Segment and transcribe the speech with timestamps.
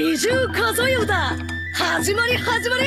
[0.00, 1.36] 美獣数え歌
[1.74, 2.84] 始まり始まり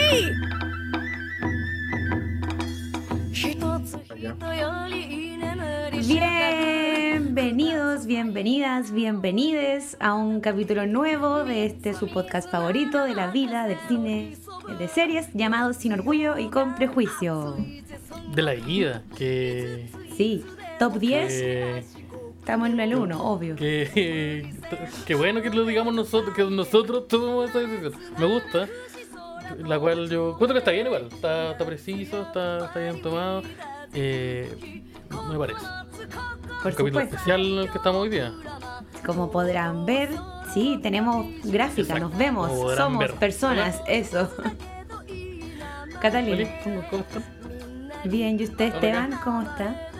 [3.31, 4.35] 一つ人よ
[4.89, 6.19] り眠りし
[7.39, 13.67] Bienvenidos, bienvenidas, bienvenides a un capítulo nuevo de este su podcast favorito de la vida,
[13.67, 14.35] del cine,
[14.77, 17.55] de series, llamado Sin Orgullo y con Prejuicio.
[18.33, 19.89] De la vida, que.
[20.15, 20.43] Sí,
[20.79, 21.83] top 10, que,
[22.39, 23.55] estamos en el 1, obvio.
[23.55, 24.52] que,
[25.06, 27.94] que bueno que lo digamos nosotros, que nosotros tomamos esa decisión.
[28.18, 28.68] Me gusta.
[29.58, 30.30] La cual yo.
[30.32, 31.08] Encuentro que está bien igual.
[31.12, 33.42] Está, está preciso, está, está bien tomado.
[33.92, 34.82] Eh,
[35.30, 35.60] me parece.
[36.62, 38.32] Por Un capítulo especial en el que estamos hoy día.
[39.04, 40.08] Como podrán ver,
[40.54, 43.12] sí, tenemos gráfica, Exacto, nos vemos, somos ver.
[43.14, 44.30] personas, eso.
[46.00, 46.48] Catalina,
[46.90, 47.24] ¿cómo están?
[48.04, 49.18] bien, ¿y usted Esteban?
[49.22, 49.90] ¿Cómo está?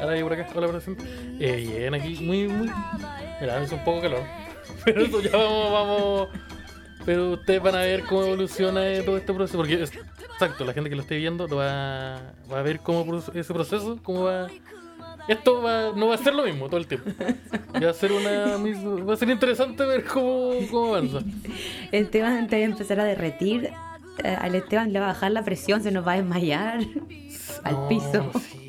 [0.00, 1.04] Ahora yo por acá, hola presente.
[1.38, 2.70] Eh, bien, aquí, muy, muy.
[3.40, 4.22] Mira, es un poco calor.
[4.84, 6.28] Pero eso ya vamos, vamos.
[7.04, 9.58] Pero ustedes van a ver cómo evoluciona eh, todo este proceso.
[9.58, 13.52] Porque, exacto, la gente que lo esté viendo lo va, va a ver cómo ese
[13.52, 14.48] proceso, cómo va.
[15.28, 17.10] Esto va, no va a ser lo mismo todo el tiempo.
[17.82, 18.56] Va a ser una
[19.04, 21.20] va a ser interesante ver cómo, cómo avanza.
[21.92, 23.70] Esteban antes de empezar a derretir,
[24.24, 26.80] eh, al Esteban le va a bajar la presión, se nos va a desmayar
[27.64, 28.30] al piso.
[28.40, 28.59] sí.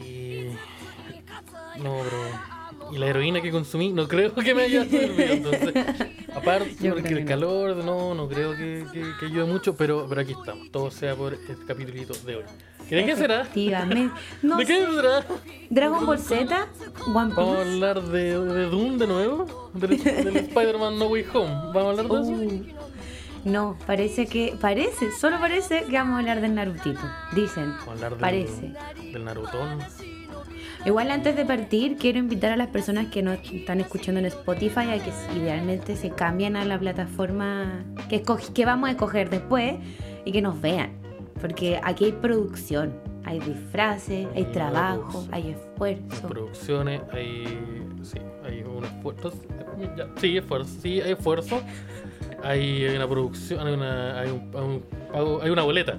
[1.83, 2.51] No, bro.
[2.91, 5.33] Y la heroína que consumí, no creo que me haya servido.
[5.33, 5.73] Entonces,
[6.35, 10.21] aparte, Yo porque el calor, no, no creo que, que, que ayude mucho, pero, pero
[10.21, 10.69] aquí estamos.
[10.71, 12.43] Todo sea por este capítulito de hoy.
[12.89, 13.41] ¿Y ¿De qué será?
[13.43, 14.13] Efectivamente.
[14.41, 15.25] No ¿De qué será?
[15.69, 16.67] Dragon Ball Z,
[17.13, 17.73] One ¿Vamos a Piece.
[17.75, 19.71] hablar de, de Doom de nuevo?
[19.73, 21.53] ¿Del, del Spider-Man No Way Home?
[21.73, 22.31] ¿Vamos a hablar de eso?
[22.31, 22.65] Uh,
[23.45, 26.99] no, parece que, parece, solo parece que vamos a hablar del Narutito.
[27.33, 28.73] Dicen, Vamos a hablar del, parece.
[29.13, 29.79] del Narutón.
[30.85, 34.89] Igual antes de partir, quiero invitar a las personas que nos están escuchando en Spotify
[34.89, 39.75] a que idealmente se cambien a la plataforma que, que vamos a escoger después
[40.25, 40.91] y que nos vean.
[41.39, 42.93] Porque aquí hay producción,
[43.25, 46.27] hay disfraces, hay Hay trabajo, hay Hay esfuerzo.
[46.27, 47.43] producciones, hay.
[48.01, 49.31] Sí, hay un esfuerzo.
[50.19, 50.81] Sí, esfuerzo.
[50.81, 51.61] Sí, hay esfuerzo.
[52.43, 54.83] Hay una producción, hay una, hay un,
[55.13, 55.97] hay hay una boleta.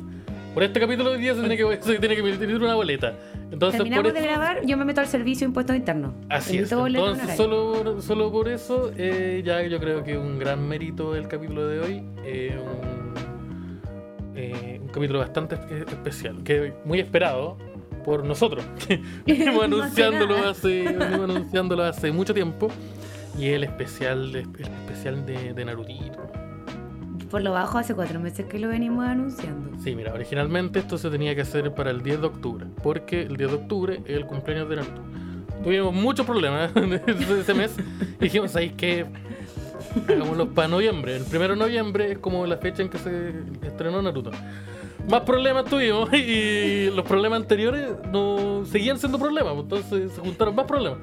[0.55, 3.15] Por este capítulo de hoy día se tiene que, se tiene que emitir una boleta.
[3.53, 6.15] Entonces, por Terminamos de eso- grabar, yo me meto al servicio de impuestos internos.
[6.29, 6.73] Así es.
[6.73, 11.29] Entonces, solo por, solo por eso, eh, ya yo creo que un gran mérito del
[11.29, 12.03] capítulo de hoy.
[12.25, 13.13] eh, un,
[14.37, 17.59] eh, un capítulo bastante espe- especial, que muy esperado
[18.05, 18.65] por nosotros.
[19.27, 22.69] venimos anunciándolo hace, venimos anunciándolo hace mucho tiempo.
[23.39, 26.23] Y el especial el especial de, de Narutito.
[27.33, 29.71] Por lo bajo, hace cuatro meses que lo venimos anunciando.
[29.83, 33.37] Sí, mira, originalmente esto se tenía que hacer para el 10 de octubre, porque el
[33.37, 35.01] 10 de octubre es el cumpleaños de Naruto.
[35.65, 37.75] Tuvimos muchos problemas ese mes
[38.21, 39.07] y dijimos, ¿sabéis qué?
[40.09, 41.17] Hagámoslo para noviembre.
[41.17, 43.33] El 1 de noviembre es como la fecha en que se
[43.63, 44.31] estrenó Naruto.
[45.09, 50.67] Más problemas tuvimos y los problemas anteriores no seguían siendo problemas, entonces se juntaron más
[50.67, 50.99] problemas.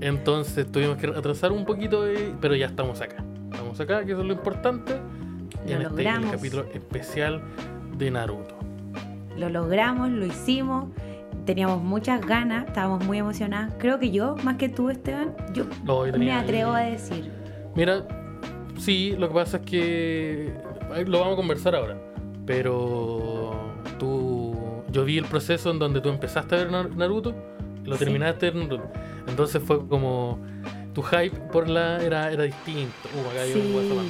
[0.00, 3.22] Entonces tuvimos que atrasar un poquito, y- pero ya estamos acá.
[3.50, 4.94] Estamos acá, que eso es lo importante.
[5.68, 6.24] Lo en este logramos.
[6.26, 7.42] el capítulo especial
[7.96, 8.56] de Naruto.
[9.36, 10.86] Lo logramos, lo hicimos.
[11.44, 13.72] Teníamos muchas ganas, estábamos muy emocionadas.
[13.78, 17.30] Creo que yo, más que tú, Esteban, yo No, me atrevo a decir.
[17.74, 18.06] Mira,
[18.78, 20.52] sí, lo que pasa es que
[21.06, 21.96] lo vamos a conversar ahora.
[22.44, 23.54] Pero
[23.98, 24.56] tú,
[24.90, 27.34] yo vi el proceso en donde tú empezaste a ver Nar- Naruto
[27.84, 28.04] lo Sí.
[28.04, 28.90] terminaste Naruto.
[29.26, 30.38] Entonces fue como
[30.94, 32.92] tu hype por la era, era distinto.
[33.16, 33.72] Uh, acá hay un Sí.
[33.74, 34.06] Perdón.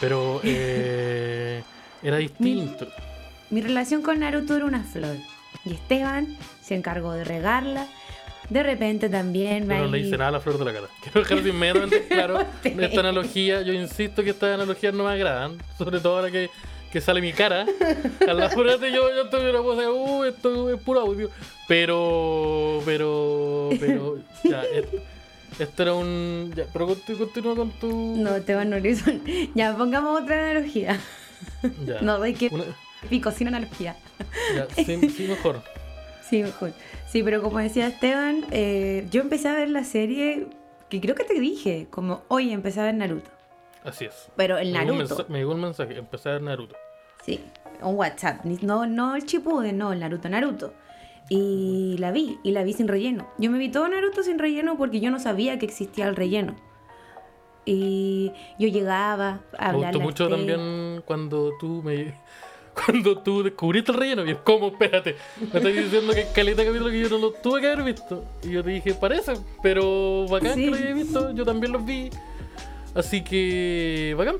[0.00, 1.62] Pero eh,
[2.02, 2.86] era distinto.
[3.50, 5.16] Mi relación con Naruto era una flor.
[5.64, 7.86] Y Esteban se encargó de regarla.
[8.50, 10.86] De repente también Yo no le hice nada a la flor de la cara.
[11.02, 13.62] Quiero dejar de inmediatamente claro esta analogía.
[13.62, 15.58] Yo insisto que estas analogías no me agradan.
[15.76, 16.48] Sobre todo ahora que,
[16.90, 17.66] que sale mi cara.
[18.26, 21.30] A la frente yo, yo estoy una cosa, uh, esto es puro audio.
[21.66, 24.88] Pero, pero, pero, ya, et-
[25.58, 26.52] esto era un.
[26.54, 27.88] Ya, pero conti- continúa con tu.
[28.16, 29.10] No, Esteban no lo hizo.
[29.54, 30.98] Ya, pongamos otra analogía.
[31.84, 32.00] Ya.
[32.02, 32.64] No, de que Una-
[33.08, 33.96] pico, sin analogía.
[34.54, 35.62] ya, sí, sí, mejor.
[36.28, 36.72] Sí, mejor.
[37.08, 40.46] Sí, pero como decía Esteban, eh, yo empecé a ver la serie
[40.90, 43.30] que creo que te dije, como hoy empecé a ver Naruto.
[43.84, 44.28] Así es.
[44.36, 45.26] Pero el Me llegó un Naruto.
[45.28, 45.96] Me llegó un mensaje.
[45.98, 46.76] Empecé a ver Naruto.
[47.24, 47.40] Sí,
[47.80, 48.44] un WhatsApp.
[48.44, 50.74] No, no el Shippuden, no, el Naruto, Naruto.
[51.30, 53.28] Y la vi, y la vi sin relleno.
[53.38, 56.56] Yo me vi todo Naruto sin relleno porque yo no sabía que existía el relleno.
[57.64, 59.92] Y yo llegaba a Me hablar.
[59.94, 62.14] gustó mucho también cuando tú me.
[62.86, 66.90] Cuando tú descubriste el relleno, y es como, espérate, me estás diciendo que caleta capítulo
[66.92, 68.24] que yo no lo tuve que haber visto.
[68.44, 69.32] Y yo te dije, parece,
[69.64, 70.66] pero bacán Sí.
[70.66, 72.08] que lo haya visto, yo también los vi.
[72.94, 74.36] Así que, bacán.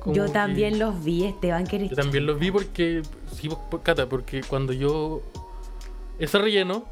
[0.00, 3.00] como Yo que- también los vi, Esteban, que eres Yo también los vi porque.
[3.32, 5.22] Sí, por- Cata, porque cuando yo.
[6.18, 6.84] Ese relleno.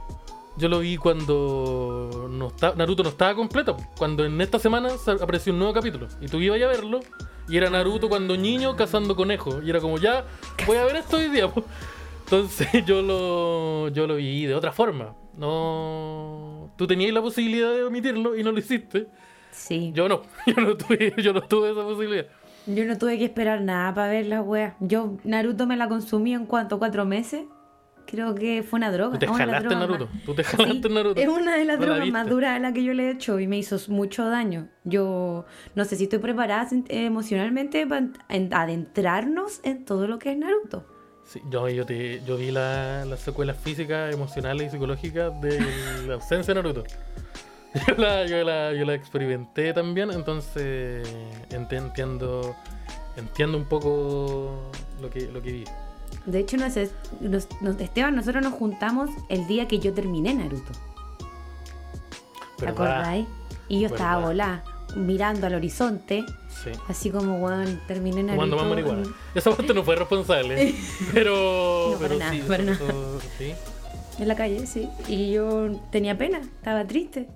[0.59, 3.77] Yo lo vi cuando no está- Naruto no estaba completo.
[3.97, 4.91] Cuando en esta semana
[5.21, 6.09] apareció un nuevo capítulo.
[6.21, 7.01] Y tú ibas a verlo.
[7.49, 9.63] Y era Naruto cuando niño cazando conejos.
[9.65, 10.25] Y era como, ya,
[10.67, 11.49] voy a ver esto hoy día.
[11.51, 11.65] po.
[12.25, 15.15] Entonces yo lo, yo lo vi de otra forma.
[15.39, 16.71] No.
[16.77, 19.07] Tú tenías la posibilidad de omitirlo y no lo hiciste.
[19.51, 19.93] Sí.
[19.95, 20.23] Yo no.
[20.47, 22.27] Yo no tuve, yo no tuve esa posibilidad.
[22.67, 24.75] Yo no tuve que esperar nada para ver las weas.
[24.81, 27.45] Yo Naruto me la consumí en cuanto, cuatro meses.
[28.13, 29.19] Creo que fue una droga.
[29.19, 30.07] Tú te jalaste Naruto.
[30.07, 31.21] más- Tú te jalaste Sí, Naruto.
[31.21, 32.35] Es una de las No la drogas más viste.
[32.35, 34.69] duras a la que yo le he hecho y me hizo mucho daño.
[34.85, 40.39] Yo no sé si estoy preparada emocionalmente para en- adentrarnos en todo lo que es
[40.39, 40.87] Naruto.
[41.25, 45.59] Sí, yo, yo, te, yo vi la- las secuelas físicas, emocionales y psicológicas de
[46.07, 46.85] la ausencia de Naruto.
[47.89, 51.09] Yo la, yo la, yo la experimenté también, entonces
[51.49, 52.55] ent- entiendo,
[53.17, 54.71] entiendo un poco
[55.01, 55.65] lo que, lo que vi.
[56.27, 56.91] De hecho, no sé,
[57.21, 60.73] nos- nos- Esteban, nosotros nos juntamos el día que yo terminé Naruto.
[62.59, 63.27] ¿Te acordáis?
[63.69, 64.65] Y yo estaba volada,
[64.95, 66.25] mirando al horizonte,
[66.63, 66.71] Sí.
[66.89, 68.35] así como, weón, terminé Naruto.
[68.47, 69.03] Fumando más marihuana.
[69.35, 70.75] Esa parte no fue responsable.
[71.13, 73.53] Pero, No, para pero nada, para eso- sí.
[74.19, 74.89] En la calle, sí.
[75.09, 77.29] Y yo tenía pena, estaba triste.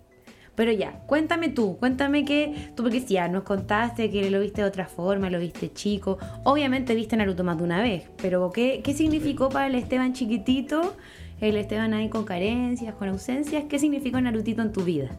[0.56, 4.62] Pero ya, cuéntame tú, cuéntame que tú, porque sí, ya nos contaste que lo viste
[4.62, 6.18] de otra forma, lo viste chico.
[6.44, 10.96] Obviamente viste Naruto más de una vez, pero ¿qué, qué significó para el Esteban chiquitito,
[11.40, 13.64] el Esteban ahí con carencias, con ausencias?
[13.68, 15.10] ¿Qué significó Narutito en tu vida?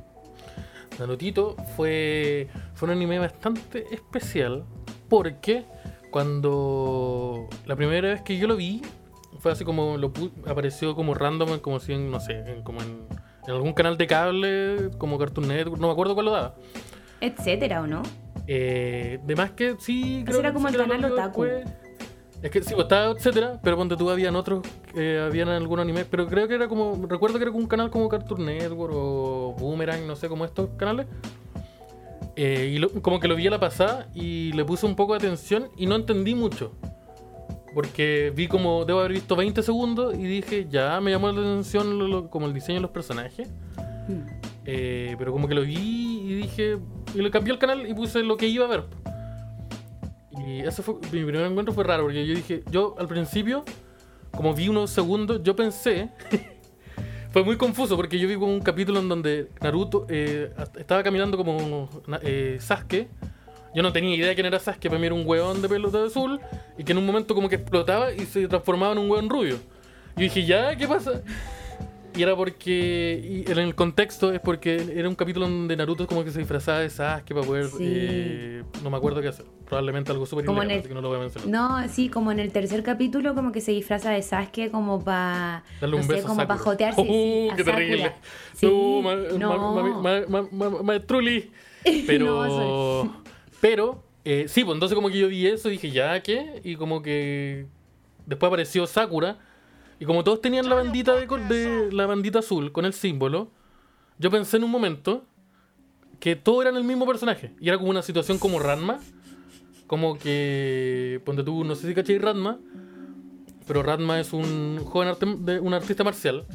[0.99, 4.63] Narutito fue, fue un anime bastante especial
[5.07, 5.63] porque
[6.09, 8.81] cuando la primera vez que yo lo vi
[9.39, 10.11] fue así como lo
[10.47, 13.05] apareció como random, como si en, no sé, en- como en,
[13.47, 16.55] en algún canal de cable, como Cartoon Network, no me acuerdo cuál lo daba.
[17.21, 18.03] Etcétera, ¿o no?
[18.45, 21.43] Eh, de más que sí, Ese era como el canal otaku.
[21.43, 21.67] después.
[22.43, 24.61] Es que sí, pues, estaba etcétera, pero ponte tú habían otros,
[24.95, 27.89] eh, habían algunos animes, pero creo que era como, recuerdo que era como un canal
[27.89, 31.07] como Cartoon Network o Boomerang, no sé, como estos canales.
[32.35, 35.13] Eh, y lo- como que lo vi a la pasada y le puse un poco
[35.13, 36.73] de atención y no entendí mucho.
[37.73, 41.99] Porque vi como, debo haber visto 20 segundos y dije, ya me llamó la atención
[41.99, 43.49] lo- lo- como el diseño de los personajes.
[44.07, 44.21] Mm.
[44.65, 46.77] Eh, pero como que lo vi y dije.
[47.13, 48.83] Y le cambié el canal y puse lo que iba a ver.
[50.45, 50.95] Y ese fue.
[51.11, 52.63] Mi primer encuentro fue raro porque yo dije.
[52.71, 53.63] Yo al principio,
[54.31, 56.09] como vi unos segundos, yo pensé.
[57.31, 61.37] fue muy confuso porque yo vi como un capítulo en donde Naruto eh, estaba caminando
[61.37, 61.89] como
[62.21, 63.07] eh, Sasuke.
[63.77, 66.03] Yo no tenía idea de quién era Sasuke, para mí era un hueón de pelota
[66.03, 66.39] azul
[66.79, 69.57] y que en un momento como que explotaba y se transformaba en un hueón rubio.
[70.15, 70.75] Yo dije, ¿ya?
[70.75, 71.21] ¿Qué pasa?
[72.15, 76.23] Y era porque, y en el contexto es porque era un capítulo donde Naruto como
[76.23, 77.77] que se disfrazaba de Sasuke para poder, Sí.
[77.83, 81.17] eh, no me acuerdo qué hacer, probablemente algo súper ilegal, así que no lo voy
[81.17, 81.47] a mencionar.
[81.47, 85.63] No, sí, como en el tercer capítulo, como que se disfraza de Sasuke como para.
[85.79, 87.01] Darle no un sé, como para jotearse.
[87.01, 88.11] ¡Uh, qué terrible!
[88.55, 90.01] Sí, No, ma- no.
[90.01, 90.47] ma-
[90.81, 90.99] ma-.
[92.07, 93.26] Pero, No,
[93.61, 96.61] pero, eh, sí, pues entonces como que yo vi eso y dije, ¿ya qué?
[96.63, 97.67] Y como que
[98.25, 99.39] después apareció Sakura.
[99.99, 103.49] Y como todos tenían la bandita de, de la bandita azul con el símbolo,
[104.19, 105.25] yo pensé en un momento
[106.19, 107.51] que todos eran el mismo personaje.
[107.59, 108.99] Y era como una situación como Ranma.
[109.87, 112.59] Como que, ponte tú, no sé si cachai Ranma,
[113.65, 116.45] pero Ranma es un joven arte- de, un artista marcial.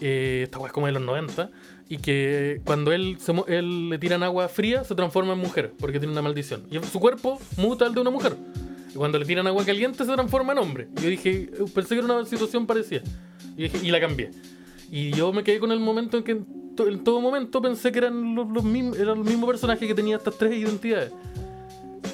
[0.00, 1.50] Eh, esta es como de los 90.
[1.88, 5.98] Y que cuando él, se, él le tiran agua fría, se transforma en mujer, porque
[6.00, 6.64] tiene una maldición.
[6.70, 8.36] Y su cuerpo muta al de una mujer.
[8.92, 10.88] Y cuando le tiran agua caliente, se transforma en hombre.
[10.98, 13.02] Y yo dije, eh, pensé que era una situación parecida.
[13.56, 14.30] Y, dije, y la cambié.
[14.90, 17.92] Y yo me quedé con el momento en que en, to- en todo momento pensé
[17.92, 21.12] que eran los, los mismos, era el mismo personaje que tenía estas tres identidades.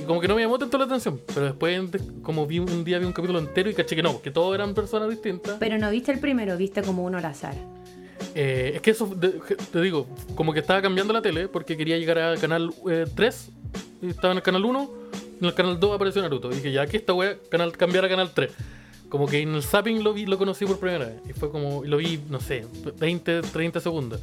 [0.00, 1.18] Y como que no me llamó tanto la atención.
[1.32, 4.20] Pero después, de- como vi un día vi un capítulo entero y caché que no,
[4.20, 5.56] que todos eran personas distintas.
[5.58, 7.54] Pero no viste el primero, viste como uno al azar.
[8.34, 9.10] Eh, es que eso,
[9.72, 13.48] te digo, como que estaba cambiando la tele porque quería llegar al canal eh, 3,
[14.02, 14.90] y estaba en el canal 1,
[15.40, 16.50] en el canal 2 apareció Naruto.
[16.50, 18.50] Y dije, ya que esta wea, canal, cambiar a canal 3.
[19.08, 21.20] Como que en el zapping lo vi, lo conocí por primera vez.
[21.28, 22.64] Y fue como, lo vi, no sé,
[22.98, 24.20] 20, 30 segundos.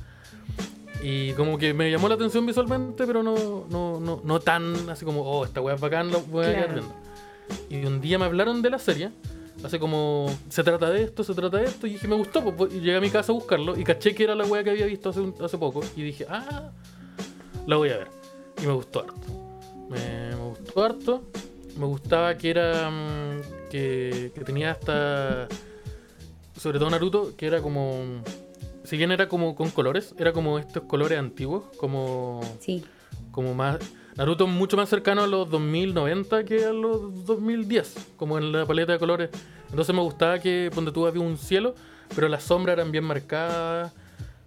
[1.04, 5.06] Y como que me llamó la atención visualmente, pero no, no, no, no tan así
[5.06, 6.74] como, oh, esta wea es bacán, lo voy a Claro.
[6.74, 6.96] viendo.
[7.70, 9.12] Y un día me hablaron de la serie,
[9.64, 12.74] así como, se trata de esto, se trata de esto, y dije, me gustó, pues,
[12.74, 14.86] y llegué a mi casa a buscarlo, y caché que era la wea que había
[14.86, 16.72] visto hace, un- hace poco, y dije, ah,
[17.68, 18.08] la voy a ver.
[18.62, 19.28] Y me gustó harto.
[19.90, 21.24] Me, me gustó harto.
[21.78, 25.48] Me gustaba que era, mm, que, que tenía hasta,
[26.58, 28.22] sobre todo Naruto, que era como,
[28.84, 32.84] si bien era como con colores, era como estos colores antiguos, como Sí.
[33.32, 33.78] como más...
[34.20, 38.66] Naruto es mucho más cercano a los 2090 que a los 2010, como en la
[38.66, 39.30] paleta de colores.
[39.70, 41.74] Entonces me gustaba que, donde tú había un cielo,
[42.14, 43.94] pero las sombras eran bien marcadas,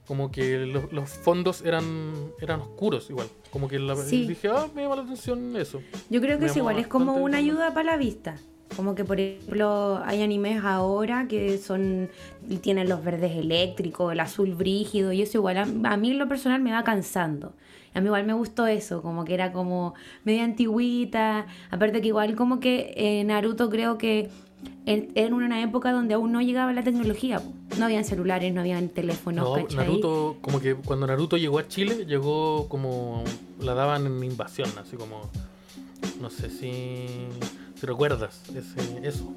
[0.06, 3.28] como que los, los fondos eran, eran oscuros igual.
[3.50, 4.26] Como que la, Sí.
[4.26, 5.80] dije, ah, me llama la atención eso.
[6.10, 8.36] Yo creo que es igual, es como una ayuda para la vista.
[8.76, 12.08] Como que, por ejemplo, hay animes ahora que son
[12.60, 16.28] tienen los verdes eléctricos, el azul brígido, y eso igual a, a mí en lo
[16.28, 17.52] personal me va cansando.
[17.94, 21.46] A mí igual me gustó eso, como que era como media antigüita.
[21.70, 24.30] Aparte que igual como que eh, Naruto creo que
[24.86, 27.42] era en una época donde aún no llegaba la tecnología.
[27.78, 29.76] No habían celulares, no habían teléfonos, No, ¿cachai?
[29.76, 33.24] Naruto, como que cuando Naruto llegó a Chile, llegó como.
[33.60, 35.30] La daban en invasión, así como.
[36.20, 37.06] No sé si.
[37.74, 39.32] Si recuerdas ese, eso.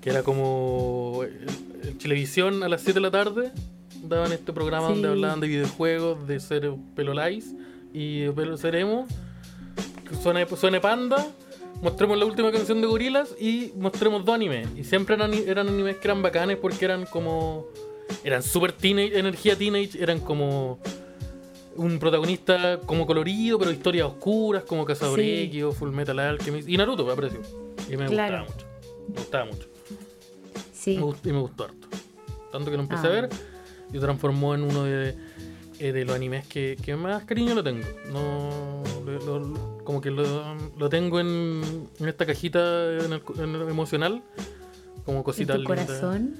[0.00, 1.22] Que era como.
[1.24, 3.52] En en Chilevisión a las 7 de la tarde
[4.02, 7.54] daban este programa donde hablaban de videojuegos, de ser pelolais
[7.92, 9.06] y de pelo ser emo.
[10.08, 11.26] Que suene, suene panda.
[11.82, 14.68] Mostremos la última canción de Gorilas y mostremos dos animes.
[14.76, 17.66] Y siempre eran, eran animes que eran bacanes porque eran como.
[18.22, 20.78] Eran super teenage, energía teenage, eran como
[21.76, 25.62] un protagonista como colorido, pero historias oscuras, como Cazadoreki Sí.
[25.62, 26.68] o Full Metal Alchemist.
[26.68, 27.40] Y Naruto me aprecio.
[27.90, 28.44] Y me Claro.
[28.46, 28.66] gustaba mucho.
[29.08, 29.68] Me gustaba mucho.
[30.72, 30.96] Sí.
[30.96, 31.88] Me gust- y me gustó harto.
[32.52, 33.10] Tanto que lo empecé Ah.
[33.10, 33.28] a ver
[33.92, 35.14] y transformó en uno de,
[35.80, 37.86] eh, de los animes que, que más cariño lo tengo.
[38.12, 41.62] No, lo- lo- como que lo, lo tengo en,
[41.98, 44.22] en esta cajita en el, en el emocional.
[45.04, 46.36] Como en cositas tu corazón.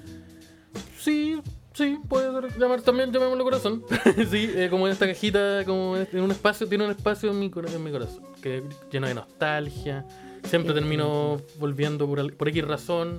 [0.99, 1.41] Sí,
[1.75, 2.59] sí, puede ser.
[2.59, 3.85] Llamar también, llamémoslo corazón.
[4.31, 7.51] sí, eh, como en esta cajita, como en un espacio, tiene un espacio en mi,
[7.51, 8.23] cora- en mi corazón.
[8.43, 10.07] Que lleno de nostalgia.
[10.45, 13.19] Siempre termino volviendo por, al- por X razón.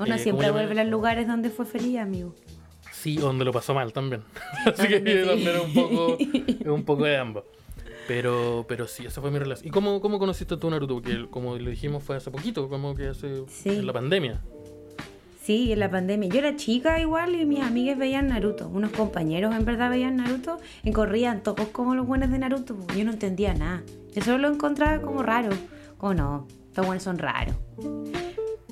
[0.00, 2.34] Uno Eh, siempre vuelve a los lugares donde fue feliz, amigo.
[2.92, 4.22] Sí, donde lo pasó mal también.
[4.66, 5.48] Así que sí.
[5.48, 6.18] es un poco,
[6.74, 7.44] un poco de ambos.
[8.08, 9.66] Pero, pero sí, esa fue mi relación.
[9.68, 10.94] ¿Y cómo, cómo conociste tú Naruto?
[10.94, 13.70] Porque como le dijimos fue hace poquito, como que hace Sí.
[13.70, 14.42] en la pandemia.
[15.44, 16.30] Sí, en la pandemia.
[16.30, 18.66] Yo era chica igual y mis amigas veían Naruto.
[18.68, 22.74] Unos compañeros en verdad veían Naruto y corrían todos como los buenos de Naruto.
[22.96, 23.82] Yo no entendía nada.
[24.14, 25.50] Eso lo encontraba como raro.
[25.98, 27.56] Como no, estos buenos son raros.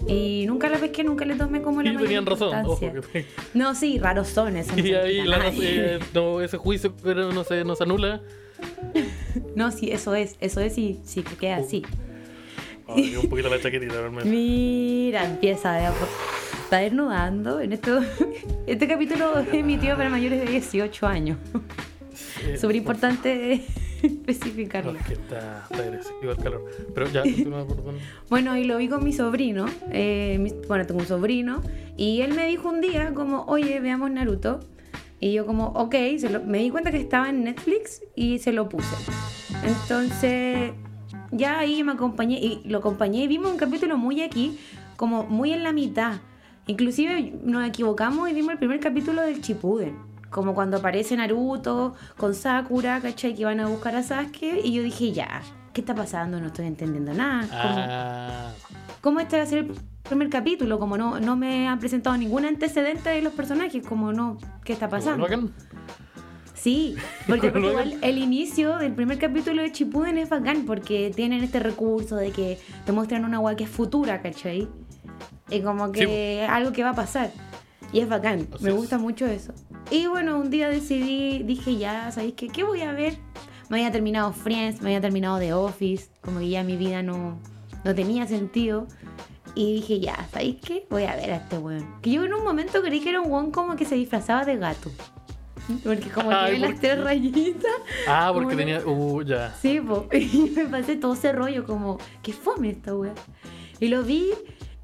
[0.09, 2.55] Y nunca la pesqué, nunca le tomé como la Y tenían razón.
[2.65, 3.13] Ojo, importancia.
[3.13, 7.45] que- No, sí, raros son, eso y ahí la eh, no, ese juicio pero no
[7.45, 8.23] se, no se anula.
[9.55, 11.83] No, sí, eso es, eso es y sí, que queda así.
[12.97, 14.29] Ay, un poquito la chaquetita, realmente.
[14.29, 15.93] Mira, empieza de a
[16.65, 17.61] Está desnudando.
[17.61, 18.01] En esto,
[18.67, 21.39] este capítulo es emitido para mayores de 18 años.
[22.47, 23.63] Eh, Súper importante
[24.03, 24.93] No, especificarlo.
[24.99, 26.65] es que está, está agresivo el calor.
[26.95, 27.97] Pero ya, continúa, perdón.
[28.29, 29.67] Bueno, y lo vi con mi sobrino.
[29.91, 31.63] eh, mi- bueno, tengo un sobrino.
[31.97, 34.61] Y él me dijo un día como, oye, veamos Naruto.
[35.21, 38.51] Y yo como, ok, se lo- me di cuenta que estaba en Netflix y se
[38.53, 38.97] lo puse.
[39.65, 40.73] Entonces,
[41.33, 44.59] ya ahí me acompañé y lo acompañé y vimos un capítulo muy aquí,
[44.97, 46.15] como muy en la mitad.
[46.67, 49.97] Inclusive nos equivocamos y vimos el primer capítulo del Chipuden.
[50.31, 53.35] Como cuando aparece Naruto con Sakura, ¿cachai?
[53.35, 54.61] Que van a buscar a Sasuke.
[54.65, 55.43] Y yo dije, ya,
[55.75, 56.41] ¿qué está pasando?
[56.41, 57.43] No estoy entendiendo nada.
[57.43, 58.51] Como- Ah,
[59.03, 59.75] ¿Cómo este va a ser el
[60.05, 60.79] primer capítulo?
[60.79, 64.89] Como no, no me han presentado ningún antecedente de los personajes, como no, ¿qué está
[64.89, 65.27] pasando?
[66.63, 66.95] Sí,
[67.27, 67.65] porque bacán.
[67.65, 72.31] igual el inicio del primer capítulo de Chipuden es bacán porque tienen este recurso de
[72.31, 74.69] que te muestran una agua que es futura, ¿cachai?
[75.51, 77.31] Y como que Sí, algo que va a pasar.
[77.93, 78.77] Y es bacán, Así me es.
[78.77, 79.53] gusta mucho eso.
[79.91, 82.49] Y bueno, un día decidí, dije ya, ¿sabéis qué?
[82.49, 83.17] ¿Qué voy a ver?
[83.69, 87.39] Me había terminado Friends, me había terminado The Office, como que ya mi vida no,
[87.85, 88.87] no tenía sentido.
[89.55, 90.87] Y dije, ya, ¿sabéis qué?
[90.89, 92.01] Voy a ver a este weón.
[92.01, 94.57] Que yo en un momento creí que era un weón como que se disfrazaba de
[94.57, 94.91] gato.
[95.85, 97.73] Porque como Ay, tiene ¿por las tres rayitas.
[98.09, 98.81] Ah, porque tenía.
[98.85, 99.55] Uh, ya.
[99.61, 100.07] Sí, po.
[100.13, 103.15] Y me pasé todo ese rollo como, qué fome esta wea.
[103.81, 104.31] Y lo vi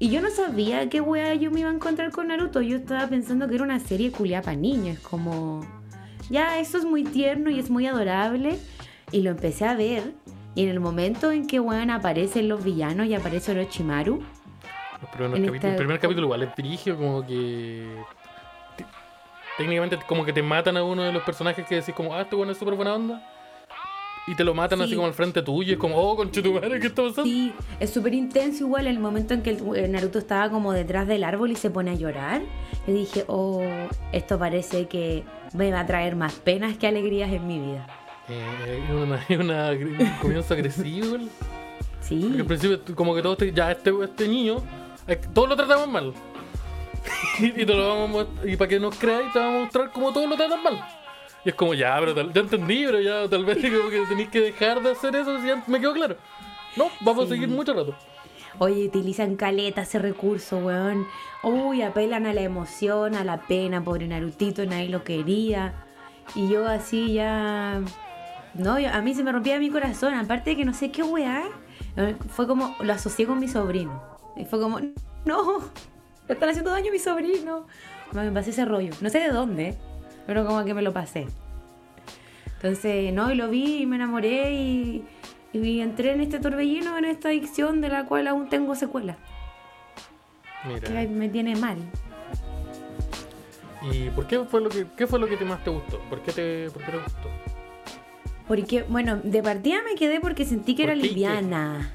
[0.01, 2.61] y yo no sabía qué wea yo me iba a encontrar con Naruto.
[2.61, 4.99] Yo estaba pensando que era una serie culiada para niños.
[4.99, 5.65] Como,
[6.29, 8.57] ya, eso es muy tierno y es muy adorable.
[9.11, 10.13] Y lo empecé a ver.
[10.55, 14.23] Y en el momento en que, weón, aparecen los villanos y aparece Orochimaru.
[15.33, 17.85] El primer capítulo igual es dirigio, como que.
[19.59, 22.21] Te- Técnicamente, como que te matan a uno de los personajes que decís, como, ah,
[22.21, 23.21] este bueno es súper buena onda.
[24.27, 24.95] Y te lo matan así Sí.
[24.95, 25.73] como al frente tuyo.
[25.73, 27.23] Es como, oh, conchetumare, ¿qué está pasando?
[27.23, 31.07] Sí, es súper intenso igual el momento en que el, el Naruto estaba como detrás
[31.07, 32.41] del árbol y se pone a llorar.
[32.85, 33.63] Yo dije, oh,
[34.11, 35.23] esto parece que
[35.53, 37.87] me va a traer más penas que alegrías en mi vida.
[38.27, 41.17] Eh, hay una, una, un comienzo agresivo.
[42.01, 44.57] Sí, Porque al principio, como que todos te, ya este, este niño,
[45.07, 46.13] eh, todos lo tratamos mal.
[47.39, 50.11] Y, te lo vamos a y para que nos creáis, te vamos a mostrar cómo
[50.13, 50.85] todos lo tratan mal.
[51.45, 54.29] Y es como, ya, pero tal, ya entendí, pero ya tal vez como que tenéis
[54.29, 56.17] que dejar de hacer eso, si ya me quedó claro.
[56.75, 57.31] No, vamos Sí.
[57.31, 57.95] a seguir mucho rato.
[58.59, 61.07] Oye, utilizan caleta ese recurso, weón.
[61.43, 65.85] Uy, apelan a la emoción, a la pena, pobre Narutito, nadie lo quería.
[66.35, 67.81] Y yo así ya...
[68.53, 71.03] No, yo- a mí se me rompía mi corazón, aparte de que no sé qué
[71.03, 71.43] weá.
[71.95, 74.03] eh, Fue como, lo asocié con mi sobrino.
[74.35, 74.79] Y fue como,
[75.25, 75.59] no,
[76.29, 77.65] le están haciendo daño a mi sobrino.
[78.13, 78.93] Me pasé ese rollo.
[79.01, 79.75] No sé de dónde,
[80.27, 81.27] pero como que me lo pasé.
[82.55, 85.05] Entonces, no, y lo vi y me enamoré y,
[85.53, 89.17] y entré en este torbellino, en esta adicción de la cual aún tengo secuelas.
[90.63, 91.09] Que Mira.
[91.09, 91.77] me tiene mal.
[93.91, 95.99] ¿Y por qué fue lo que, qué fue lo que te más te gustó?
[96.09, 97.29] ¿Por qué te, por qué te gustó?
[98.47, 101.93] Porque, bueno, de partida me quedé porque sentí que ¿Por era liviana.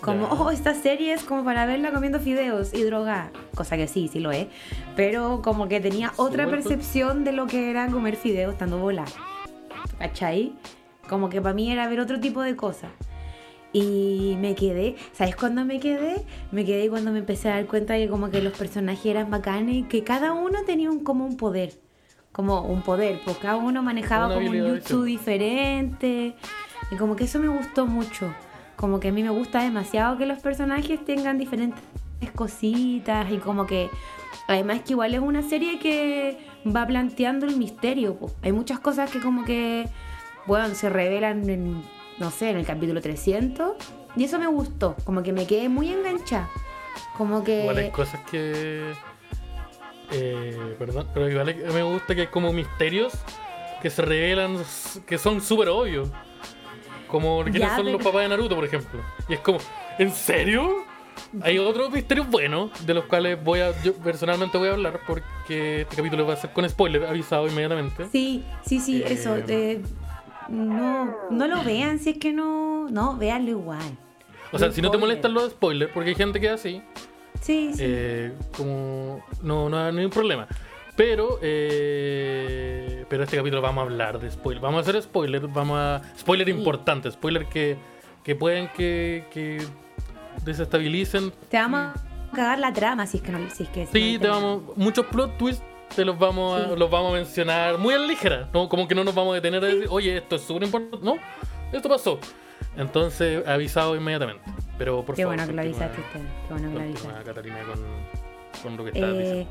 [0.00, 0.32] Como, Ya.
[0.32, 3.32] oh, esta serie es como para verla comiendo fideos y droga.
[3.54, 4.46] Cosa que sí, sí lo es.
[4.94, 9.10] Pero como que tenía otra percepción de lo que era comer fideos estando volada.
[9.98, 10.52] ¿Cachai?
[11.08, 12.90] Como que para mí era ver otro tipo de cosas.
[13.72, 16.24] Y me quedé, ¿sabes cuándo me quedé?
[16.52, 19.86] Me quedé cuando me empecé a dar cuenta que como que los personajes eran bacanes,
[19.88, 21.72] que cada uno tenía un, como un poder.
[22.32, 26.34] Como un poder, pues cada uno manejaba Una como un jutsu diferente.
[26.90, 28.32] Y como que eso me gustó mucho.
[28.78, 31.82] Como que a mí me gusta demasiado que los personajes tengan diferentes
[32.34, 33.90] cositas y como que
[34.46, 38.16] además que igual es una serie que va planteando el misterio.
[38.42, 39.88] Hay muchas cosas que como que,
[40.46, 41.82] bueno, se revelan en,
[42.18, 43.76] no sé, en el capítulo 300
[44.16, 46.48] y eso me gustó, como que me quedé muy enganchada.
[47.16, 47.62] Como que...
[47.62, 48.92] Igual hay cosas que.
[50.12, 53.12] Eh, perdón, pero igual me gusta que hay como misterios
[53.82, 54.56] que se revelan
[55.04, 56.10] que son súper obvios.
[57.08, 59.00] Como quiénes Ya, son los papás de Naruto, por ejemplo.
[59.28, 59.58] Y es como,
[59.98, 60.84] ¿en serio?
[61.42, 65.80] Hay otros misterios buenos, de los cuales voy a, yo personalmente voy a hablar, porque
[65.82, 68.06] este capítulo va a ser con spoiler, avisado inmediatamente.
[68.12, 69.36] Sí, sí, sí, Eh, eso.
[69.48, 69.82] eh,
[70.48, 72.88] no, no lo vean si es que no...
[72.90, 73.98] No, véanlo igual.
[74.52, 76.82] O sea, si no te molestan los spoilers, porque hay gente que es así,
[77.40, 77.82] Sí, sí.
[77.84, 80.48] Eh, como no, no, no hay un problema.
[80.98, 84.60] Pero, eh, pero este capítulo vamos a hablar de spoiler.
[84.60, 86.02] Vamos a hacer spoiler, vamos a.
[86.18, 87.76] Spoiler importante, spoiler que,
[88.24, 89.62] que pueden que, que
[90.44, 91.32] desestabilicen.
[91.48, 91.94] Te vamos a
[92.34, 93.48] cagar la trama si es que no...
[93.48, 94.62] Si es que Sí, no te vamos.
[94.76, 95.62] Muchos plot twists
[95.94, 96.74] te los vamos a, Sí.
[96.76, 98.48] los vamos a mencionar muy a la ligera.
[98.52, 98.68] ¿no?
[98.68, 100.98] Como que no nos vamos a detener a decir, oye, esto es súper importante.
[101.06, 101.14] No,
[101.72, 102.18] esto pasó.
[102.76, 104.42] Entonces, avisado inmediatamente.
[104.76, 105.36] Pero por Qué favor.
[105.36, 106.02] bueno que lo avisaste.
[106.12, 107.24] Qué bueno que lo avisaste.
[107.24, 109.48] Catalina con, con lo que diciendo.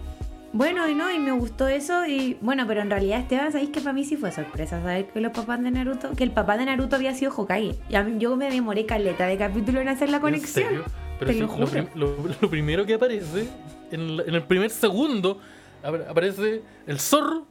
[0.54, 2.06] Bueno, y no, y me gustó eso.
[2.06, 5.20] Y bueno, pero en realidad, Esteban, ¿sabéis que para mí sí fue sorpresa saber que
[5.22, 7.76] los papás de Naruto, que el papá de Naruto había sido Hokage?
[7.90, 10.64] Y a mí- yo me demoré caleta de capítulo en hacer la conexión.
[10.66, 10.86] ¿En serio?
[11.20, 11.68] Pero si lo lo, juro.
[11.68, 13.48] prim- lo- lo primero que aparece,
[13.92, 15.40] en, en el primer segundo,
[15.84, 17.46] apare- aparece el zorro,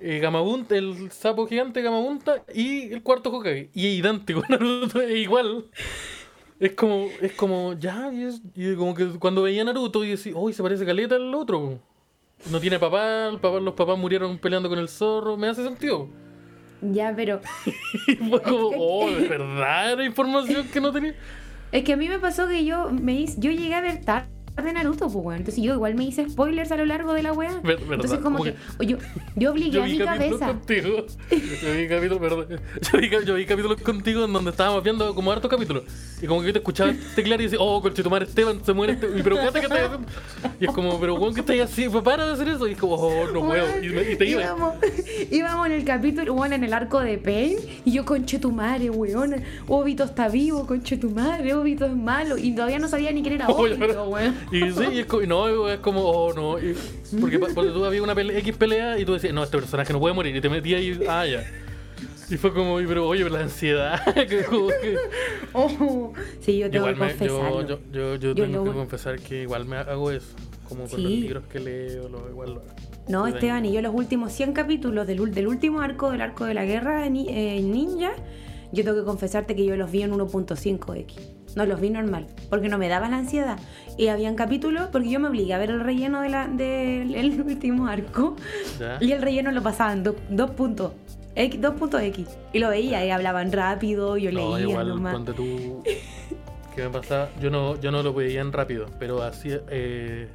[0.00, 3.70] eh, Gamabunta, el sapo gigante Gamabunta y el cuarto Hokage.
[3.72, 5.66] Y es idéntico, Naruto es igual.
[6.58, 10.10] Es como, es como, ya, y, es- y como que cuando veía a Naruto y
[10.10, 11.78] decía, uy, se parece caleta al otro.
[12.50, 16.08] No tiene papá, los papás murieron peleando con el zorro, me hace sentido.
[16.80, 17.40] Ya, pero
[18.28, 21.14] fue como, oh, ¿de verdad era información que no tenía?
[21.70, 24.28] es que a mí me pasó que yo me hice, yo llegué a ver tarde
[24.56, 25.38] Naruto, pues, weón.
[25.38, 27.60] Entonces yo igual me hice spoilers a lo largo de la weá.
[27.64, 28.96] Entonces como, como que, que- yo,
[29.34, 30.46] yo obligué Yo a mi cabeza.
[30.46, 31.06] contigo.
[31.30, 32.46] Yo vi capítulos, perdón.
[32.92, 35.84] Yo vi, yo vi capítulos contigo en donde estábamos viendo como hartos capítulos.
[36.20, 38.72] Y como que yo te escuchaba teclear y decía, oh, conche tu madre Esteban, se
[38.72, 39.18] muere Esteban.
[39.18, 40.00] Y pero ¿qué estás haciendo?
[40.60, 41.88] Y es como, pero weón, ¿qué estás así?
[41.88, 42.68] Pues para de hacer eso.
[42.68, 43.66] Y es como, oh, no puedo.
[43.82, 44.42] Y, te iba.
[44.42, 44.74] íbamos,
[45.30, 48.90] íbamos en el capítulo, bueno, en el arco de Pain, y yo, conche tu madre,
[48.90, 49.34] weón,
[49.66, 53.34] Obito está vivo, conche tu madre, Obito es malo, y todavía no sabía ni quién
[53.34, 54.34] era Obito, weón.
[54.50, 56.58] Y sí, y es como, no, es como, oh, no.
[56.58, 56.74] y-
[57.20, 60.00] porque, porque tú había una pelea, X pelea y tú decías, no, este personaje no
[60.00, 60.34] puede morir.
[60.34, 61.44] Y te metías y, ah, ya.
[62.30, 64.00] Y fue como, pero oye, pero la ansiedad.
[64.28, 64.96] que como que-
[65.52, 69.42] Oh, sí, yo tengo Igual que me, yo, yo, yo, tengo lo- que confesar que
[69.42, 70.34] igual me hago eso.
[70.68, 71.20] Como con los Sí.
[71.20, 72.62] libros que leo, lo, igual lo
[73.08, 76.54] No, Esteban, y yo los últimos 100 capítulos del, del último arco, del arco de
[76.54, 78.12] la guerra eh, ninja,
[78.72, 81.14] yo tengo que confesarte que yo los vi en 1.5x.
[81.56, 83.58] No los vi normal, porque no me daba la ansiedad.
[83.98, 87.40] Y habían capítulos, porque yo me obligué a ver el relleno de la- del el
[87.46, 88.36] último arco,
[88.80, 88.96] ¿Ya?
[89.00, 91.60] y el relleno lo pasaba en 2.x.
[91.60, 92.26] 2.x.
[92.52, 95.12] Y lo veía, y hablaban rápido, yo No, leía igual, nomás.
[95.14, 95.82] ponte tú.
[96.74, 97.28] ¿Qué me pasaba?
[97.40, 100.28] Yo no, yo no lo veía en rápido, pero así eh,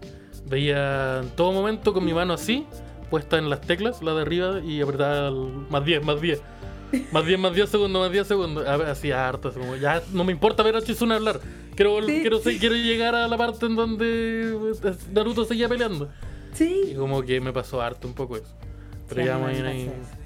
[0.47, 2.63] veía en todo momento con mi mano así,
[3.09, 6.39] puesta en las teclas, la de arriba, y apretaba el más 10, más 10.
[7.11, 8.67] Más 10, más 10 segundos, más 10 segundos.
[8.67, 11.39] A ver, Así harto, así como, ya no me importa ver a Chizuna hablar.
[11.75, 12.19] Quiero, Sí.
[12.21, 14.55] quiero, quiero llegar a la parte en donde
[15.13, 16.09] Naruto seguía peleando.
[16.53, 16.95] Y Sí.
[16.97, 18.55] como que me pasó harto un poco eso.
[19.09, 20.16] Pero Sí, ya a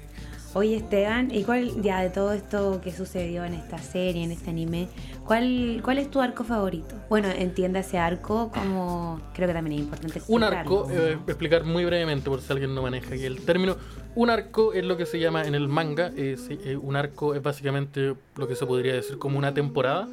[0.54, 4.50] Oye, Esteban, ¿y cuál, ya de todo esto que sucedió en esta serie, en este
[4.50, 4.86] anime,
[5.24, 6.94] cuál, cuál es tu arco favorito?
[7.08, 11.86] Bueno, entienda ese arco como, creo que también es importante Un arco, eh, explicar muy
[11.86, 13.78] brevemente por si alguien no maneja aquí el término.
[14.14, 16.08] Un arco es lo que se llama en el manga.
[16.14, 20.06] es, eh, un arco es básicamente lo que se podría decir como una temporada.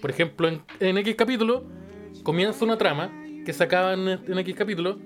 [0.00, 1.62] Por ejemplo, en, en X capítulo
[2.24, 3.12] comienza una trama
[3.46, 4.98] que se acaba en, en X capítulo.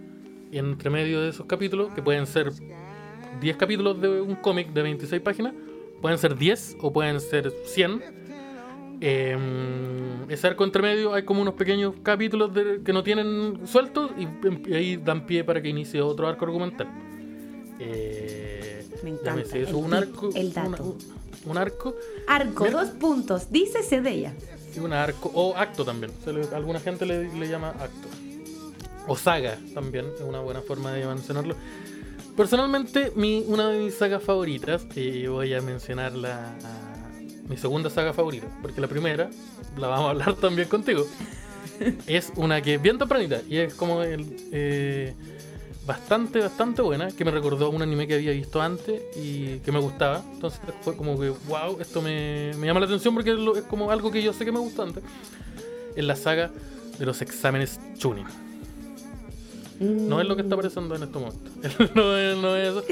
[0.50, 2.52] Y entre medio de esos capítulos, que pueden ser
[3.42, 5.52] 10 capítulos de un cómic de 26 páginas,
[6.00, 8.02] pueden ser 10 o pueden ser 100.
[9.04, 9.36] Eh,
[10.28, 14.70] ese arco entre medio hay como unos pequeños capítulos de- que no tienen sueltos y,
[14.70, 16.86] y ahí dan pie para que inicie otro arco argumental.
[17.80, 20.30] Eh, Me encanta, eso, el un arco.
[20.34, 20.84] el dato.
[20.84, 20.98] un-
[21.50, 21.96] un arco
[22.28, 22.80] Arco, Mira.
[22.84, 24.32] dos puntos, dícese de ella.
[24.80, 25.30] un arco.
[25.34, 26.12] O acto también.
[26.26, 28.08] Le- alguna gente le, le llama acto.
[29.08, 31.56] O saga también, es una buena forma de mencionarlo.
[32.36, 36.54] Personalmente, mi, una de mis sagas favoritas, y voy a mencionar la,
[37.48, 39.28] mi segunda saga favorita, porque la primera,
[39.76, 41.06] la vamos a hablar también contigo,
[42.06, 45.14] es una que es bien tempranita y es como el, eh,
[45.86, 49.70] bastante, bastante buena, que me recordó a un anime que había visto antes y que
[49.70, 50.22] me gustaba.
[50.32, 53.64] Entonces fue como que, wow, esto me, me llama la atención porque es, lo- es
[53.64, 55.02] como algo que yo sé que me gustó antes.
[55.94, 56.50] Es la saga
[56.98, 58.24] de los exámenes Chunin.
[59.82, 61.50] No es lo que está apareciendo en este momento.
[61.94, 62.84] no, es, no es eso.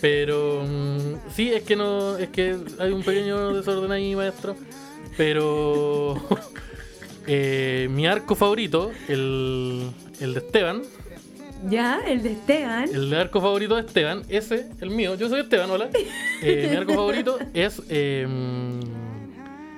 [0.00, 2.16] Pero mm, sí, es que no.
[2.16, 4.56] Es que hay un pequeño desorden ahí, maestro.
[5.16, 6.16] Pero.
[7.26, 10.82] eh, mi arco favorito, el, el de Esteban.
[11.68, 12.88] Ya, el de Esteban.
[12.94, 15.14] El arco favorito de Esteban, ese, el mío.
[15.14, 15.88] Yo soy Esteban, hola.
[16.42, 18.26] Eh, mi arco favorito es eh,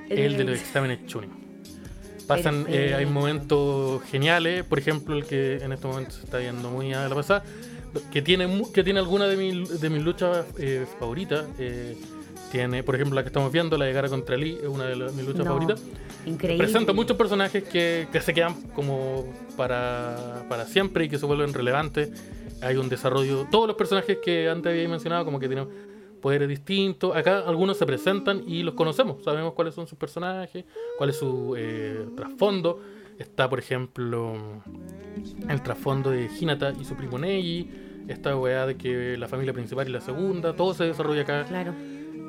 [0.09, 1.48] el de los exámenes Chunin.
[2.29, 3.11] Pasan, eh, hay Perfecto.
[3.13, 7.15] momentos geniales, por ejemplo, el que en este momento se está viendo muy a la
[7.15, 7.43] pasada,
[8.13, 11.47] que tiene, que tiene alguna de, mis- de mis luchas eh, favoritas.
[11.59, 11.97] eh,
[12.53, 14.97] tiene, por ejemplo, la que estamos viendo, la de Gara contra Lee, es una de
[14.97, 15.83] las- mis luchas No, favoritas.
[16.25, 16.65] Increíble.
[16.65, 21.53] Presenta muchos personajes que, que se quedan como para, para siempre y que se vuelven
[21.53, 22.11] relevantes.
[22.63, 23.47] Hay un desarrollo.
[23.51, 25.69] Todos los personajes que antes había mencionado, como que tienen
[26.19, 27.17] poderes distintos.
[27.17, 29.23] Acá algunos se presentan y los conocemos.
[29.25, 30.65] Sabemos cuáles son sus personajes,
[30.99, 32.81] cuál es su eh, trasfondo.
[33.19, 34.37] Está, por ejemplo,
[35.49, 37.69] el trasfondo de Hinata y su primo Neji.
[38.09, 40.55] Esta weá de que la familia principal y la segunda.
[40.55, 41.45] Todo se desarrolla acá.
[41.47, 41.75] Claro.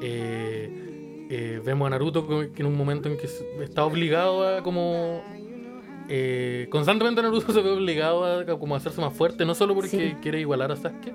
[0.01, 3.27] Eh, eh, vemos a Naruto que en un momento en que
[3.63, 5.21] está obligado a como
[6.09, 9.75] eh, constantemente Naruto se ve obligado a, a como a hacerse más fuerte no solo
[9.75, 10.15] porque Sí.
[10.21, 11.13] quiere igualar a Sasuke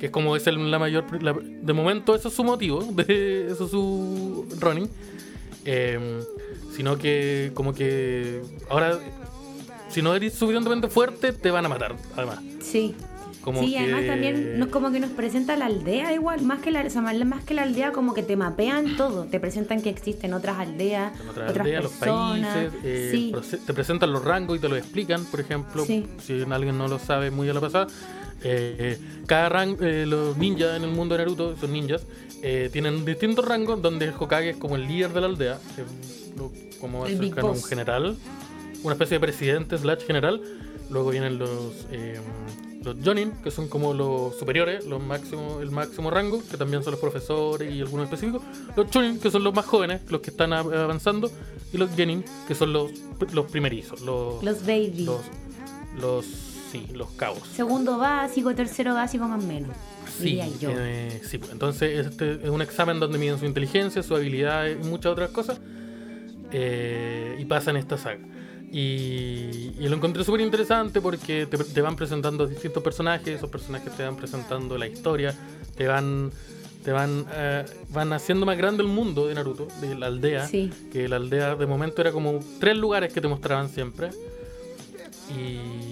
[0.00, 3.46] que es como es el- la mayor la- de momento eso es su motivo de,
[3.52, 4.88] eso es su running
[5.64, 6.20] eh,
[6.74, 8.98] sino que como que ahora
[9.88, 12.94] si no eres suficientemente fuerte te van a matar además Sí.
[13.42, 16.70] como sí, que- además también nos, como que nos presenta la aldea igual, más que
[16.70, 19.88] la, o sea, más que la aldea, como que te mapean todo, te presentan que
[19.90, 22.54] existen otras aldeas, otras otras aldeas, los personas.
[22.54, 26.06] países, eh, sí, te presentan los rangos y te lo explican, por ejemplo, Sí.
[26.22, 27.86] si alguien no lo sabe muy a la pasada,
[28.42, 32.02] eh, eh, cada rango, los ninjas en el mundo de Naruto, son ninjas,
[32.42, 35.58] eh, tienen distintos rangos donde el Hokage es como el líder de la aldea,
[36.36, 38.16] lo- como cercano a un general,
[38.82, 40.40] una especie de presidente slash general,
[40.90, 41.86] luego vienen los...
[41.92, 42.18] eh,
[42.82, 46.92] los Jonin, que son como los superiores, los máximos, el máximo rango, que también son
[46.92, 48.40] los profesores y algunos específicos.
[48.74, 51.30] Los Chunin, que son los más jóvenes, los que están avanzando.
[51.74, 52.90] Y los Genin, que son los,
[53.34, 55.04] los primerizos, los, los baby.
[55.04, 55.20] los,
[56.00, 56.24] los,
[56.70, 57.42] sí, los cabos.
[57.54, 59.70] Segundo básico, tercero básico más o menos.
[60.18, 60.70] Sí, yo.
[60.74, 64.74] eh, sí, pues, entonces este es un examen donde miden su inteligencia, su habilidad y
[64.76, 65.60] muchas otras cosas.
[66.52, 68.18] eh, y pasan esta saga.
[68.72, 73.92] Y, y lo encontré súper interesante porque te, te van presentando distintos personajes, esos personajes
[73.96, 75.34] te van presentando la historia,
[75.76, 76.30] te van
[76.84, 80.70] te van eh, van haciendo más grande el mundo de Naruto, de la aldea, Sí.
[80.92, 84.10] que la aldea de momento era como tres lugares que te mostraban siempre.
[85.36, 85.89] Y,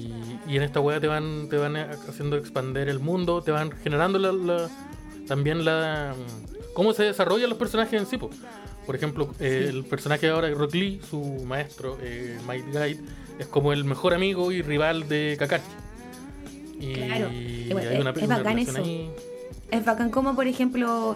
[0.49, 4.19] y en esta wea te van, te van haciendo expander el mundo, te van generando
[4.19, 4.69] la, la-
[5.27, 6.15] también la
[6.75, 8.17] cómo se desarrollan los personajes en sí.
[8.17, 8.31] po.
[8.87, 13.01] Por ejemplo, eh, el personaje ahora, Rock Lee, su maestro, eh, Might Guide,
[13.39, 15.65] es como el mejor amigo y rival de Kakashi.
[16.81, 17.31] Y Claro.
[17.31, 18.79] Y bueno, hay una, es- una bacán eso.
[18.79, 19.11] ahí.
[19.71, 21.15] Es bacán como, por ejemplo,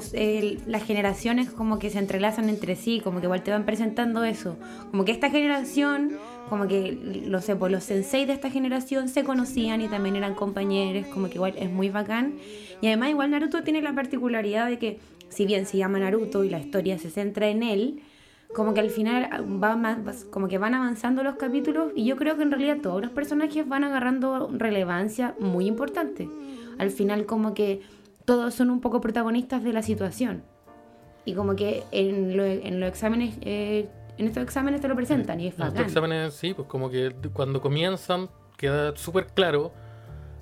[0.66, 4.58] las generaciones como que se entrelazan entre sí, como que igual te van presentando eso.
[4.90, 6.18] Como que esta generación,
[6.50, 10.34] como que, lo sé, pues los sensei de esta generación se conocían y también eran
[10.34, 12.34] compañeros, como que igual es muy bacán.
[12.82, 16.50] Y además igual Naruto tiene la particularidad de que, si bien se llama Naruto y
[16.50, 18.02] la historia se centra en él,
[18.54, 19.30] como que al final
[19.62, 23.00] va más, como que van avanzando los capítulos y yo creo que en realidad todos
[23.00, 26.28] los personajes van agarrando relevancia muy importante.
[26.78, 27.80] Al final como que
[28.24, 30.42] todos son un poco protagonistas de la situación.
[31.24, 35.40] Y como que en, lo- en los exámenes, eh, en estos exámenes te lo presentan
[35.40, 39.72] y es En estos exámenes, sí, pues como que cuando comienzan queda súper claro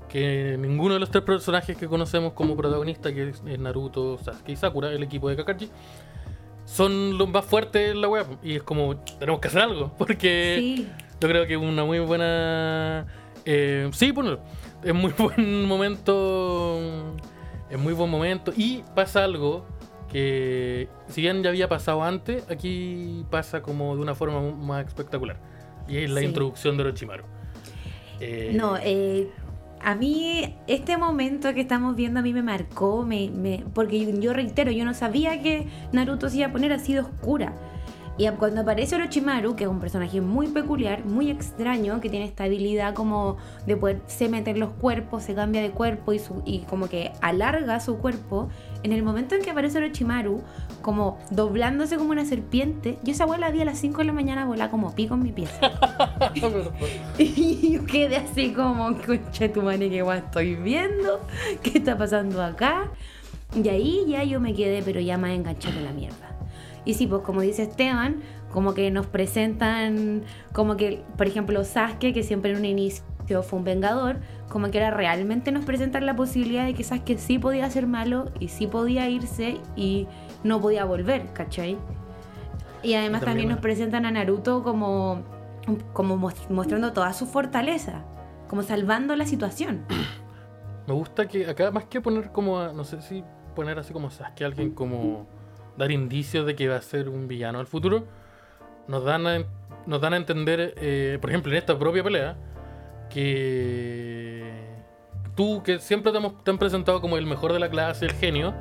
[0.09, 4.57] que ninguno de los tres personajes que conocemos como protagonistas, que es Naruto, Sasuke y
[4.57, 5.71] Sakura, el equipo de Kakashi,
[6.65, 8.27] son los más fuertes en la web.
[8.43, 10.89] Y es como, tenemos que hacer algo, porque Sí,
[11.21, 13.07] yo creo que es una muy buena...
[13.45, 14.39] eh, sí, bueno,
[14.83, 17.15] es muy buen momento,
[17.71, 18.53] es muy buen momento.
[18.57, 19.65] Y pasa algo
[20.11, 25.37] que, si bien ya había pasado antes, aquí pasa como de una forma más espectacular.
[25.89, 26.27] Y es la Sí.
[26.27, 27.25] introducción de Orochimaru.
[28.21, 29.31] Eh, No, eh,
[29.81, 34.21] a mí este momento que estamos viendo a mí me marcó, me, me- porque yo,
[34.21, 37.55] yo reitero, yo no sabía que Naruto se iba a poner así de oscura.
[38.21, 42.45] Y cuando aparece Orochimaru, que es un personaje muy peculiar, muy extraño, que tiene esta
[42.45, 46.87] habilidad como de poderse meter los cuerpos, se cambia de cuerpo y, su- y como
[46.91, 48.51] que alarga su cuerpo,
[48.83, 50.43] en el momento en que aparece Orochimaru,
[50.83, 54.45] como doblándose como una serpiente, yo esa abuela vi a las 5 de la mañana
[54.45, 55.59] volar como pico en mi pieza.
[57.19, 61.21] Y yo quedé así como, concha tu madre, que guay estoy viendo,
[61.63, 62.91] qué está pasando acá.
[63.55, 66.30] Y ahí ya yo me quedé, pero ya más enganchada en la mierda.
[66.85, 68.17] Y sí, pues como dice Esteban,
[68.53, 73.05] como que nos presentan, como que, por ejemplo, Sasuke, que siempre en un inicio
[73.43, 74.17] fue un vengador,
[74.49, 78.31] como que ahora realmente nos presentan la posibilidad de que Sasuke sí podía ser malo
[78.41, 80.07] y sí podía irse y
[80.43, 81.77] no podía volver, ¿cachai?
[82.83, 85.21] Y además también- también nos presentan a Naruto como,
[85.93, 88.03] como mos- mostrando toda su fortaleza,
[88.49, 89.85] como salvando la situación.
[90.89, 93.23] Me gusta que acá, más que poner como, a- no sé si
[93.55, 95.27] poner así como Sasuke, alguien como
[95.81, 98.05] dar indicios de que va a ser un villano al futuro,
[98.87, 99.45] nos dan a,
[99.87, 102.37] nos dan a entender, eh, por ejemplo, en esta propia pelea,
[103.11, 104.45] que
[105.37, 108.13] tú, que siempre te, hemos- te han presentado como el mejor de la clase, el
[108.13, 108.55] genio,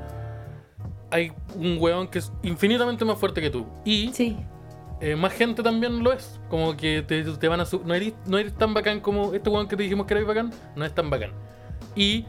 [1.11, 3.65] hay un weón que es infinitamente más fuerte que tú.
[3.85, 4.37] Y Sí,
[5.01, 6.39] eh, más gente también lo es.
[6.49, 7.65] Como que te, te van a...
[7.85, 10.51] No eres, no eres tan bacán como este weón que te dijimos que eres bacán.
[10.75, 11.31] No es tan bacán.
[11.95, 12.25] Y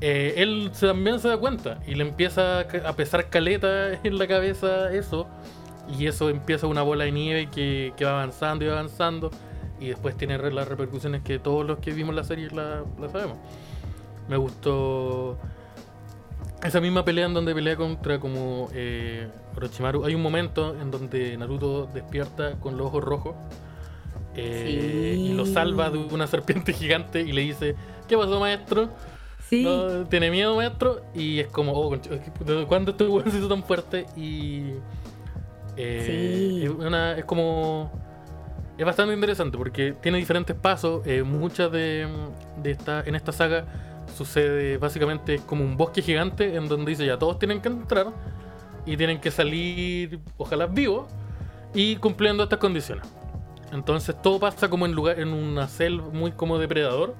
[0.00, 1.80] eh, él también se da cuenta.
[1.86, 5.28] Y le empieza a pesar caleta en la cabeza eso.
[5.88, 9.30] Y eso empieza una bola de nieve que, que va avanzando y va avanzando.
[9.80, 13.38] Y después tiene las repercusiones que todos los que vimos la serie la, la sabemos.
[14.28, 15.38] Me gustó
[16.62, 20.04] esa misma pelea en donde pelea contra como eh, Orochimaru.
[20.04, 23.36] Hay un momento en donde Naruto despierta con los ojos rojos
[24.34, 25.20] eh, Sí.
[25.30, 27.76] y lo salva de una serpiente gigante y le dice,
[28.08, 28.90] ¿qué pasó maestro?
[29.48, 29.64] Sí.
[29.64, 31.02] ¿No, ¿Tiene miedo maestro?
[31.14, 32.10] Y es como, oh, concha,
[32.44, 34.06] ¿desde cuándo este weón se hizo tan fuerte?
[34.16, 34.72] Y
[35.76, 36.04] eh,
[36.58, 36.64] Sí.
[36.64, 37.90] es, una- es como...
[38.76, 41.04] Es bastante interesante porque tiene diferentes pasos.
[41.06, 42.06] eh, muchas de,
[42.62, 43.64] de esta, en esta saga
[44.16, 48.06] sucede básicamente como un bosque gigante en donde dice ya todos tienen que entrar
[48.86, 51.06] y tienen que salir, ojalá vivos,
[51.74, 53.04] y cumpliendo estas condiciones.
[53.72, 57.14] Entonces todo pasa como en lugar, en una selva muy como depredador,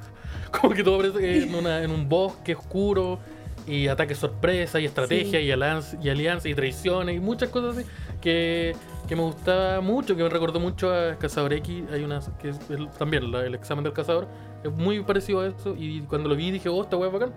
[0.60, 3.18] como que todo parece en, una- en un bosque oscuro
[3.66, 5.46] y ataque sorpresa y estrategia Sí.
[5.46, 7.86] y, alianza, y alianza y traiciones y muchas cosas así
[8.20, 8.74] que,
[9.06, 11.84] que me gustaba mucho, que me recordó mucho a Cazador X.
[11.92, 14.26] Hay una que es el- también la- el examen del cazador,
[14.64, 17.32] es muy parecido a eso y cuando lo vi dije, oh, esta wea bacán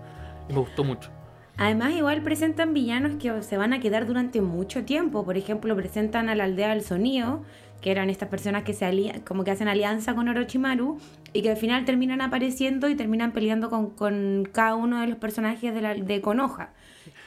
[0.49, 1.09] y me gustó mucho.
[1.57, 5.23] Además, igual presentan villanos que se van a quedar durante mucho tiempo.
[5.25, 7.43] Por ejemplo, presentan a la aldea del sonido,
[7.81, 10.97] que eran estas personas que se como que hacen alianza con Orochimaru
[11.33, 15.17] y que al final terminan apareciendo y terminan peleando con, con cada uno de los
[15.17, 16.71] personajes de, la, de Konoha.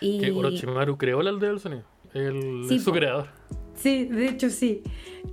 [0.00, 0.18] Y...
[0.20, 2.96] Que Orochimaru creó la aldea del sonido, el, Sí, su po.
[2.96, 3.28] creador.
[3.74, 4.82] Sí, de hecho sí.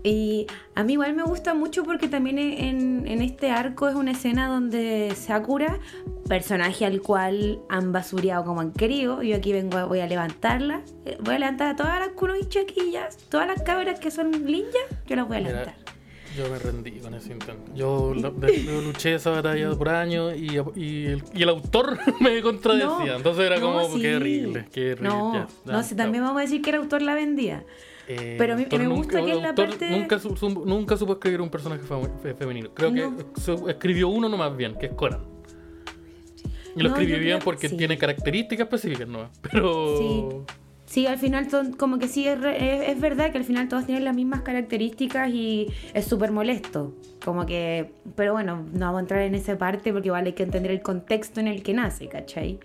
[0.03, 4.11] Y a mí igual me gusta mucho porque también en, en este arco es una
[4.11, 5.77] escena donde Sakura,
[6.27, 11.17] personaje al cual han basureado como han querido, yo aquí vengo, voy a levantarla, eh,
[11.21, 14.73] voy a levantar a todas las kunoichi chiquillas, todas las cabras que son ninjas,
[15.05, 15.75] yo las voy a Mira, levantar.
[16.37, 17.71] Yo me rendí con ese intento.
[17.75, 21.97] Yo, la- de- yo luché esa batalla por años y, y el, y el autor
[22.21, 22.87] me contradecía.
[23.11, 24.01] No, Entonces era no, como, sí.
[24.01, 25.09] qué horrible, qué horrible.
[25.09, 27.65] No, ya, ya, no sé, también vamos a decir que el autor la vendía.
[28.07, 30.97] Eh, pero a mí- me gusta nunca- que en la parte- Nunca, su- su- nunca
[30.97, 32.69] supo escribir un personaje fem- fe- femenino.
[32.73, 33.17] Creo No.
[33.17, 35.21] que su- escribió uno nomás bien, que es Conan.
[36.75, 37.77] Y lo No, escribió bien creo- porque sí.
[37.77, 39.29] tiene características específicas, ¿no?
[39.41, 39.97] Pero...
[39.97, 40.53] Sí.
[40.91, 43.85] Sí, al final son- como que sí, es, es, es verdad que al final todos
[43.85, 46.93] tienen las mismas características y es súper molesto.
[47.23, 50.43] Como que, pero bueno, no vamos a entrar en esa parte porque igual hay que
[50.43, 52.59] entender el contexto en el que nace, ¿cachai?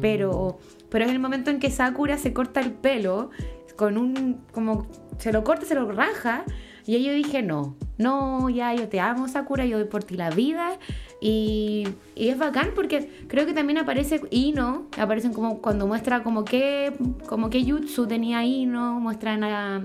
[0.00, 0.58] Pero,
[0.90, 3.30] pero es el momento en que Sakura se corta el pelo
[3.74, 4.86] con un, como
[5.18, 6.44] se lo corta, se lo raja
[6.86, 10.30] Y yo dije, no, no, ya yo te amo, Sakura, yo doy por ti la
[10.30, 10.78] vida.
[11.28, 16.44] Y, y es bacán porque creo que también aparece Ino, aparecen como cuando muestra como
[16.44, 16.92] que,
[17.26, 19.84] como que Jutsu tenía Ino, muestran a,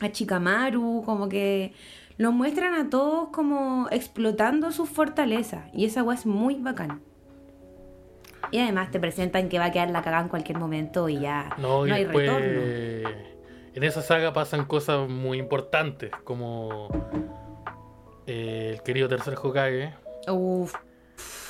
[0.00, 1.72] a Chikamaru, como que
[2.18, 5.64] los muestran a todos como explotando sus fortalezas.
[5.72, 7.00] Y esa weá es muy bacán.
[8.50, 11.56] Y además te presentan que va a quedar la cagada en cualquier momento y ya
[11.56, 12.60] no, hay después, retorno.
[13.72, 16.88] En esa saga pasan cosas muy importantes, como
[18.26, 20.01] eh, el querido tercer Hokage.
[20.28, 20.74] Uf,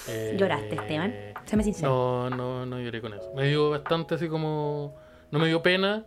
[0.09, 1.15] eh, ¿Lloraste, Esteban?
[1.45, 2.29] Séme sincero.
[2.31, 3.33] No, no, no lloré con eso.
[3.35, 4.95] Me dio bastante así como.
[5.31, 6.05] No me dio pena,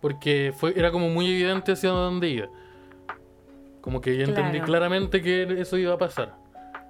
[0.00, 2.48] porque fue, era como muy evidente hacia dónde iba.
[3.80, 4.66] Como que yo entendí Claro.
[4.66, 6.34] claramente que eso iba a pasar.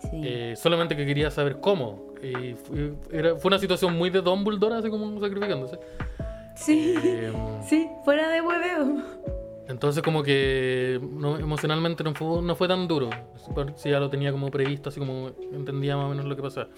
[0.00, 0.22] Sí.
[0.24, 2.14] Eh, solamente que quería saber cómo.
[2.22, 5.78] Y fue, era- fue una situación muy de Dumbledore, así como sacrificándose.
[6.56, 7.32] sí, Eh,
[7.66, 9.02] sí, fuera de hueveo.
[9.70, 13.10] Entonces como que no, emocionalmente no fue, no fue tan duro.
[13.76, 16.68] Si ya lo tenía como previsto, así como entendía más o menos lo que pasaba.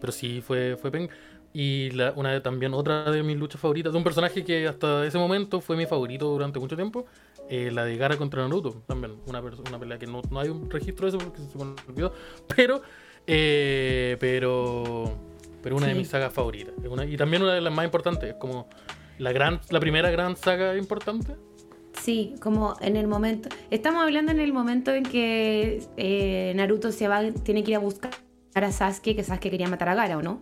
[0.00, 1.08] Pero sí fue, fue pen.
[1.52, 5.04] Y la- una de, también otra de mis luchas favoritas, de un personaje que hasta
[5.04, 7.06] ese momento fue mi favorito durante mucho tiempo,
[7.48, 9.16] eh, la de Gara contra Naruto, también.
[9.26, 12.12] Una, una pelea que no, no hay un registro de eso porque se me olvidó.
[12.54, 12.82] Pero,
[13.26, 15.12] eh, pero,
[15.62, 15.98] pero una de Sí.
[15.98, 16.72] mis sagas favoritas.
[16.88, 18.68] Una- y también una de las más importantes, es como
[19.18, 21.34] la, gran, la primera gran saga importante.
[21.92, 23.48] Sí, como en el momento.
[23.70, 27.80] Estamos hablando en el momento en que eh, Naruto se va, tiene que ir a
[27.80, 28.12] buscar
[28.54, 30.40] a Sasuke, que Sasuke quería matar a Gara, ¿o no?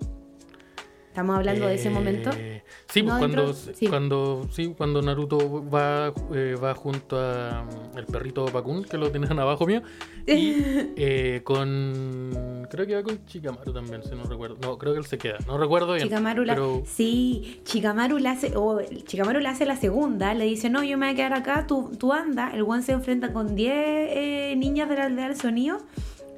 [1.18, 2.30] Estamos hablando de ese Eh, momento.
[2.30, 3.86] Sí, pues No cuando, sí.
[3.88, 9.10] cuando sí, cuando Naruto va, eh, va junto a mm, el perrito Bakun, que lo
[9.10, 9.82] tienen abajo mío,
[10.28, 10.54] y
[10.96, 14.58] eh, con creo que va con Chikamaru también, si no recuerdo.
[14.62, 15.38] No, creo que él se queda.
[15.48, 16.06] No recuerdo bien.
[16.06, 16.54] Chikamaru la...
[16.54, 20.96] pero Sí, Chikamaru la hace, o Chikamaru la hace la segunda, le dice, no, yo
[20.98, 24.54] me voy a quedar acá, tú, tú anda, el one se enfrenta con 10 eh,
[24.56, 25.78] niñas de la aldea del sonido,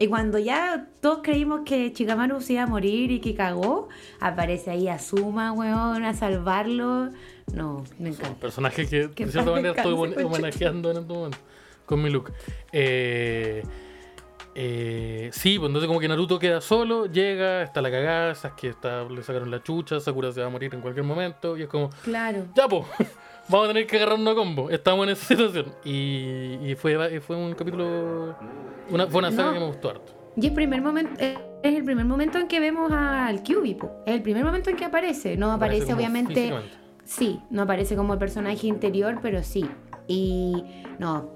[0.00, 4.70] y cuando ya todos creímos que Chikamaru se iba a morir y que cagó, aparece
[4.70, 7.10] ahí Azuma, weón, a salvarlo.
[7.52, 8.40] No, me encanta.
[8.40, 11.38] personajes que Que de cierta manera estoy homenajeando en este momento
[11.84, 12.32] con mi look.
[12.72, 13.62] Eh,
[14.54, 19.04] eh, sí, pues entonces como que Naruto queda solo, llega, está la cagada, Sasuke está,
[19.04, 21.90] le sacaron la chucha, Sakura se va a morir en cualquier momento, y es como,
[22.04, 22.46] Claro.
[22.56, 22.86] Ya, po.
[23.48, 24.70] Vamos a tener que agarrarnos a combo.
[24.70, 25.74] Estamos en esa situación.
[25.84, 28.36] Y, y fue, fue un capítulo.
[28.90, 29.54] Una, fue una saga No.
[29.54, 30.12] que me gustó harto.
[30.36, 33.90] Y el primer momento es el primer momento en que vemos al Kyuubi, po.
[34.06, 35.36] Es el primer momento en que aparece.
[35.36, 36.52] No aparece, obviamente.
[37.04, 39.68] Sí, no aparece como el personaje interior, pero sí.
[40.06, 40.64] Y
[40.98, 41.30] no,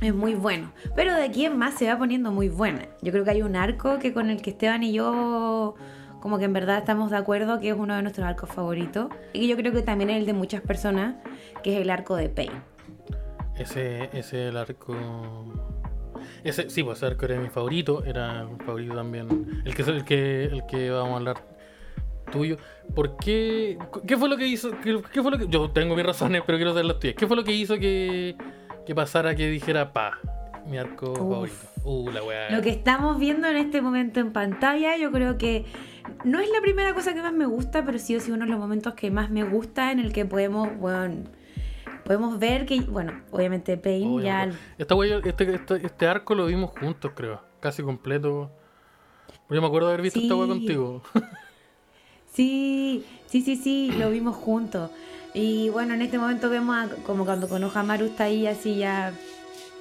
[0.00, 0.72] es muy bueno.
[0.94, 2.86] Pero de aquí en más se va poniendo muy buena.
[3.02, 5.74] Yo creo que hay un arco que con el que Esteban y yo
[6.20, 9.08] como que en verdad estamos de acuerdo que es uno de nuestros arcos favoritos.
[9.32, 11.16] Y yo creo que también es el de muchas personas,
[11.62, 12.52] que es el arco de Pain.
[13.58, 14.94] Ese, ese el arco.
[16.44, 18.04] Ese, sí, pues ese arco era mi favorito.
[18.04, 19.62] Era mi favorito también.
[19.64, 21.36] El que, el que, el que vamos a hablar
[22.32, 22.56] tuyo.
[22.94, 23.78] ¿Por qué?
[24.06, 24.70] ¿Qué fue lo que hizo?
[24.82, 25.48] ¿Qué, qué fue lo que.?
[25.48, 27.16] Yo tengo mis razones, pero quiero saber las tuyas.
[27.16, 28.36] ¿Qué fue lo que hizo que,
[28.84, 30.18] que pasara que dijera pa?
[30.66, 31.56] Mi arco favorito.
[31.84, 32.50] Uh, la weá.
[32.50, 35.64] Lo que estamos viendo en este momento en pantalla, yo creo que
[36.24, 38.50] no es la primera cosa que más me gusta, pero sí o sí uno de
[38.50, 41.22] los momentos que más me gusta en el que podemos, bueno,
[42.06, 44.48] podemos ver que, bueno, obviamente Pain ya...
[44.78, 47.42] Esta wea- este, este, este arco lo vimos juntos, creo.
[47.60, 48.50] Casi completo.
[49.50, 50.50] Yo me acuerdo de haber visto esta wea Sí.
[50.52, 51.02] contigo.
[52.32, 54.90] Sí, sí, sí, sí, lo vimos juntos.
[55.32, 59.12] Y bueno, en este momento vemos a- como cuando Konohamaru está ahí así ya,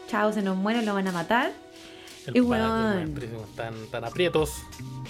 [0.08, 1.52] chao, se nos muere, lo van a matar.
[2.26, 4.54] El Y maestrísimo, Tan, tan aprietos.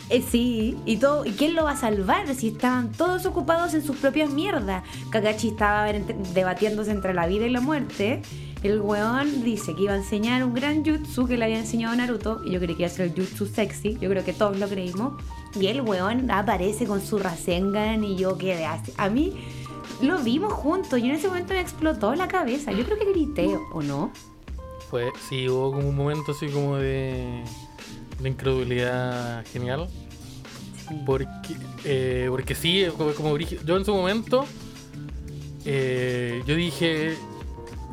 [0.09, 3.83] Eh, sí, y todo, ¿y quién lo va a salvar si estaban todos ocupados en
[3.83, 4.83] sus propias mierdas?
[5.09, 5.91] Kakashi estaba
[6.33, 8.21] debatiéndose entre la vida y la muerte.
[8.61, 12.41] El weón dice que iba a enseñar un gran jutsu que le había enseñado Naruto.
[12.45, 13.97] Y yo creí que iba a ser el jutsu sexy.
[13.99, 15.21] Yo creo que todos lo creímos.
[15.59, 18.91] Y el weón aparece con su Rasengan y yo quedé así.
[18.97, 19.33] A mí
[20.01, 22.71] lo vimos juntos y en ese momento me explotó la cabeza.
[22.71, 24.11] Yo creo que grité, ¿o no?
[24.89, 27.43] Fue, sí, hubo como un momento así como de,
[28.19, 29.87] de incredulidad genial.
[31.05, 31.27] Porque,
[31.83, 34.45] eh, porque sí, como, como yo en su momento,
[35.65, 37.15] eh, yo dije,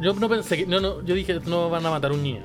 [0.01, 2.43] yo no pensé que, no, no, yo dije, no van a matar a un niño.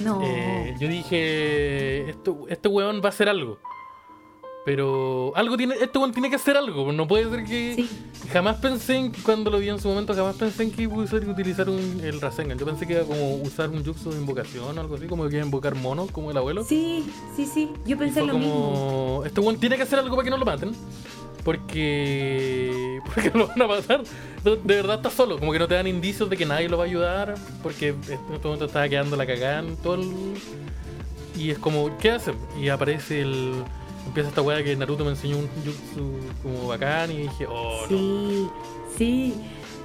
[0.00, 0.20] No.
[0.24, 3.58] Eh, yo dije, esto, este weón va a hacer algo.
[4.64, 6.92] Pero algo tiene, este weón tiene que hacer algo.
[6.92, 7.74] No puede ser que.
[7.76, 7.88] Sí.
[8.30, 10.98] Jamás pensé en, cuando lo vi en su momento, jamás pensé en que iba a
[10.98, 12.58] usar- utilizar un- el Rasengan.
[12.58, 15.36] Yo pensé que iba como usar un jutsu de invocación o algo así, como que
[15.36, 16.62] iba a invocar monos, como el abuelo.
[16.64, 17.04] Sí,
[17.34, 17.70] sí, sí.
[17.86, 18.52] Yo pensé lo mismo.
[18.52, 20.72] como, este weón tiene que hacer algo para que no lo maten.
[21.42, 24.02] Porque porque lo van a matar.
[24.44, 26.76] De de verdad está solo, como que no te dan indicios de que nadie lo
[26.78, 28.00] va a ayudar, porque en
[28.34, 30.10] este momento estaba quedando la cagada en todo el...
[31.36, 32.34] Y es como, ¿qué hacen?
[32.60, 33.52] Y aparece el...
[34.10, 37.86] Empieza esta weá que Naruto me enseñó un jutsu como bacán y dije, oh.
[37.86, 38.48] Sí,
[38.98, 39.34] sí.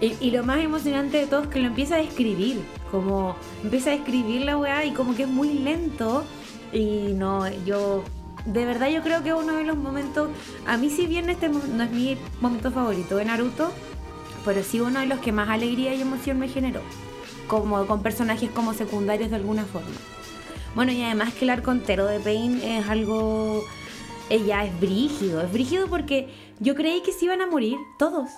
[0.02, 2.60] Y, lo más emocionante de todo es que lo empieza a describir.
[2.90, 6.24] Como empieza a describir la weá y como que es muy lento.
[6.74, 8.04] Y no, yo.
[8.48, 10.32] De verdad, yo creo que es uno de los momentos.
[10.66, 13.72] A mí, si bien este no es mi momento favorito de Naruto,
[14.44, 16.82] pero sí uno de los que más alegría y emoción me generó.
[17.46, 19.96] Como con personajes como secundarios de alguna forma.
[20.74, 23.64] Bueno, y además que el arco entero de Pain es algo.
[24.30, 28.30] Ella es brígido, es brígido porque yo creí que se iban a morir todos.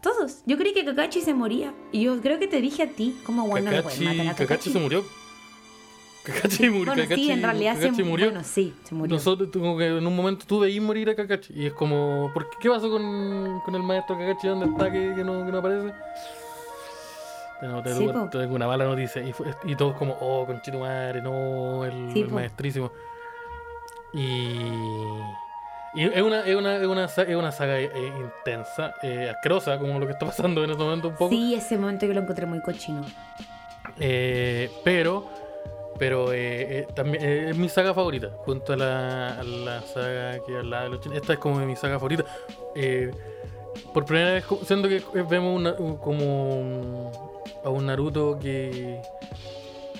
[0.00, 0.42] Todos.
[0.46, 1.72] Yo creí que Kakashi se moría.
[1.92, 4.46] Y yo creo que te dije a ti, como bueno, no Kakashi, matar a Kakashi
[4.46, 4.72] Kakashi.
[4.72, 5.04] se murió.
[6.24, 6.86] Kakashi murió.
[6.94, 8.26] Bueno, Kakashi, sí, en realidad Kakashi se murió.
[8.26, 9.16] Bueno, sí, se murió.
[9.16, 11.54] Nosotros, como que en un momento tú veís morir a Kakashi.
[11.54, 14.48] Y es como, ¿por qué, ¿qué pasó con, con el maestro Kakashi?
[14.48, 15.94] ¿Dónde está que, que no, que no aparece?
[17.60, 19.22] Pero te, Sí, tengo una mala noticia.
[19.22, 19.34] Y,
[19.64, 22.40] y todos como, oh, conchito madre, no, el, Sí, el po.
[24.14, 25.20] Y.
[25.96, 27.88] Y es una, es una, es una, es una saga eh,
[28.18, 31.30] intensa, eh, asquerosa, como lo que está pasando en este momento un poco.
[31.30, 33.04] Sí, ese momento yo lo encontré muy cochino.
[34.00, 35.24] Eh, pero
[35.96, 40.56] pero eh, eh, también es mi saga favorita, junto a la, a la saga que
[40.56, 41.18] hablaba de los chinos.
[41.18, 42.24] Esta es como mi saga favorita.
[43.92, 47.12] Por primera vez, siento que vemos una- un- como
[47.64, 49.00] a un Naruto que.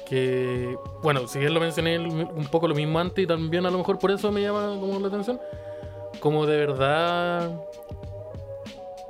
[0.06, 3.78] Que bueno, si bien lo mencioné un poco lo mismo antes y también a lo
[3.78, 5.40] mejor por eso me llama como la atención,
[6.20, 7.50] como de verdad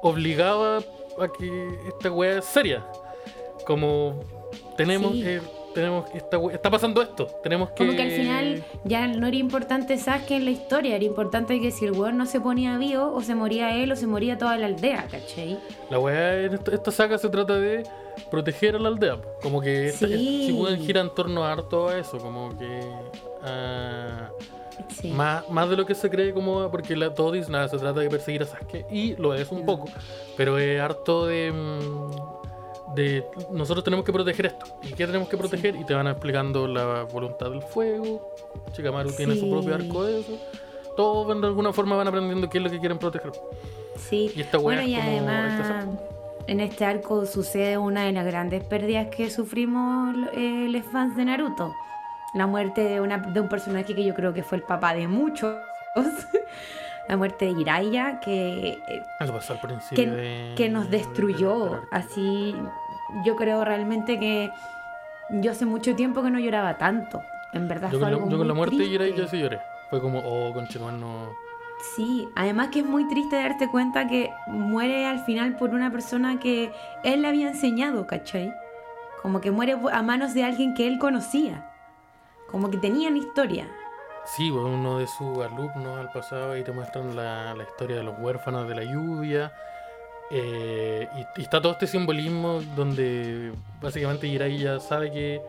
[0.02, 2.84] obligaba a que esta wea es seria.
[3.66, 4.20] Como
[4.76, 5.22] tenemos, Sí.
[5.24, 5.40] eh,
[5.74, 9.98] tenemos wea- está pasando esto, tenemos que Como que al final ya no era importante
[9.98, 13.20] Sasuke en la historia, era importante que si el weón no se ponía vivo, o
[13.22, 15.58] se moría él o se moría toda la aldea, ¿cachai?
[15.90, 17.82] la wea en esta, esta saga se trata de
[18.30, 20.46] proteger a la aldea, como que esta, Sí.
[20.48, 22.80] Shippuden gira en torno a harto a eso, como que
[23.42, 24.30] a-
[25.00, 25.08] Sí.
[25.12, 28.00] Más, más de lo que se cree como porque la, todo dice nada, se trata
[28.00, 29.84] de perseguir a Sasuke y lo es un poco,
[30.36, 32.10] pero es harto de, mm,
[32.94, 34.66] de nosotros tenemos que proteger esto.
[34.82, 35.76] ¿Y qué tenemos que proteger?
[35.76, 38.34] Y te van explicando la voluntad del fuego.
[38.76, 39.50] Shikamaru tiene su Sí.
[39.50, 40.38] propio arco de eso.
[40.96, 43.32] Todos de alguna forma van aprendiendo qué es lo que quieren proteger.
[43.96, 44.30] Sí.
[44.34, 45.86] Y esta bueno, y además
[46.46, 51.24] en este arco sucede una de las grandes pérdidas que sufrimos eh, los fans de
[51.24, 51.72] Naruto.
[52.34, 55.06] La muerte de, una, de un personaje que yo creo que fue el papá de
[55.08, 55.54] muchos.
[57.08, 61.64] la muerte de Jiraiya, que, eh, pasó al principio que, de- que nos de- destruyó.
[61.66, 62.54] de- Así,
[63.24, 64.50] yo creo realmente que
[65.30, 67.22] yo hace mucho tiempo que no lloraba tanto.
[67.52, 68.92] En verdad Yo fue con, la, algo yo con la muy muerte triste.
[68.92, 69.60] Jiraiya sí lloré.
[69.90, 71.28] Fue como, oh, conchetumal, no.
[71.94, 76.38] Sí, además que es muy triste darte cuenta que muere al final por una persona
[76.40, 76.72] que
[77.04, 78.52] él le había enseñado, ¿cachai?
[79.22, 81.70] Como que muere a manos de alguien que él conocía.
[82.50, 83.68] Como que tenían historia.
[84.24, 88.02] Sí, pues, uno de sus alumnos al pasado y te muestran la, la historia de
[88.02, 89.52] los huérfanos de la lluvia.
[90.30, 95.42] Eh, y, y está todo este simbolismo donde básicamente Jiraiya sabe que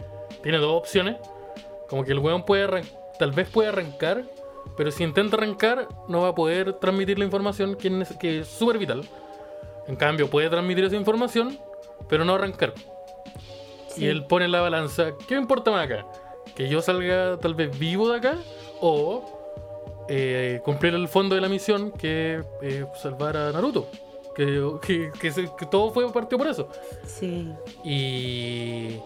[0.43, 1.17] tiene dos opciones.
[1.89, 2.83] Como que el weón puede
[3.17, 4.23] tal vez puede arrancar,
[4.77, 8.47] pero si intenta arrancar no va a poder transmitir la información que es, que es
[8.47, 9.03] súper vital.
[9.87, 11.59] En cambio, puede transmitir esa información,
[12.09, 12.73] pero no arrancar.
[13.97, 16.05] Y él pone en la balanza, ¿qué me importa más acá?
[16.55, 18.37] ¿Que yo salga tal vez vivo de acá?
[18.81, 23.87] ¿O eh, cumplir el fondo de la misión que es eh, salvar a Naruto?
[24.35, 26.67] Que, que, que se- que todo fue partió por eso.
[27.05, 27.51] Sí.
[27.83, 28.97] Y,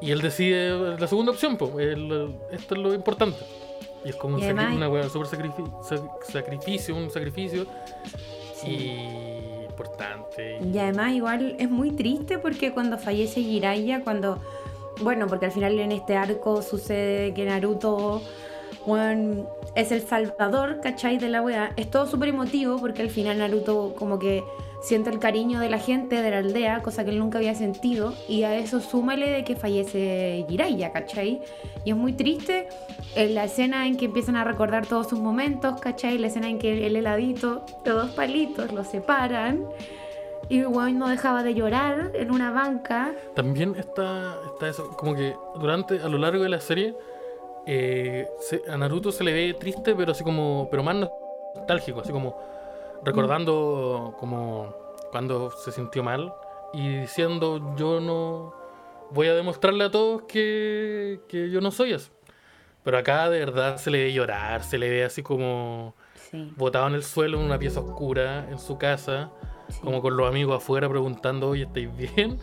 [0.00, 1.74] y él decide la segunda opción, pues,
[2.52, 3.38] esto es lo importante.
[4.04, 7.66] Y es como un sacri- una weá súper sacrifi- sac- sacrificio, un sacrificio
[8.54, 8.68] Sí.
[8.70, 10.58] y importante.
[10.62, 14.38] Y además igual es muy triste porque cuando fallece Jiraiya, cuando...
[15.02, 18.20] Bueno, porque al final en este arco sucede que Naruto
[18.90, 21.18] bueno, es el salvador, ¿cachai?
[21.18, 21.72] De la wea.
[21.76, 24.42] Es todo súper emotivo porque al final Naruto como que
[24.82, 28.12] siente el cariño de la gente, de la aldea, cosa que él nunca había sentido.
[28.28, 31.40] Y a eso súmale de que fallece Jiraiya, ¿cachai?
[31.84, 32.68] Y es muy triste
[33.14, 36.18] en la escena en que empiezan a recordar todos sus momentos, ¿cachai?
[36.18, 39.66] La escena en que el heladito, los dos palitos, los separan.
[40.48, 43.12] Y weón no dejaba de llorar en una banca.
[43.36, 46.96] También está, está eso, como que durante, a lo largo de la serie,
[47.66, 50.96] eh, se- a Naruto se le ve triste, pero así como, pero más
[51.54, 52.36] nostálgico, así como
[53.04, 54.74] recordando como
[55.10, 56.32] cuando se sintió mal
[56.72, 58.54] y diciendo yo no
[59.10, 62.10] voy a demostrarle a todos que, que yo no soy eso.
[62.84, 66.52] Pero acá de verdad se le ve llorar, se le ve así como Sí.
[66.56, 69.30] botado en el suelo en una pieza oscura en su casa,
[69.68, 69.80] Sí.
[69.82, 72.38] como con los amigos afuera preguntando, oye, ¿estáis bien?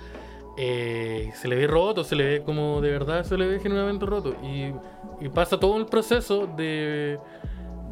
[0.58, 4.06] Eh, se le ve roto, se le ve como de verdad, se le ve genuinamente
[4.06, 4.36] roto.
[4.44, 4.74] Y,
[5.20, 7.20] y pasa todo el proceso de,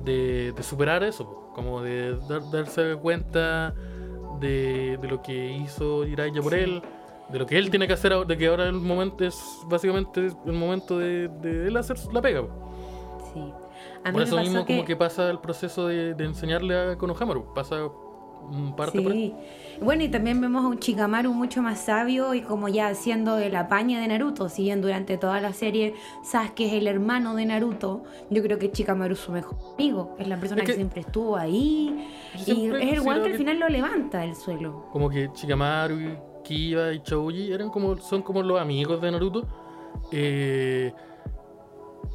[0.03, 3.73] de, de superar eso, como de dar- darse cuenta
[4.39, 6.59] de, de lo que hizo Jiraiya por Sí.
[6.59, 6.81] él,
[7.29, 10.53] de lo que él tiene que hacer, de que ahora el momento es básicamente el
[10.53, 12.41] momento de, de él hacer la pega.
[13.33, 13.39] Sí.
[14.03, 14.73] A mí Por me eso pasó mismo que...
[14.75, 17.77] como que pasa el proceso de, enseñarle a Konohamaru, pasa
[18.75, 18.99] parte.
[18.99, 19.33] Sí.
[19.81, 23.55] Bueno, y también vemos a un Chikamaru mucho más sabio y como ya haciendo el
[23.55, 24.47] apañe de Naruto.
[24.49, 28.71] Si bien durante toda la serie Sasuke es el hermano de Naruto, yo creo que
[28.71, 30.15] Chikamaru es su mejor amigo.
[30.17, 32.07] Es la persona Es que, que- siempre estuvo ahí.
[32.35, 34.85] Y es el considero que al final lo levanta del suelo.
[34.91, 39.45] Como que Shikamaru, y Kiba y Chouji eran como, son como los amigos de Naruto.
[40.11, 40.93] Eh,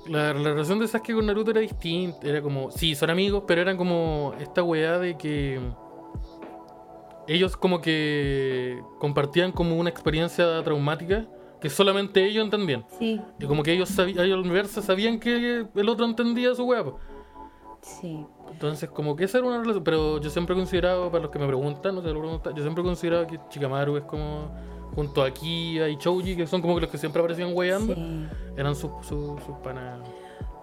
[0.08, 2.26] la, la relación de Sasuke con Naruto era distinta.
[2.26, 5.60] Era como, sí, son amigos, pero eran como esta weá de que
[7.34, 11.26] ellos como que compartían como una experiencia traumática
[11.60, 12.84] que solamente ellos entendían.
[12.98, 16.64] Sí, Y como que ellos, sabi- ellos al universo sabían que el otro entendía su
[16.64, 16.82] weá.
[16.84, 16.98] po.
[17.82, 18.24] sí.
[18.50, 19.84] Entonces, como que esa era una relación.
[19.84, 22.62] Pero yo siempre he considerado, para los que me preguntan, no sé, lo preguntan, yo
[22.62, 24.50] siempre he considerado que Chikamaru es como,
[24.94, 28.26] junto a Kia y Chouji, que son como que los que siempre aparecían weyando, sí.
[28.56, 30.00] eran sus sus panas.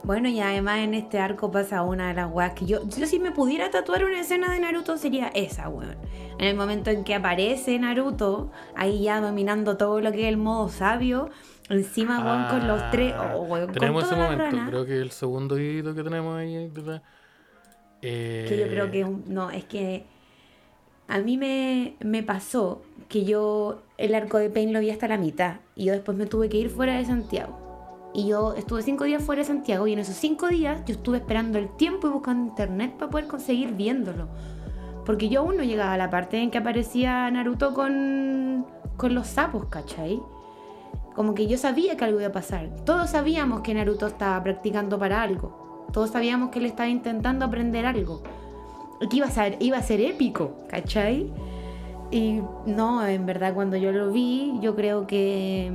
[0.08, 3.20] Bueno, y además en este arco pasa una de las weas que yo, yo si
[3.20, 5.97] me pudiera tatuar una escena de Naruto sería esa, weón.
[6.39, 10.38] En el momento en que aparece Naruto, ahí ya dominando todo lo que es el
[10.38, 11.30] modo sabio,
[11.68, 15.60] encima, weón, con los tres, oh, weón, tenemos ese toda momento, creo que el segundo
[15.60, 16.70] hito que tenemos ahí.
[16.70, 17.03] ¿verdad?
[18.01, 20.05] Eh, Que yo creo que no, es que
[21.10, 25.18] a mí me, me pasó que yo el arco de Pain lo vi hasta la
[25.18, 27.66] mitad y yo después me tuve que ir fuera de Santiago.
[28.18, 31.18] Y yo estuve cinco días fuera de Santiago y en esos cinco días yo estuve
[31.18, 34.28] esperando el tiempo y buscando internet para poder conseguir viéndolo.
[35.05, 38.65] Porque yo aún no llegaba a la parte en que aparecía Naruto con,
[38.97, 40.20] con los sapos, ¿cachai?
[41.13, 42.72] Como que yo sabía que algo iba a pasar.
[42.86, 45.86] Todos sabíamos que Naruto estaba practicando para algo.
[45.93, 48.24] Todos sabíamos que él estaba intentando aprender algo.
[48.99, 51.32] Y que iba a ser, iba a ser épico, ¿cachai?
[52.09, 55.72] Y no, en verdad cuando yo lo vi, yo creo que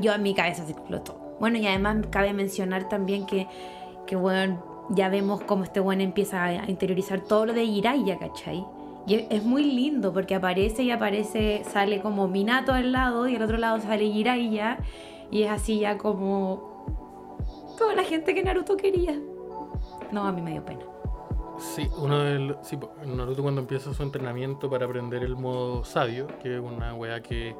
[0.00, 1.16] yo en mi cabeza se explotó.
[1.40, 3.48] Bueno, y además cabe mencionar también que,
[4.06, 8.64] que bueno, ya vemos cómo este bueno empieza a interiorizar todo lo de Jiraiya, ¿cachai?
[9.06, 13.42] Y es- muy lindo porque aparece y aparece, sale como Minato al lado y al
[13.42, 14.78] otro lado sale Jiraiya
[15.30, 16.72] y es así ya como
[17.78, 19.18] toda la gente que Naruto quería.
[20.12, 20.82] No, a mí me dio pena.
[21.58, 22.56] Sí, uno del.
[22.62, 27.20] Sí, Naruto cuando empieza su entrenamiento para aprender el modo sabio, que es una weá
[27.22, 27.56] que.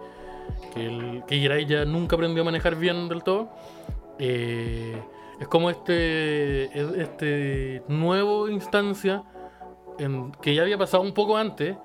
[0.75, 3.49] Que, el, nunca aprendió a manejar bien del todo.
[4.19, 5.01] eh,
[5.41, 6.65] es como este.
[6.79, 9.25] es- este nuevo instancia
[10.41, 11.77] que ya había pasado un poco antes,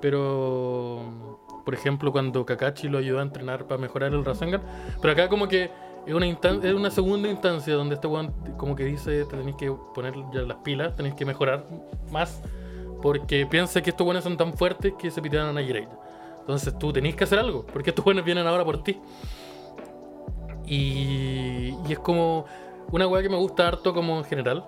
[0.00, 1.38] pero.
[1.64, 4.62] Por ejemplo, cuando Kakashi lo ayudó a entrenar para mejorar el Rasengan.
[5.00, 5.70] Pero acá como que
[6.06, 9.54] es una, instan- es una segunda instancia donde este weón como que dice te tenéis
[9.54, 11.64] que poner ya las pilas, tenéis que mejorar
[12.10, 12.42] más.
[13.00, 15.88] Porque piensa que estos buenos son tan fuertes que se pitean a Jiraiya.
[16.42, 19.00] Entonces tú tenéis que hacer algo, porque estos buenos vienen ahora por ti.
[20.66, 22.44] Y, y es como
[22.90, 24.64] una weá que me gusta harto como en general.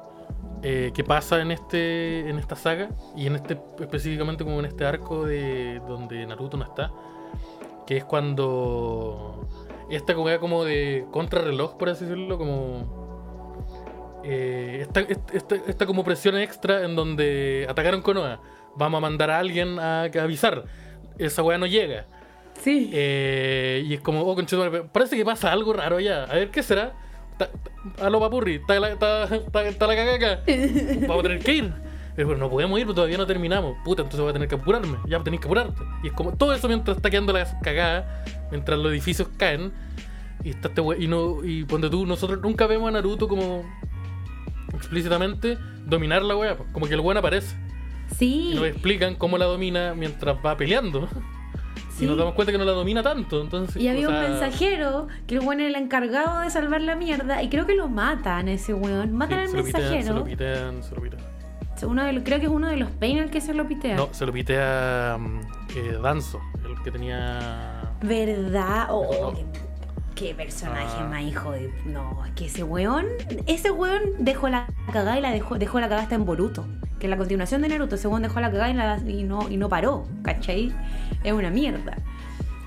[0.62, 4.86] eh, que pasa en este en esta saga y en este específicamente como en este
[4.86, 6.90] arco de donde Naruto no está
[7.86, 9.46] que es cuando
[9.90, 16.36] esta weá como de contrarreloj por así decirlo como eh, esta, esta, esta como presión
[16.38, 18.40] extra en donde atacaron Konoha
[18.74, 20.64] vamos a mandar a alguien a avisar
[21.18, 22.06] esa weá no llega
[22.62, 22.90] Sí.
[22.92, 26.24] eh, y es como, oh, conchetumare, parece que pasa algo raro allá.
[26.24, 26.92] A ver, ¿qué será?
[27.36, 30.40] Ta- ta- Aló, papurri, está la, está la cagaca.
[31.06, 31.72] Vamos a tener que ir.
[32.16, 33.76] Pero no podemos ir, porque todavía no terminamos.
[33.84, 34.98] Puta, entonces voy a tener que apurarme.
[35.08, 35.82] Ya tenés que apurarte.
[36.04, 39.72] Y es como todo eso mientras está quedando la cagada, mientras los edificios caen.
[40.44, 43.64] Y está este we- y no Y ponte tú, nosotros nunca vemos a Naruto como
[44.74, 46.56] explícitamente dominar la wea.
[46.56, 47.56] pues, Como que el weón aparece.
[48.16, 48.50] Sí.
[48.52, 51.08] Y nos explican cómo la domina mientras va peleando.
[51.96, 52.04] Sí.
[52.04, 53.40] Y nos damos cuenta que no la domina tanto.
[53.40, 56.96] Entonces, Y había o un mensajero que el weón era el encargado de salvar la
[56.96, 59.12] mierda y creo que lo matan ese weón.
[59.12, 60.18] Matan sí, al se lo pitean, se mensajero.
[60.18, 61.22] lo pitean, se lo pitean.
[61.86, 63.96] Uno de los- creo que es uno de los Pain que se lo pitea.
[63.96, 65.40] No, se lo pitea mm,
[65.76, 67.92] eh, Danzo, el que tenía.
[68.02, 68.86] ¿Verdad?
[68.90, 69.38] Oh, No.
[70.14, 71.06] Qué, personaje Ah.
[71.10, 71.72] más hijo de.
[71.86, 73.06] No, es que ese weón.
[73.46, 76.64] Ese weón dejó la cagada y la dejó, dejó la cagada hasta en Boruto.
[76.98, 79.48] Que en la continuación de Naruto, ese weón dejó la cagada y, la- y no,
[79.50, 80.06] y no paró.
[80.22, 80.72] ¿Cachai?
[81.22, 81.96] Es una mierda.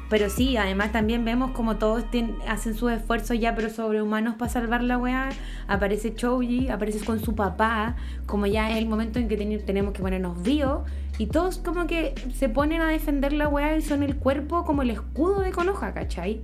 [0.09, 2.05] Pero sí, además también vemos como todos
[2.47, 5.27] hacen sus esfuerzos ya, pero sobrehumanos para salvar la weá.
[5.67, 10.01] Aparece Choji, aparece con su papá, como ya es el momento en que tenemos que
[10.01, 10.89] ponernos vivos.
[11.17, 14.81] Y todos como que se ponen a defender la weá y son el cuerpo como
[14.83, 16.41] el escudo de Konoha, ¿cachai?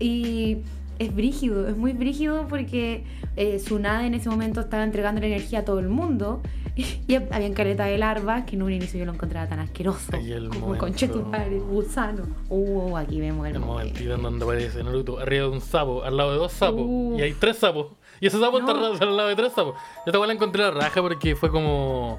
[0.00, 0.58] Y
[0.98, 3.04] es brígido, es muy brígido porque
[3.36, 6.42] eh, Tsunade en ese momento estaba entregando la energía a todo el mundo.
[6.76, 10.16] Y había caleta de larvas que en un inicio yo lo encontraba tan asqueroso.
[10.18, 12.22] Y el como momento- conche tu madre, gusano.
[12.48, 13.88] Uh, aquí vemos el, El momento.
[13.90, 17.16] momentito en donde aparece Naruto arriba de un sapo, al lado de dos sapos, Uh.
[17.18, 17.88] y hay tres sapos.
[18.20, 18.86] Y ese sapo está No.
[18.86, 19.74] al al lado de tres sapos.
[20.06, 22.18] Yo weá la encontré la raja porque fue como.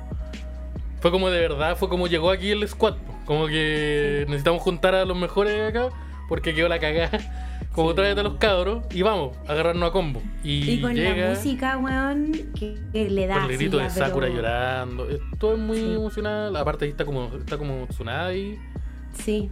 [0.99, 2.95] Fue como de verdad, fue como llegó aquí el squad.
[3.25, 5.89] Como que necesitamos juntar a los mejores acá
[6.27, 7.40] porque quedó la cagada.
[7.73, 10.21] Como tráete a los cabros y vamos, a agarrarnos a combo.
[10.43, 13.41] Y, Y con llega la música, weón, que, que le da.
[13.41, 15.09] con el grito de Sakura pero- llorando.
[15.09, 15.93] Eh, Todo es muy Sí.
[15.93, 16.55] emocional.
[16.57, 18.59] Aparte ahí está como, está como Tsunade.
[19.13, 19.49] Sí.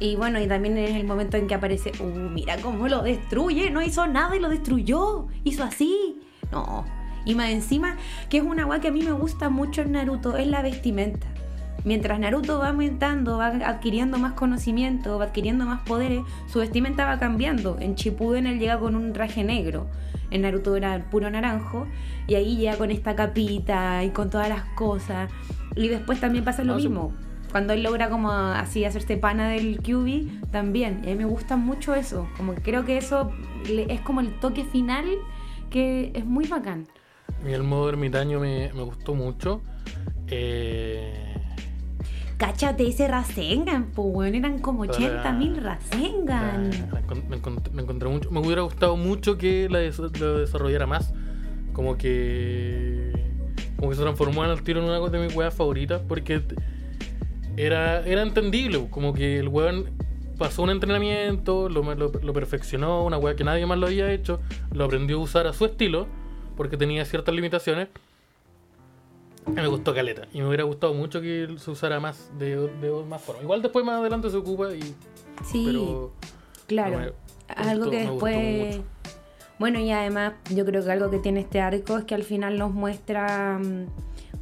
[0.00, 3.70] Y bueno, y también es el momento en que aparece, uh, mira cómo lo destruye,
[3.70, 6.18] no hizo nada y lo destruyó, hizo así.
[6.52, 6.84] No.
[7.24, 7.96] Y más encima,
[8.28, 11.26] que es una weá que a mí me gusta mucho en Naruto, es la vestimenta.
[11.84, 17.18] Mientras Naruto va aumentando, va adquiriendo más conocimiento, va adquiriendo más poderes, su vestimenta va
[17.18, 17.76] cambiando.
[17.78, 19.86] En Shippuden él llega con un traje negro,
[20.30, 21.86] en Naruto era puro naranjo,
[22.26, 25.30] y ahí llega con esta capita y con todas las cosas.
[25.76, 26.88] Y después también pasa lo sí.
[26.88, 27.12] mismo.
[27.50, 31.02] Cuando él logra como así hacerse pana del QB, también.
[31.04, 32.28] Y a mí me gusta mucho eso.
[32.36, 33.30] Como que creo que eso
[33.68, 35.04] es como el toque final
[35.70, 36.86] que es muy bacán.
[37.40, 39.62] A mí el modo ermitaño me, me gustó mucho.
[40.28, 41.33] Eh,
[42.36, 46.70] Cáchate ese Rasengan, pues weón, eran como 80 mil Rasengan.
[47.28, 48.30] me, encont- me encontré mucho.
[48.30, 51.12] Me hubiera gustado mucho que la des- lo desarrollara más.
[51.72, 53.12] Como que.
[53.76, 56.00] Como que se transformó en el tiro en una de mis weas favoritas.
[56.08, 56.42] Porque
[57.56, 58.86] era, era entendible.
[58.90, 59.90] Como que el weón
[60.38, 64.40] pasó un entrenamiento, lo, lo, lo perfeccionó, una wea que nadie más lo había hecho.
[64.72, 66.06] Lo aprendió a usar a su estilo.
[66.56, 67.88] Porque tenía ciertas limitaciones.
[69.46, 70.22] Me gustó Caleta.
[70.32, 73.42] Y me hubiera gustado mucho que se usara más de, de más forma.
[73.42, 74.82] Igual después más adelante se ocupa y.
[75.44, 76.12] Sí, Pero.
[76.66, 76.98] claro.
[76.98, 77.12] me-
[77.54, 78.80] algo gustó- que después.
[79.58, 82.58] Bueno, y además, yo creo que algo que tiene este arco es que al final
[82.58, 83.58] nos muestra.
[83.62, 83.86] mm,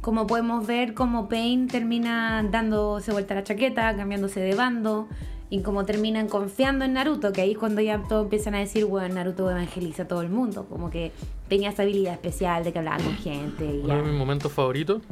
[0.01, 5.07] Como podemos ver, cómo Pain termina dándose vuelta la chaqueta, cambiándose de bando.
[5.53, 8.85] Y como terminan confiando en Naruto, que ahí es cuando ya todos empiezan a decir,
[8.85, 10.65] bueno, Naruto evangeliza a todo el mundo.
[10.67, 11.11] Como que
[11.47, 13.63] tenía esa habilidad especial de que hablaba con gente.
[13.65, 14.07] Y Uno de ya.
[14.07, 15.03] mis momentos favoritos.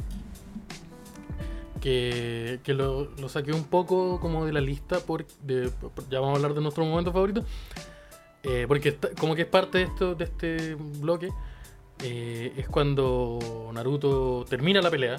[1.80, 4.98] Que, que lo, lo saqué un poco como de la lista.
[4.98, 5.70] Por, de-
[6.10, 7.44] ya vamos a hablar de nuestro momento favorito.
[8.42, 11.28] Eh, porque está- como que es parte de, esto, de este bloque.
[12.04, 13.38] eh, es cuando
[13.72, 15.18] Naruto termina la pelea.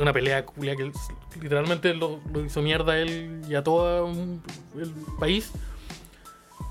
[0.00, 0.90] Una pelea culia que
[1.40, 4.42] literalmente lo, lo hizo mierda a él y a todo un-
[4.76, 5.52] el país.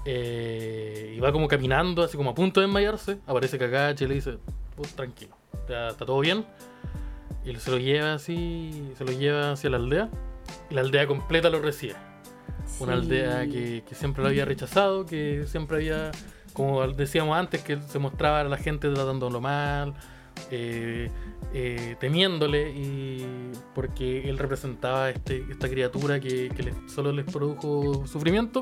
[0.06, 3.20] Eh, y va como caminando, así como a punto de desmayarse.
[3.26, 4.38] Aparece Kakashi y le dice:
[4.76, 5.36] "Pues, tranquilo,
[5.70, 6.46] ya está todo bien.
[7.46, 10.10] Y se lo lleva así, se lo lleva hacia la aldea.
[10.70, 11.96] Y la aldea completa lo recibe.
[12.80, 16.12] Una aldea que, que siempre lo había rechazado, que siempre había,
[16.54, 19.94] como decíamos antes, que se mostraba a la gente tratándolo mal,
[20.52, 21.10] eh,
[21.54, 23.26] eh, temiéndole, y
[23.76, 28.62] porque él representaba este, esta criatura que, que les- solo les produjo sufrimiento,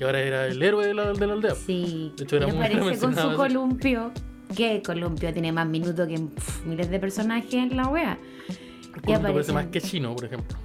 [0.00, 1.54] y ahora era el héroe de la, de la aldea.
[1.54, 4.12] Sí, De hecho, era y muy aparece con su columpio.
[4.56, 8.18] Que columpio tiene más minutos que pf, miles de personajes en la wea.
[8.48, 10.56] El cuento parece aparecen- más que chino, por ejemplo.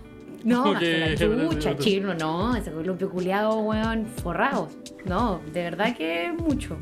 [0.45, 1.17] No, que la que-
[1.49, 4.69] chucha, chino, no, ese columpio culiado, weón, forrado.
[5.05, 6.78] No, de verdad que mucho.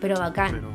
[0.00, 0.52] Pero bacán.
[0.52, 0.70] Pero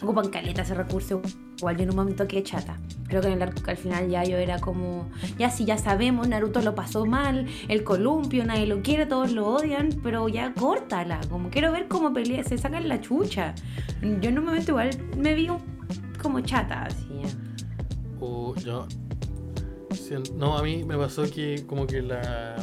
[0.00, 1.20] Ocupan caleta ese recurso.
[1.58, 2.78] Igual yo en un momento que chata.
[3.08, 5.10] Creo que en el arco al final ya yo era como.
[5.38, 9.46] Ya sí, ya sabemos, Naruto lo pasó mal, el columpio, nadie lo quiere, todos lo
[9.46, 11.20] odian, pero ya córtala.
[11.28, 13.54] Como quiero ver cómo pelea, se sacan la chucha.
[14.00, 15.48] Yo en un momento igual me vi
[16.22, 17.06] como chata, así.
[18.20, 18.86] O yo.
[20.36, 22.56] No, a mí me pasó que como que la,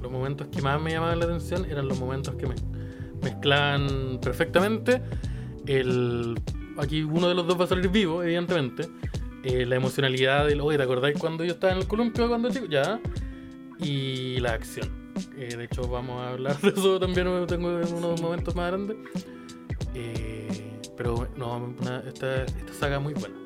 [0.00, 2.54] los momentos que más me llamaban la atención eran los momentos que me
[3.22, 5.02] mezclaban perfectamente.
[5.68, 6.34] El,
[6.78, 8.88] aquí uno de los dos va a salir vivo, evidentemente.
[9.44, 12.66] eh, la emocionalidad del, oye, ¿te acordáis cuando yo estaba en el columpio cuando chico?
[12.66, 13.00] Ya.
[13.78, 14.88] Y la acción.
[15.36, 17.28] Eh, de hecho, vamos a hablar de eso también.
[17.46, 18.96] Tengo en unos momentos más grandes.
[19.94, 21.74] Eh, pero no,
[22.06, 23.36] esta, esta saga muy buena.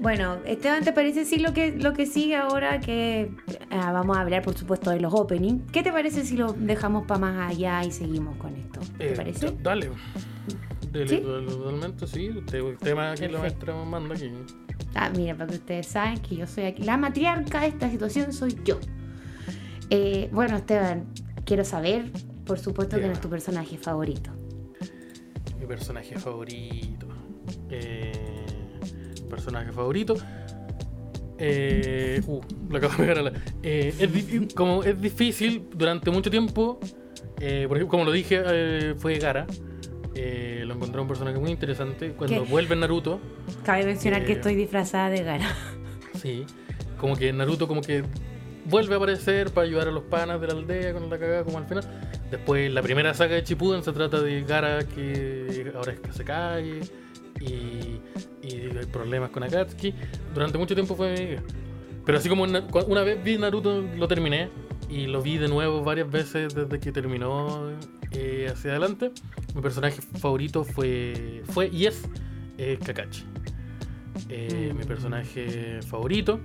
[0.00, 2.78] Bueno, Esteban, ¿te parece sí lo que, lo que sigue ahora?
[2.78, 3.30] Que
[3.74, 5.70] ah, vamos a hablar, por supuesto, de los openings.
[5.72, 8.80] ¿Qué te parece si lo dejamos para más allá y seguimos con esto?
[8.98, 9.46] ¿Te Eh, parece?
[9.46, 9.90] da- Dale.
[10.92, 11.20] Dale, ¿Sí?
[11.20, 12.26] totalmente, sí.
[12.52, 14.30] El tema aquí, la maestra manda aquí.
[14.94, 16.82] Ah, mira, para que ustedes saben que yo soy aquí.
[16.84, 18.78] La matriarca de esta situación soy yo.
[19.90, 21.06] Eh, bueno, Esteban,
[21.44, 22.10] quiero saber,
[22.46, 24.30] por supuesto, quién es tu personaje favorito.
[25.58, 27.08] Mi personaje favorito.
[27.70, 28.12] Eh,
[29.28, 30.14] personaje favorito.
[31.38, 33.32] Eh, uh, lo acabo de pegar
[33.62, 36.78] eh, es, como es difícil durante mucho tiempo.
[37.40, 39.46] eh, por ejemplo, como lo dije, eh, fue Gara.
[40.14, 42.12] Eh, lo encontré un personaje muy interesante.
[42.12, 42.48] Cuando ¿Qué?
[42.50, 43.20] vuelve Naruto,
[43.64, 45.48] Cabe mencionar que Eh, estoy disfrazada de Gara.
[46.22, 46.44] sí,
[46.98, 48.04] como que Naruto como que
[48.66, 51.58] vuelve a aparecer para ayudar a los panas de la aldea con la cagada como
[51.58, 51.82] al final.
[52.30, 56.24] Después la primera saga de Shippuden se trata de Gara que ahora es que se
[56.24, 56.80] cae
[57.40, 58.00] y,
[58.46, 59.94] y hay problemas con Akatsuki.
[60.34, 61.42] Durante mucho tiempo fue mi amiga.
[62.04, 64.50] Pero así como una vez vi Naruto lo terminé
[64.90, 67.70] y lo vi de nuevo varias veces desde que terminó
[68.12, 69.10] eh, hacia adelante.
[69.54, 72.02] Mi personaje favorito fue, fue y es
[72.58, 73.24] eh, Kakashi.
[74.28, 74.78] Eh, Mm.
[74.78, 76.40] Mi personaje favorito.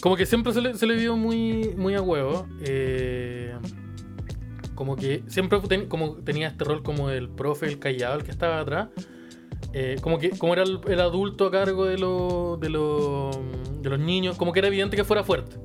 [0.00, 2.46] Como que siempre se le, se le vio muy, muy a huevo.
[2.62, 3.54] eh,
[4.80, 8.30] como que siempre ten- como tenía este rol como el profe, el callado, el que
[8.30, 8.88] estaba atrás.
[9.74, 13.36] eh, como que como era el, el adulto a cargo de, los de, los
[13.82, 15.58] de los niños, como que era evidente que fuera fuerte.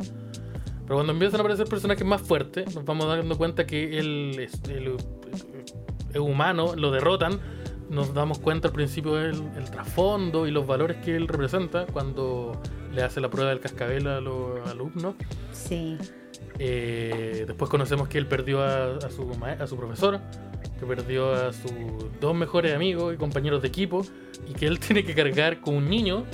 [0.83, 4.61] Pero cuando empiezan a aparecer personajes más fuertes, nos vamos dando cuenta que él es
[6.19, 7.39] humano, lo derrotan.
[7.89, 12.59] Nos damos cuenta al principio del el trasfondo y los valores que él representa cuando
[12.91, 15.15] le hace la prueba del cascabel a los alumnos.
[15.53, 15.97] Sí.
[16.57, 19.29] Eh, después conocemos que él perdió a, a su,
[19.59, 20.19] a su profesor,
[20.79, 21.71] que perdió a sus
[22.21, 24.05] dos mejores amigos y compañeros de equipo,
[24.49, 26.25] y que él tiene que cargar como un niño.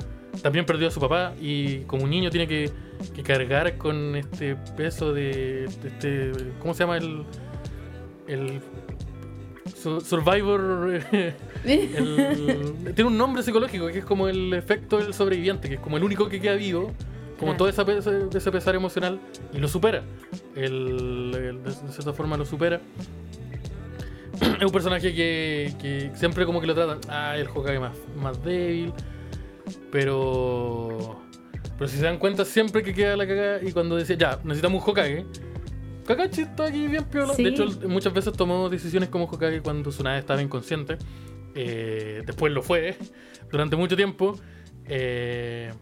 [0.42, 2.70] También perdió a su papá y como un niño tiene que,
[3.14, 6.32] que cargar con este peso de, de este...
[6.58, 7.24] ¿Cómo se llama el...
[8.26, 8.60] el
[9.76, 11.02] su- Survivor...
[11.64, 15.98] el- tiene un nombre psicológico que es como el efecto del sobreviviente, que es como
[15.98, 16.92] el único que queda vivo,
[17.42, 19.20] como todo pesa- ese pesar emocional
[19.52, 20.02] y lo supera.
[20.56, 22.80] El, el- de cierta forma lo supera.
[24.58, 28.42] es un personaje que, que siempre como que lo tratan, ah, el Hokage más, más
[28.42, 28.92] débil,
[29.90, 31.20] pero...
[31.78, 34.82] Pero si se dan cuenta, siempre que queda la cagada y cuando decía, ya, necesitamos
[34.84, 35.26] un Hokage,
[36.06, 37.34] Kakashi está aquí bien piola.
[37.34, 37.44] Sí.
[37.44, 40.98] De hecho, muchas veces tomó decisiones como Hokage cuando Tsunade estaba inconsciente.
[41.54, 42.96] Eh, después lo fue
[43.50, 44.34] durante mucho tiempo.
[44.86, 45.72] Eh,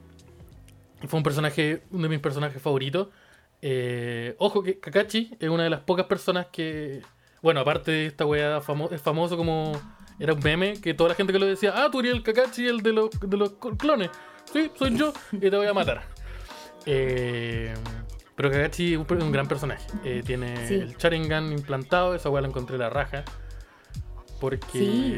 [1.08, 3.08] fue un personaje, uno de mis personajes favoritos.
[3.62, 7.02] Eh, ojo que Kakashi es una de las pocas personas que,
[7.42, 9.72] bueno, aparte de esta weá, famo- es famoso como
[10.18, 12.66] era un meme que toda la gente que lo decía, ah, tú eres el Kakashi,
[12.66, 14.10] el de los, de los clones.
[14.52, 16.02] Sí, soy yo y te voy a matar.
[16.86, 17.74] Eh,
[18.34, 19.86] pero Kakashi es un, gran personaje.
[20.04, 20.74] Eh, tiene Sí.
[20.74, 23.24] el Sharingan implantado, esa weá la encontré la raja.
[24.40, 25.14] Porque Sí.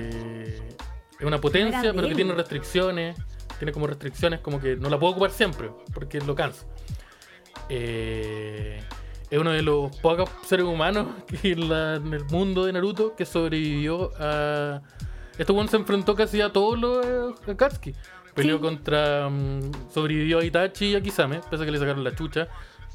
[1.21, 3.17] es una potencia, pero que tiene restricciones.
[3.63, 6.67] Tiene como restricciones, como que no la puedo ocupar siempre, porque lo cansa.
[7.69, 8.83] Eh,
[9.31, 13.15] es uno de los pocos seres humanos que en, la- en el mundo de Naruto
[13.15, 14.83] que sobrevivió a.
[15.39, 17.95] Este one se enfrentó casi a todos los eh, Akatsuki.
[18.35, 18.63] Peleó Sí.
[18.63, 19.29] contra.
[19.29, 22.49] mm, sobrevivió a Itachi y a Kisame, pese a que le sacaron la chucha.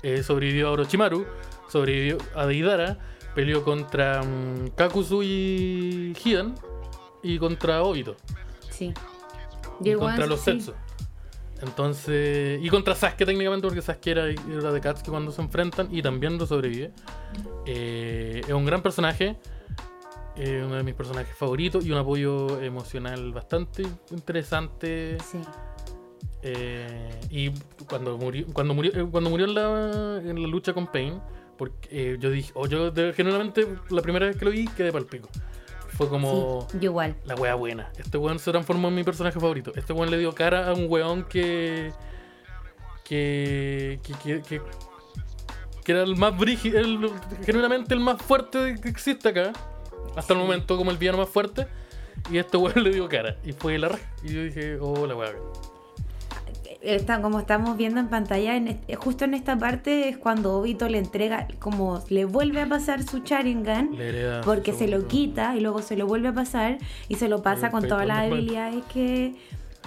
[0.04, 1.26] Eh, sobrevivió a Orochimaru.
[1.70, 2.98] Sobrevivió a Deidara.
[3.34, 6.56] Peleó contra mm, Kakuzu y Hidan.
[7.24, 8.18] Y contra Obito.
[8.70, 8.94] Sí.
[9.84, 10.52] Y contra los sí.
[10.60, 10.74] Setsu.
[11.62, 12.60] Entonces.
[12.64, 16.38] Y contra Sasuke técnicamente, porque Sasuke era, era de Katsuki cuando se enfrentan y también
[16.38, 16.92] lo sobrevive.
[17.66, 19.38] Eh, es un gran personaje.
[20.36, 25.18] eh, uno de mis personajes favoritos y un apoyo emocional bastante interesante.
[25.24, 25.40] Sí.
[26.44, 27.50] Eh, y
[27.90, 31.20] cuando murió, cuando murió, eh, cuando murió en la, en la lucha con Pain,
[31.58, 35.06] porque yo dije, o yo de- generalmente la primera vez que lo vi quedé pal
[35.06, 35.28] pico.
[35.98, 37.16] Fue como Sí, yo igual.
[37.26, 37.92] la wea buena.
[37.98, 39.72] Este weón se transformó en mi personaje favorito.
[39.76, 41.92] Este weón le dio cara a un weón que.
[43.04, 44.00] que.
[44.04, 44.62] que, que, que-
[45.84, 47.10] que era el más brígido, el-
[47.46, 49.54] genuinamente el más fuerte que existe acá.
[50.18, 51.66] Hasta el momento, como el villano más fuerte.
[52.30, 53.38] Y este weón le dio cara.
[53.46, 54.04] Y fue la raja.
[54.24, 55.32] Y yo dije, oh, la wea.
[56.88, 61.00] Está, como estamos viendo en pantalla, en justo en esta parte es cuando Obito le
[61.00, 63.90] entrega, como le vuelve a pasar su Sharingan,
[64.46, 66.78] porque se lo quita y luego se lo vuelve a pasar
[67.10, 69.36] y se lo pasa con todas las habilidades que,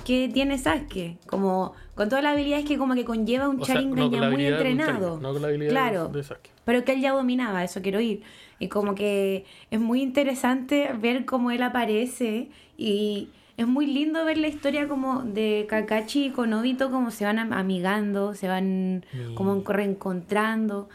[0.04, 1.16] que tiene Sasuke.
[1.26, 4.44] Como con todas las habilidades que como que conlleva un O sea, no ya muy
[4.44, 5.18] entrenado.
[5.22, 6.08] No con la habilidad Claro.
[6.08, 6.50] de Sasuke.
[6.66, 8.22] Pero que él ya dominaba, eso quiero ir.
[8.58, 13.30] Y como que es muy interesante ver cómo él aparece y
[13.60, 17.52] es muy lindo ver la historia como de Kakashi con Obito, como se van am-
[17.52, 19.34] amigando, se van Mm.
[19.34, 20.88] como reencontrando.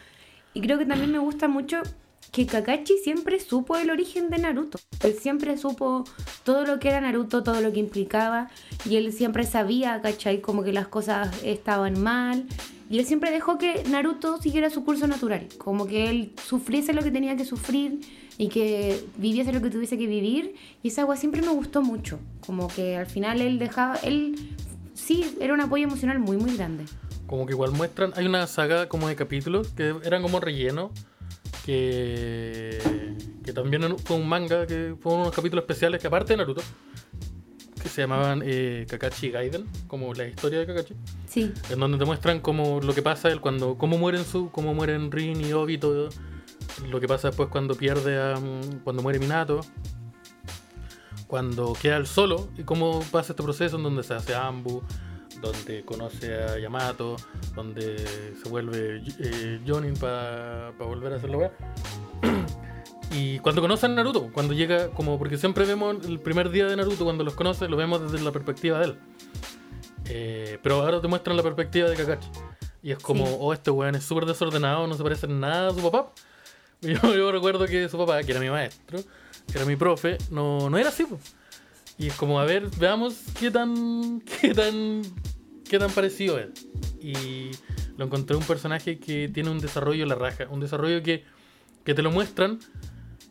[0.54, 1.82] Y creo que también me gusta mucho
[2.32, 4.80] que Kakashi siempre supo el origen de Naruto.
[5.04, 6.06] Él siempre supo
[6.44, 8.50] todo lo que era Naruto, todo lo que implicaba.
[8.90, 10.42] Y él siempre sabía, ¿cachai?
[10.42, 12.46] Como que las cosas estaban mal.
[12.90, 17.02] Y él siempre dejó que Naruto siguiera su curso natural, como que él sufriese lo
[17.04, 18.00] que tenía que sufrir
[18.38, 20.56] y que viviese lo que tuviese que vivir.
[20.84, 24.36] Y esa agua siempre me gustó mucho, como que al final él dejaba, él
[24.94, 26.86] sí, era un apoyo emocional muy, muy grande.
[27.28, 30.92] Como que igual muestran, hay una saga como de capítulos que eran como relleno,
[31.66, 32.78] que,
[33.44, 36.62] que también fue un manga, que fueron unos capítulos especiales que aparte de Naruto,
[37.82, 40.96] que se llamaban eh, Kakashi Gaiden, como la historia de Kakashi,
[41.28, 44.74] Sí, en donde te muestran como lo que pasa él cuando, cómo mueren su, cómo
[44.74, 46.10] mueren Rin y Obito,
[46.90, 49.62] lo que pasa después cuando pierde a, mm, cuando muere Minato,
[51.28, 54.84] cuando queda él solo y cómo pasa este proceso en donde se hace Ambu,
[55.42, 57.16] donde conoce a Yamato,
[57.56, 57.98] donde
[58.42, 61.52] se vuelve eh, Jonin para volver a hacer la weá.
[63.12, 66.76] Y cuando conoce a Naruto, cuando llega, como porque siempre vemos el primer día de
[66.76, 69.00] Naruto, cuando los conoce, lo vemos desde la perspectiva de él.
[70.08, 72.30] Eh, pero ahora te muestran la perspectiva de Kakashi.
[72.84, 73.36] Y es como, Sí.
[73.40, 76.12] oh, este weón es súper desordenado, no se parece en nada a su papá.
[76.82, 79.00] Yo, yo recuerdo que su papá, que era mi maestro,
[79.52, 81.04] que era mi profe, no, no era así.
[81.06, 81.20] po.
[81.98, 85.02] Y es como, a ver, veamos qué tan, qué tan,
[85.68, 86.50] qué tan parecido es.
[87.02, 87.52] Y
[87.98, 91.24] lo encontré un personaje que tiene un desarrollo en la raja, un desarrollo que,
[91.84, 92.60] que te lo muestran.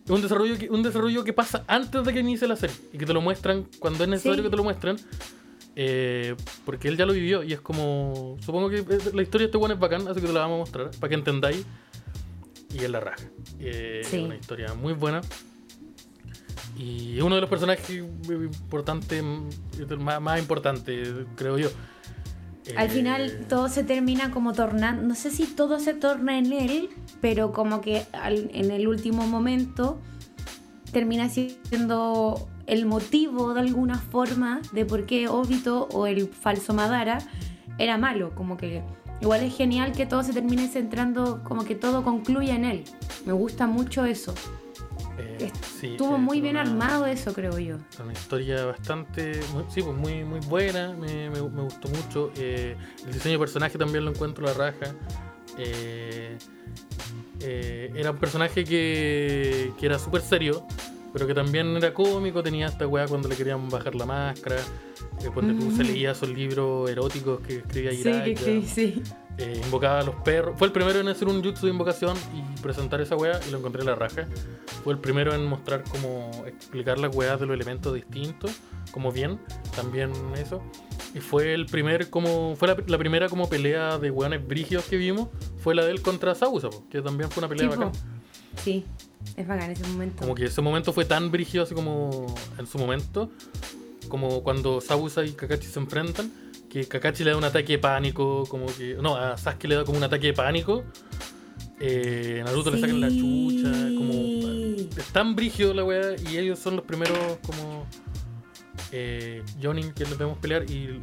[0.09, 3.07] Un desarrollo, que, un desarrollo que pasa antes de que inicie la serie y que
[3.07, 4.43] te lo muestran cuando es necesario Sí.
[4.43, 4.97] que te lo muestran
[5.77, 6.37] eh,
[6.67, 9.57] porque él ya lo vivió y es como supongo que eh, la historia de este
[9.57, 11.65] bueno es bacán así que te la vamos a mostrar para que entendáis
[12.75, 13.25] y es la raja.
[13.61, 14.19] Eh, Sí.
[14.19, 15.21] es una historia muy buena.
[16.77, 19.23] Y es uno de los personajes importantes
[19.99, 21.69] más, más importantes creo yo.
[22.77, 26.53] Al Eh, final todo se termina como tornando, no sé si todo se torna en
[26.53, 26.89] él,
[27.21, 30.01] pero como que al- en el último momento
[30.91, 37.19] termina siendo el motivo de alguna forma de por qué Obito o el falso Madara
[37.79, 38.83] era malo, como que
[39.25, 42.85] igual es genial que todo se termine centrando, como que todo concluya en él.
[43.25, 44.35] Me gusta mucho eso.
[45.19, 45.51] eh,
[45.83, 47.77] Estuvo muy bien una- armado eso, creo yo.
[48.03, 52.31] Una historia bastante, muy- sí, pues muy, muy buena, me, me- me gustó mucho.
[52.37, 54.95] Eh, el diseño de personaje también lo encuentro la raja.
[55.57, 56.37] Eh,
[57.95, 60.67] era un personaje que, que era súper serio,
[61.15, 64.57] pero que también era cómico, tenía esta weá cuando le querían bajar la máscara,
[65.23, 65.77] eh, cuando tú Mm.
[65.77, 69.03] se leía esos libros eróticos que escribía Jiraiya, sí.
[69.39, 70.55] eh, invocaba a los perros.
[70.59, 73.59] Fue el primero en hacer un jutsu de invocación y presentar esa weá y lo
[73.59, 74.27] encontré la raja.
[74.83, 78.51] Fue el primero en mostrar cómo explicar las weas de los elementos distintos,
[78.91, 79.39] como bien,
[79.75, 80.61] también eso.
[81.15, 84.97] Y fue el primer como fue la, la primera como pelea de weones brígidos que
[84.97, 87.93] vimos, fue la de él contra Sausa, que también fue una pelea Sí, po.
[88.63, 88.85] Sí,
[89.37, 90.21] es bacán ese momento.
[90.21, 92.27] Como que ese momento fue tan brígido así como
[92.59, 93.31] en su momento,
[94.09, 96.31] como cuando Sausa y Kakashi se enfrentan,
[96.69, 98.97] que Kakashi le da un ataque de pánico, como que.
[99.01, 100.85] No, a Sasuke le da como un ataque de pánico.
[101.81, 104.13] Eh, Naruto le sacan la chucha, como.
[104.97, 107.87] Es tan brígido la weá, y ellos son los primeros como.
[108.97, 111.01] Eh, Jonin que les vemos pelear y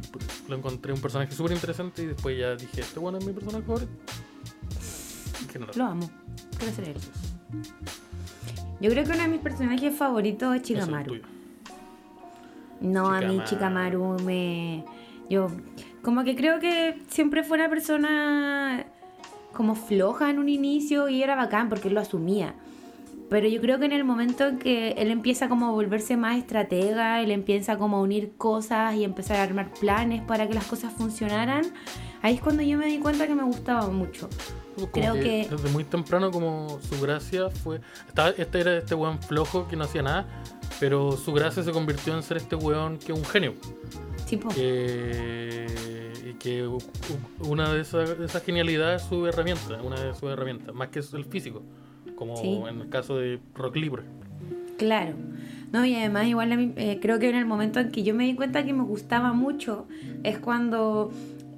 [0.48, 3.64] lo encontré un personaje súper interesante y después ya dije, este bueno es mi personaje
[3.64, 3.92] favorito.
[5.74, 6.10] Lo amo.
[6.58, 6.96] Quiero ser él.
[8.80, 11.20] Yo creo que uno de mis personajes favoritos es Chikamaru.
[12.80, 13.40] No, a mí.
[13.44, 14.84] Chikamaru me...
[15.30, 15.48] Yo
[16.02, 18.86] como que creo que siempre fue una persona
[19.52, 22.54] como floja en un inicio y era bacán porque él lo asumía.
[23.30, 26.36] Pero yo creo que en el momento en que él empieza como a volverse más
[26.36, 30.66] estratega, él empieza como a unir cosas y empezar a armar planes para que las
[30.66, 31.64] cosas funcionaran,
[32.20, 34.28] ahí es cuando yo me di cuenta que me gustaba mucho.
[34.74, 39.18] Como Creo que- desde muy temprano como su gracia fue estaba, este era este weón
[39.20, 40.26] flojo que no hacía nada
[40.80, 43.54] pero su gracia se convirtió en ser este weón que es un genio
[44.28, 45.66] Tipo, que,
[46.30, 46.66] y que
[47.40, 51.00] una de esas, de esas genialidades es su herramienta una de sus herramientas más que
[51.00, 51.62] el físico
[52.16, 52.62] como Sí.
[52.68, 54.02] en el caso de Rock Libre
[54.78, 55.14] Claro.
[55.70, 58.14] No, y además igual a mí, eh, creo que en el momento en que yo
[58.16, 59.86] me di cuenta que me gustaba mucho
[60.24, 61.12] es cuando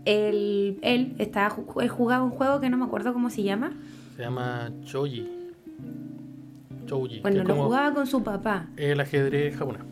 [0.04, 3.72] él, él, estaba, él jugaba un juego que no me acuerdo cómo se llama.
[4.16, 5.26] se llama Choji
[6.86, 8.66] Choji Bueno, lo como jugaba con su papá.
[8.76, 9.82] el ajedrez japonés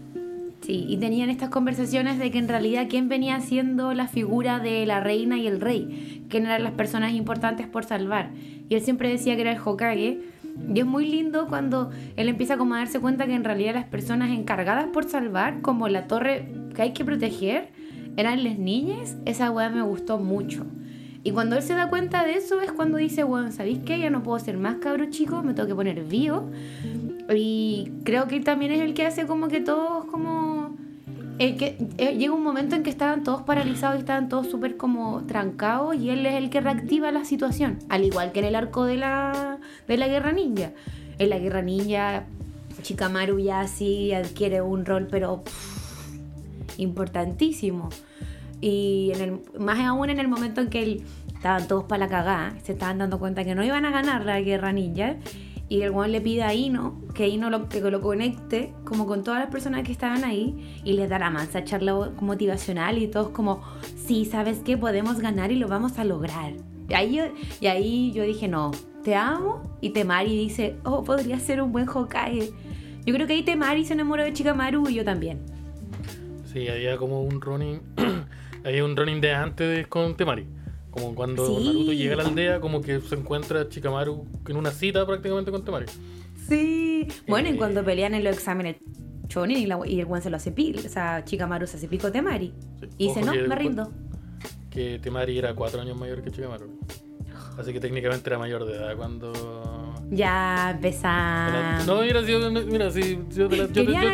[0.60, 4.86] Sí, y tenían estas conversaciones de que en realidad quién venía siendo la figura de
[4.86, 8.30] la reina y el rey, quién eran las personas importantes por salvar.
[8.68, 10.20] Y él siempre decía que era el Hokage.
[10.72, 13.86] Y es muy lindo cuando él empieza como a darse cuenta que en realidad las
[13.86, 16.46] personas encargadas por salvar, como la torre
[16.76, 17.70] que hay que proteger,
[18.16, 19.16] eran las niñas.
[19.24, 20.66] Esa weá me gustó mucho.
[21.24, 23.98] Y cuando él se da cuenta de eso es cuando dice, bueno, ¿sabéis qué?
[23.98, 26.50] Ya no puedo ser más cabro chico, me tengo que poner vivo.
[27.32, 30.76] Y creo que también es el que hace como que todos como
[31.38, 34.76] el que eh, llega un momento en que estaban todos paralizados y estaban todos súper
[34.76, 38.54] como trancados y él es el que reactiva la situación, al igual que en el
[38.54, 39.58] arco de la,
[39.88, 40.72] de la guerra ninja.
[41.18, 42.24] En la guerra ninja,
[42.82, 45.81] Chikamaru ya sí adquiere un rol, pero pff,
[46.78, 47.88] importantísimo.
[48.60, 51.02] Y en el, más aún en el momento en que él-
[51.34, 54.40] estaban todos para la cagada, se estaban dando cuenta que no iban a ganar la
[54.40, 55.16] guerra ninja.
[55.68, 59.24] Y el weón le pide a Ino que Ino lo, que lo conecte como con
[59.24, 60.54] todas las personas que estaban ahí
[60.84, 63.62] y les da la mansa charla motivacional y todos como,
[63.96, 64.76] sí, ¿sabes qué?
[64.76, 66.52] Podemos ganar y lo vamos a lograr.
[66.88, 67.24] Y ahí, yo-
[67.60, 68.70] y ahí yo dije, no,
[69.02, 69.62] te amo.
[69.80, 72.50] Y Temari dice, oh, podría ser un buen Hokage.
[73.06, 75.40] Yo creo que ahí Temari se enamoró de Chikamaru y yo también.
[76.53, 77.80] Sí, había como un running.
[78.64, 80.46] había un running de antes de- con Temari.
[80.90, 81.64] Como cuando Sí.
[81.66, 85.64] Naruto llega a la aldea, como que se encuentra Chikamaru en una cita prácticamente con
[85.64, 85.86] Temari.
[86.48, 87.09] Sí.
[87.26, 87.57] Bueno, y Eh.
[87.57, 88.76] cuando pelean en los exámenes
[89.28, 91.88] Chonin y, la- y el buen se lo hace pico, o sea, Chikamaru se hace
[91.88, 92.53] pico de Temari.
[92.80, 92.86] Sí.
[92.98, 93.90] Y dice, no, me rindo.
[94.68, 96.78] Que Temari era cuatro años mayor que Chikamaru.
[97.57, 99.91] Así que técnicamente era mayor de edad cuando.
[100.14, 101.86] Ya empezamos.
[101.86, 103.66] No, mira, si yo, mira, si yo, yo, yo-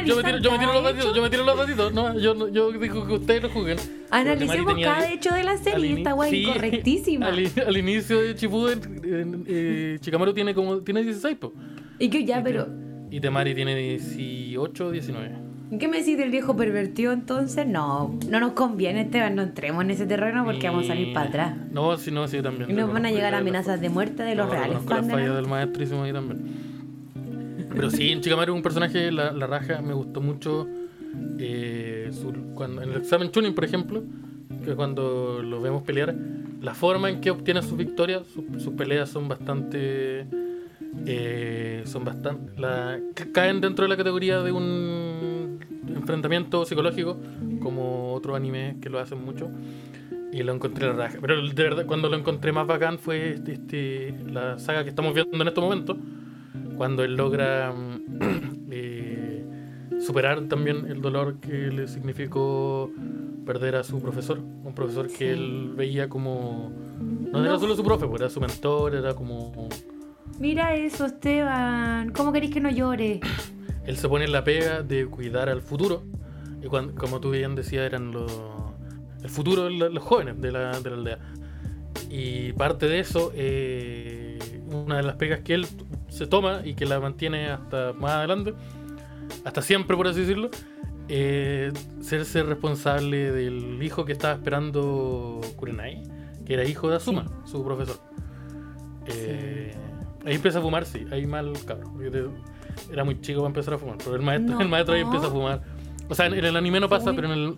[0.04, 2.48] yo me tiro, yo me tiro los datitos, yo me tiro los datitos, no, yo,
[2.50, 3.78] yo digo que ustedes lo juzguen.
[4.10, 7.26] Analicemos cada hecho de la serie, esta weá sí, incorrectísima.
[7.28, 11.52] Al, al inicio de Shippuden, eh, eh, Chikamaru tiene como tiene 16, po.
[11.98, 12.66] Y que ya, Y pero.
[12.66, 15.30] Te- Y Temari tiene 18 19.
[15.78, 17.66] ¿Qué me decís del viejo pervertido entonces?
[17.66, 21.28] No, no nos conviene, Esteban, no entremos en ese terreno porque vamos a salir para
[21.28, 21.56] atrás.
[21.72, 22.70] No, sí, no, sí, también.
[22.70, 24.96] Y nos van a llegar la- amenazas de muerte de los no, reales fans la
[24.96, 25.36] de falla Naruto.
[25.36, 26.38] del maestrísimo ahí también.
[27.74, 30.66] Pero sí, en Chikamaru es un personaje, la, la raja, me gustó mucho.
[31.38, 34.02] eh, su- cuando, en el examen Chunin, por ejemplo,
[34.64, 36.14] que cuando lo vemos pelear,
[36.62, 40.24] la forma en que obtiene sus victorias, sus, sus peleas son bastante.
[41.06, 42.58] eh, son bastante.
[42.60, 45.27] La, ca- caen dentro de la categoría de un
[45.94, 47.16] enfrentamiento psicológico,
[47.60, 49.48] como otros animes que lo hacen mucho.
[50.32, 51.18] Y lo encontré la raja.
[51.20, 55.14] Pero de verdad, cuando lo encontré más bacán fue este, este- la saga que estamos
[55.14, 55.96] viendo en estos momentos.
[56.76, 59.44] Cuando él logra mm, eh,
[60.00, 62.90] superar también el dolor que le significó
[63.46, 64.38] perder a su profesor.
[64.38, 65.16] Un profesor Sí.
[65.16, 66.70] que él veía como.
[67.32, 67.58] No, era No.
[67.58, 69.68] solo su profe, pues, era su mentor, era como.
[70.38, 72.10] Mira eso, Esteban.
[72.12, 73.20] ¿Cómo queréis que no llore?
[73.88, 76.02] Él se pone en la pega de cuidar al futuro.
[76.62, 78.30] Y cuando, como tú bien decías, eran los.
[79.22, 81.18] El futuro de los jóvenes de la, de la aldea.
[82.10, 84.38] Y parte de eso, eh,
[84.70, 85.66] una de las pegas que él
[86.08, 88.52] se toma y que la mantiene hasta más adelante,
[89.46, 90.50] hasta siempre por así decirlo,
[91.08, 91.72] eh,
[92.02, 96.02] serse responsable del hijo que estaba esperando Kurenai,
[96.44, 97.96] que era hijo de Asuma, su profesor.
[99.06, 99.72] Eh,
[100.24, 101.94] Ahí empieza a fumar, sí, ahí mal cabrón.
[102.92, 104.60] Era muy chico para empezar a fumar, pero el maestro, No.
[104.60, 105.62] el maestro ahí empieza a fumar.
[106.08, 107.16] O sea, en, en el anime no pasa, Uy.
[107.16, 107.54] pero en el.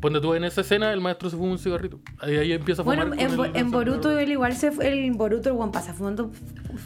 [0.00, 2.00] Ponte tú en esa escena, el maestro se fuma un cigarrito.
[2.18, 3.06] Ahí, ahí empieza a fumar.
[3.06, 6.32] Bueno, en, el- en Boruto él igual se el Boruto el buen pasa fumando,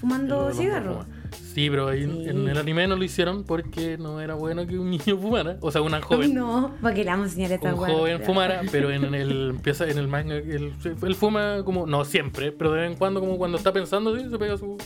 [0.00, 1.06] fumando el- cigarro.
[1.54, 2.28] Sí, pero ahí Sí.
[2.28, 5.56] en el anime no lo hicieron porque no era bueno que un niño fumara.
[5.62, 6.34] O sea, una joven.
[6.34, 9.96] No, porque le vamos a enseñar esta un joven fumara, pero en el empieza en
[9.96, 13.56] el manga él, él fuma como no siempre, pero de vez en cuando como cuando
[13.56, 14.76] está pensando sí, se pega su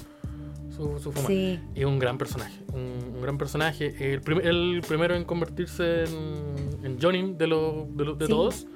[0.80, 1.26] su, su fuma.
[1.26, 1.60] Sí.
[1.74, 6.84] Y un gran personaje, un, un gran personaje, el, prim- el primero en convertirse en,
[6.84, 8.30] en Jonin de los de, los- de Sí.
[8.32, 8.66] todos.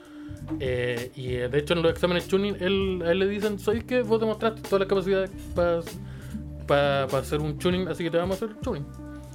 [0.61, 3.83] Eh, y eh, de hecho en los exámenes Chunin él, a él le dicen, soy
[3.83, 5.31] que vos demostraste todas las capacidades
[6.67, 8.85] para hacer un Chunin, así que te vamos a hacer Chunin.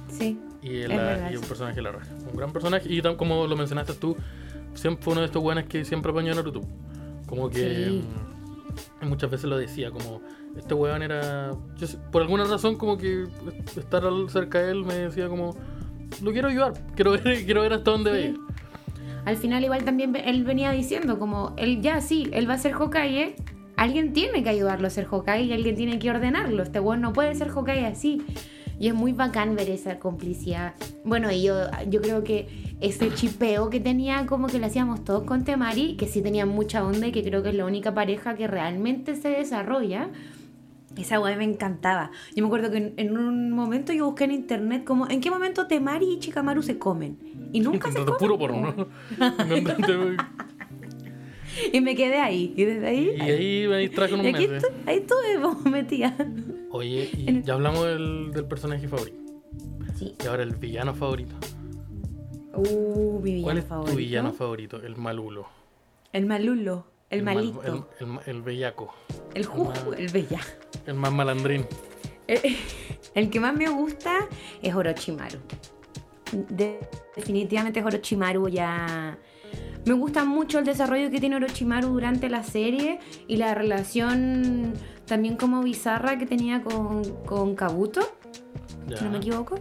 [0.08, 0.40] Sí.
[0.62, 2.08] Y, la- y un personaje de la raja.
[2.30, 2.92] Un gran personaje.
[2.92, 4.16] Y tam- como lo mencionaste tú,
[4.74, 6.60] siempre fue uno de estos buenos que siempre apañó a Naruto.
[7.26, 8.04] Como que Sí.
[9.02, 10.20] mm, muchas veces lo decía, como
[10.56, 11.52] este weón era.
[11.76, 13.26] yo por alguna razón, como que
[13.76, 15.56] estar cerca de él me decía, como
[16.22, 18.40] lo quiero ayudar, quiero ver, quiero ver hasta dónde Sí.
[19.24, 22.74] Al final igual también él venía diciendo como, él ya sí, él va a ser
[22.74, 23.36] Hokage,
[23.76, 26.62] alguien tiene que ayudarlo a ser Hokage y alguien tiene que ordenarlo.
[26.62, 28.22] Este weón no puede ser Hokage así.
[28.78, 30.72] Y es muy bacán ver esa complicidad.
[31.04, 31.54] Bueno, y yo,
[31.90, 32.48] yo creo que
[32.80, 36.82] ese chipeo que tenía como que lo hacíamos todos con Temari, que sí tenía mucha
[36.82, 40.08] onda y que creo que es la única pareja que realmente se desarrolla.
[40.96, 42.10] Esa weá me encantaba.
[42.34, 45.30] Yo me acuerdo que en, en un momento yo busqué en internet como en qué
[45.30, 47.18] momento Temari y Chikamaru se comen.
[47.52, 48.56] Y nunca se comen.
[51.72, 52.54] Y me quedé ahí.
[52.56, 53.10] Y desde ahí.
[53.16, 54.70] y ahí me distraje unos y aquí meses.
[54.86, 56.16] ahí estuve metida.
[56.70, 59.18] Oye, y ya hablamos del, del personaje favorito.
[59.96, 60.14] Sí.
[60.22, 61.34] Y ahora el villano favorito.
[62.54, 63.92] Uh, mi villano ¿Cuál es favorito.
[63.92, 64.82] tu villano favorito?
[64.82, 65.48] El malulo.
[66.12, 66.86] El malulo.
[67.10, 67.84] El, mal- malito.
[68.00, 68.94] el, el, el bellaco.
[69.34, 69.92] el juju.
[69.96, 70.40] El bella.
[70.86, 71.66] El más malandrín.
[72.26, 72.56] El,
[73.14, 74.28] el que más me gusta
[74.62, 75.38] es Orochimaru.
[76.32, 76.78] de-
[77.16, 79.18] definitivamente es Orochimaru ya...
[79.86, 84.74] Me gusta mucho el desarrollo que tiene Orochimaru durante la serie y la relación
[85.06, 88.02] también como bizarra que tenía con, con Kabuto,
[88.94, 89.58] si no me equivoco.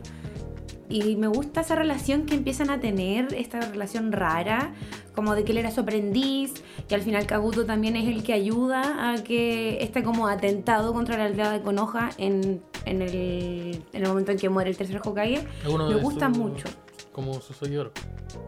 [0.90, 4.74] Y me gusta esa relación que empiezan a tener, esta relación rara,
[5.20, 6.54] como de que él era su aprendiz,
[6.90, 11.18] y al final Kabuto también es el que ayuda a que este como atentado contra
[11.18, 15.02] la aldea de Konoha en, en, el, en el momento en que muere el tercer
[15.04, 16.68] Hokage, me gusta sus- mucho.
[17.12, 17.92] Como su seguidor.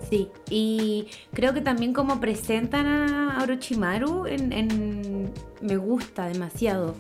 [0.10, 6.96] Sí, y creo que también como presentan a Orochimaru en, en- me gusta demasiado.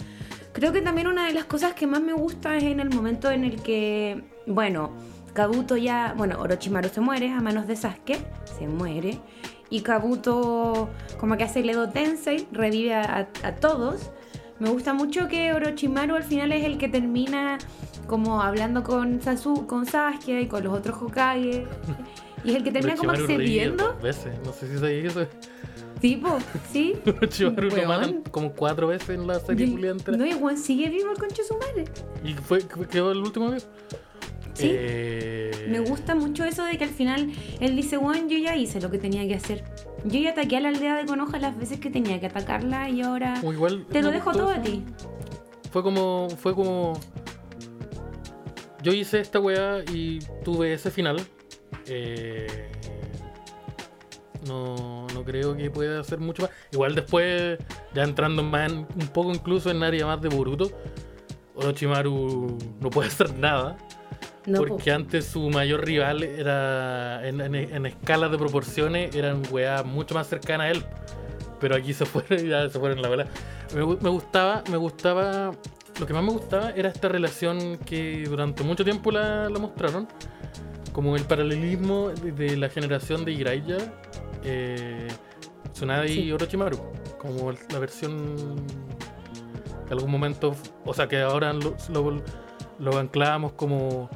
[0.51, 3.31] Creo que también una de las cosas que más me gusta es en el momento
[3.31, 4.91] en el que, bueno,
[5.33, 8.19] Kabuto ya, bueno, Orochimaru se muere a manos de Sasuke,
[8.59, 9.17] se muere,
[9.71, 13.01] y Kabuto como que hace el Edo Tensei, revive a,
[13.43, 14.11] a- a todos.
[14.59, 17.57] Me gusta mucho que Orochimaru al final es el que termina
[18.05, 21.65] como hablando con Sasu, con Sasuke y con los otros Hokage.
[22.43, 23.97] Y es el que termina como accediendo.
[24.03, 24.33] veces.
[24.45, 25.25] No sé si sabéis eso.
[25.99, 26.37] Tipo,
[26.71, 26.93] ¿sí?
[27.05, 30.17] Orochimaru lo matan como cuatro veces en la serie Y-.
[30.17, 31.85] No, igual sigue vivo el concho su madre.
[32.23, 32.59] Y fue,
[32.89, 33.61] quedó el último video.
[34.53, 34.67] Sí.
[34.71, 38.81] Eh, Me gusta mucho eso de que al final él dice, bueno, yo ya hice
[38.81, 39.63] lo que tenía que hacer.
[40.05, 43.01] Yo ya ataqué a la aldea de Konoha las veces que tenía que atacarla y
[43.01, 44.83] ahora igual te lo dejo todo a ti.
[45.71, 46.27] Fue como.
[46.37, 46.93] Fue como.
[48.83, 51.21] Yo hice esta weá y tuve ese final.
[51.87, 52.71] Eh,
[54.47, 56.51] no, no creo que pueda hacer mucho más.
[56.71, 57.59] Igual después,
[57.93, 60.71] ya entrando más en- un poco incluso en área más de Boruto,
[61.55, 63.77] Orochimaru no puede hacer nada.
[64.45, 64.67] No, po.
[64.69, 70.15] porque antes su mayor rival era en, en, en escalas de proporciones eran weas mucho
[70.15, 70.83] más cercanas a él.
[71.59, 73.27] Pero aquí se fueron, ya se fueron la bola.
[73.75, 75.51] Me, gu- me gustaba, me gustaba.
[75.99, 80.07] Lo que más me gustaba era esta relación que durante mucho tiempo la, la mostraron.
[80.91, 83.77] Como el paralelismo de, de la generación de Jiraiya,
[84.43, 85.07] eh,
[85.71, 86.31] Tsunade y.
[86.31, 86.79] Orochimaru.
[87.19, 88.55] Como la versión
[89.87, 92.21] que algún momento, o sea que ahora lo, lo,
[92.79, 94.09] lo anclábamos como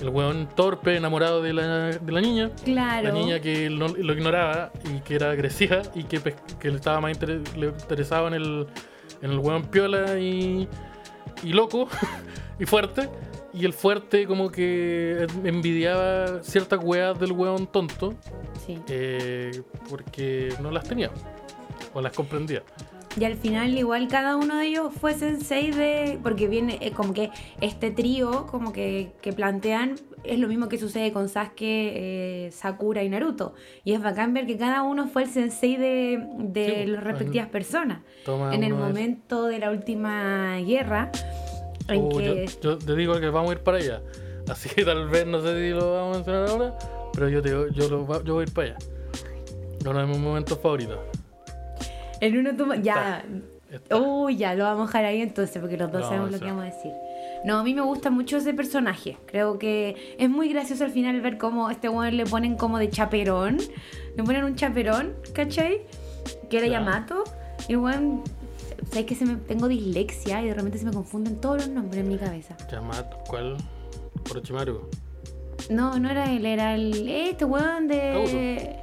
[0.00, 2.50] el weón torpe enamorado de la, de la niña.
[2.64, 3.08] Claro.
[3.08, 6.20] La niña que lo, lo ignoraba y que era agresiva y que,
[6.58, 8.66] que le estaba más inter- le interesaba en el,
[9.22, 10.68] en el weón piola y,
[11.42, 11.88] y loco
[12.58, 13.08] y fuerte.
[13.54, 18.14] Y el fuerte como que envidiaba ciertas weas del weón tonto
[18.66, 18.78] Sí.
[18.88, 21.10] eh, porque no las tenía
[21.92, 22.62] o las comprendía.
[23.20, 26.18] Y al final igual cada uno de ellos fue sensei de...
[26.22, 30.78] Porque viene eh, como que este trío como que, que plantean es lo mismo que
[30.78, 33.54] sucede con Sasuke, eh, Sakura y Naruto.
[33.84, 37.48] Y es bacán ver que cada uno fue el sensei de, de Sí, las respectivas
[37.48, 38.00] personas.
[38.26, 41.10] En el uno de momento de la última guerra,
[41.88, 42.46] en Uh, que...
[42.46, 44.02] yo, yo te digo que vamos a ir para allá.
[44.48, 46.78] Así que tal vez no sé si lo vamos a mencionar ahora,
[47.12, 48.78] pero yo, te, yo, lo yo voy a ir para allá.
[49.84, 50.98] Uno de mis momentos favoritos.
[52.22, 52.72] En uno tú...
[52.80, 53.24] Ya...
[53.90, 56.44] Uy, ya, lo vamos a dejar ahí entonces, porque los dos Lo sabemos lo que
[56.44, 56.92] vamos a decir.
[57.44, 59.16] No, a mí me gusta mucho ese personaje.
[59.26, 62.90] Creo que es muy gracioso al final ver cómo este weón le ponen como de
[62.90, 63.58] chaperón.
[64.16, 65.80] Le ponen un chaperón, ¿cachai?
[66.48, 66.74] Que era Ya.
[66.74, 67.24] Yamato.
[67.66, 68.22] Y weón,
[68.90, 72.02] sabes que se me, tengo dislexia y de repente se me confunden todos los nombres
[72.02, 72.56] en mi cabeza.
[72.70, 73.56] Yamato, ¿cuál?
[74.30, 74.88] Orochimaru.
[75.70, 77.08] No, no era él, era el.
[77.08, 78.76] Este weón de.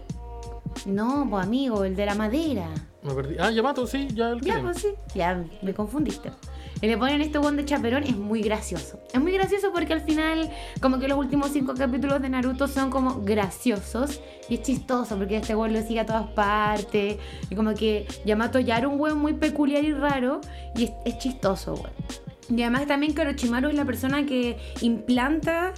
[0.85, 2.67] No, pues amigo, el de la madera.
[3.01, 3.35] Me perdí.
[3.39, 6.31] Ah, Yamato, sí, ya el Ya, pues sí, ya me confundiste.
[6.81, 8.99] Y le ponen este buen de chaperón, es muy gracioso.
[9.13, 10.49] Es muy gracioso porque al final,
[10.81, 14.21] como que los últimos cinco capítulos de Naruto son como graciosos.
[14.47, 17.17] Y es chistoso porque este weón lo sigue a todas partes.
[17.49, 20.39] Y como que Yamato ya era un weón muy peculiar y raro.
[20.75, 21.91] Y es, es chistoso, weón.
[22.49, 25.73] Y además también que Orochimaru es la persona que implanta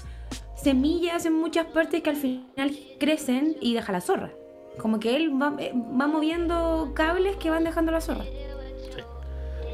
[0.56, 4.32] semillas en muchas partes que al final crecen y deja la zorra.
[4.78, 8.24] Como que él va, eh, va moviendo cables que van dejando la zorra.
[8.24, 9.02] Sí.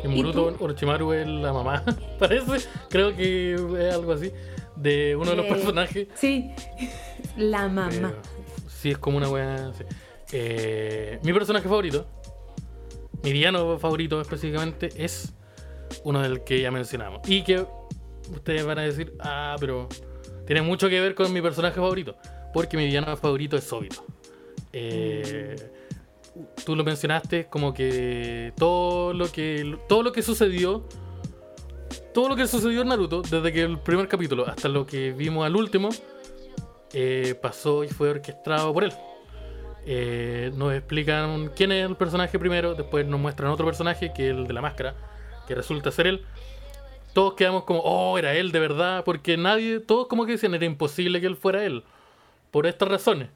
[0.03, 0.55] En ¿Y Boruto?
[0.59, 1.83] Orochimaru es la mamá,
[2.19, 2.67] parece.
[2.89, 4.31] Creo que es algo así.
[4.75, 6.07] De uno de los Eh, personajes.
[6.15, 6.51] Sí,
[7.35, 7.89] la mamá.
[7.89, 8.15] Pero
[8.69, 9.71] sí, es como una wea.
[9.77, 9.83] sí.
[10.33, 12.05] Eh, mi personaje favorito,
[13.23, 15.33] mi villano favorito específicamente, es
[16.03, 17.21] uno del que ya mencionamos.
[17.29, 17.65] Y que
[18.31, 19.87] ustedes van a decir, ah, pero
[20.45, 22.15] tiene mucho que ver con mi personaje favorito.
[22.53, 24.03] Porque mi villano favorito es Obito.
[24.73, 25.55] Eh,
[26.65, 30.83] tú lo mencionaste como que todo lo que todo lo que sucedió
[32.13, 35.45] todo lo que sucedió en Naruto desde que el primer capítulo hasta lo que vimos
[35.45, 35.89] al último
[36.93, 38.93] eh, pasó y fue orquestado por él.
[39.85, 44.35] Eh, nos explican quién es el personaje primero, después nos muestran otro personaje que es
[44.35, 44.95] el de la máscara,
[45.47, 46.25] que resulta ser él.
[47.13, 50.65] Todos quedamos como, oh, era él de verdad, porque nadie, todos como que decían, era
[50.65, 51.83] imposible que él fuera él.
[52.51, 53.29] por estas razones.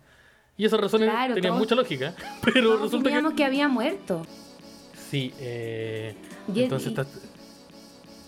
[0.61, 2.13] Y esas razones Claro, tenían todos- mucha lógica,
[2.53, 3.35] pero resulta que...
[3.35, 4.21] que había muerto.
[5.09, 6.13] Sí, eh,
[6.53, 7.07] Y- entonces y- está...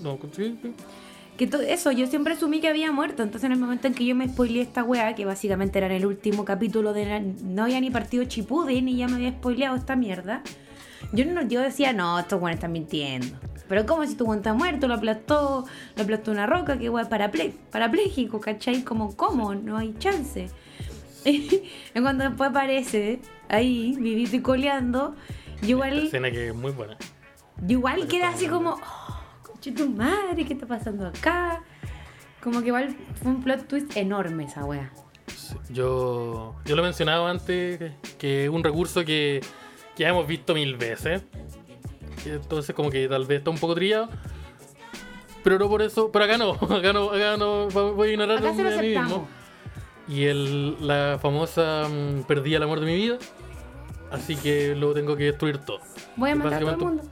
[0.02, 0.74] No, sí, sí.
[1.38, 3.22] Que to- eso, yo siempre asumí que había muerto.
[3.22, 5.94] Entonces, en el momento en que yo me spoileé esta weá, que básicamente era en
[5.94, 7.06] el último capítulo de.
[7.06, 10.42] la- no había ni partido Chipuden y ya me había spoileado esta mierda.
[11.12, 13.38] Yo, no, yo decía, no, estos weones están mintiendo.
[13.70, 14.88] Pero, como si tu weón está muerto?
[14.88, 15.66] Lo aplastó,
[15.96, 18.82] lo aplastó una roca, que weá, parapléjico, ¿cachai?
[18.84, 19.54] Como, ¿cómo?
[19.54, 20.50] No hay chance.
[21.26, 21.64] Y
[22.02, 23.20] cuando después aparece
[23.50, 25.16] ahí, vivito y coleando,
[25.62, 26.06] yo igual.
[26.06, 26.98] Escena que es muy buena.
[27.62, 31.62] Yo igual quedé así como, oh, conche tu madre, ¿qué está pasando acá?
[32.42, 34.92] Como que igual fue un plot twist enorme esa wea.
[35.34, 39.40] Sí, Yo, yo lo he mencionado antes, que- que es un recurso que
[39.96, 41.24] ya hemos visto mil veces.
[42.26, 44.10] Y Entonces como que tal vez está un poco trillado.
[45.44, 48.50] Pero no por eso, pero acá no, acá no, acá no, voy a ignorar Acá
[48.50, 49.28] a mí mismo.
[50.08, 53.18] Y el, la famosa mm, perdí el amor de mi vida.
[54.12, 55.80] Así que lo tengo que destruir todo.
[56.18, 57.04] Voy a matar a todo el básicamente- mundo.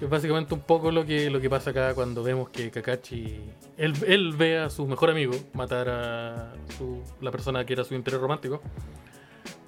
[0.00, 3.40] Es básicamente un poco lo que, lo que pasa acá cuando vemos que Kakashi.
[3.76, 7.94] Él, él ve a su mejor amigo matar a su- la persona que era su
[7.96, 8.62] interés romántico.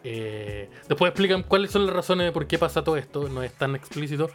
[0.04, 3.28] Eh, después explican cuáles son las razones de por qué pasa todo esto.
[3.28, 4.30] No es tan explícito.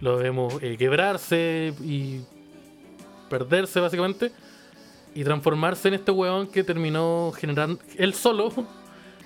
[0.00, 2.20] Lo vemos eh, quebrarse y
[3.28, 4.30] perderse, básicamente.
[5.14, 7.80] Y transformarse en este weón que terminó generando.
[7.96, 8.52] Él solo,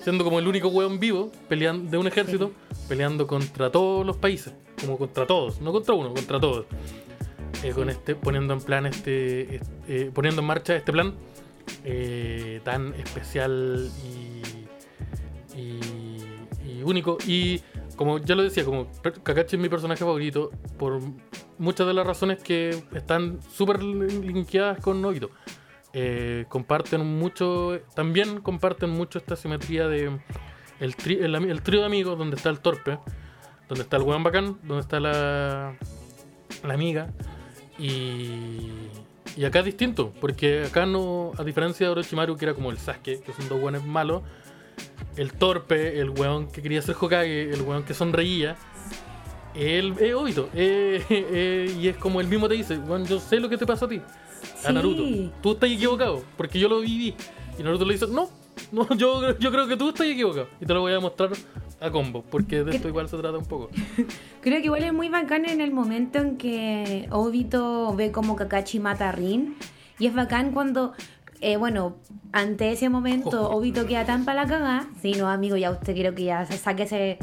[0.02, 2.52] siendo como el único weón vivo peleando de un ejército,
[2.88, 4.54] peleando contra todos los países.
[4.80, 6.66] Como contra todos, no contra uno, contra todos.
[7.62, 11.14] Eh, con este, poniendo en plan este, eh, poniendo en marcha este plan
[11.84, 15.80] eh, tan especial y, y,
[16.66, 17.16] y único.
[17.26, 17.60] Y
[17.96, 18.88] como ya lo decía, como
[19.22, 21.00] Kakashi es mi personaje favorito por
[21.58, 25.30] muchas de las razones que están súper linkeadas con Nobito.
[25.94, 30.18] Eh, comparten mucho, también comparten mucho esta simetría de
[30.80, 32.98] el, el, el trío de amigos donde está el torpe,
[33.68, 35.76] donde está el weón bacán, donde está la,
[36.64, 37.12] la amiga.
[37.78, 38.70] Y,
[39.36, 42.78] y acá es distinto, porque acá no, a diferencia de Orochimaru, que era como el
[42.78, 44.22] Sasuke, que son dos weones malos,
[45.16, 48.56] el torpe, el weón que quería ser Hokage, el weón que sonreía,
[49.54, 50.50] él es Obito.
[50.54, 53.66] eh, eh, y es como él mismo te dice, weón, yo sé lo que te
[53.66, 54.00] pasó a ti,
[54.64, 54.74] a Sí.
[54.74, 55.02] Naruto.
[55.42, 57.14] Tú estás equivocado, porque yo lo viví.
[57.58, 58.28] Y Naruto le dice, no,
[58.72, 60.48] no yo, yo creo que tú estás equivocado.
[60.60, 61.30] Y te lo voy a mostrar
[61.80, 63.68] a combo, porque de ¿Qué- esto igual se trata un poco.
[64.40, 68.78] Creo que igual es muy bacán en el momento en que Obito ve como Kakashi
[68.78, 69.56] mata a Rin.
[69.98, 70.92] Y es bacán cuando,
[71.40, 71.96] eh, bueno,
[72.32, 74.88] ante ese momento Obito queda tan para la cagada.
[75.02, 77.18] Sí, no, amigo, ya usted creo que ya se sáquese.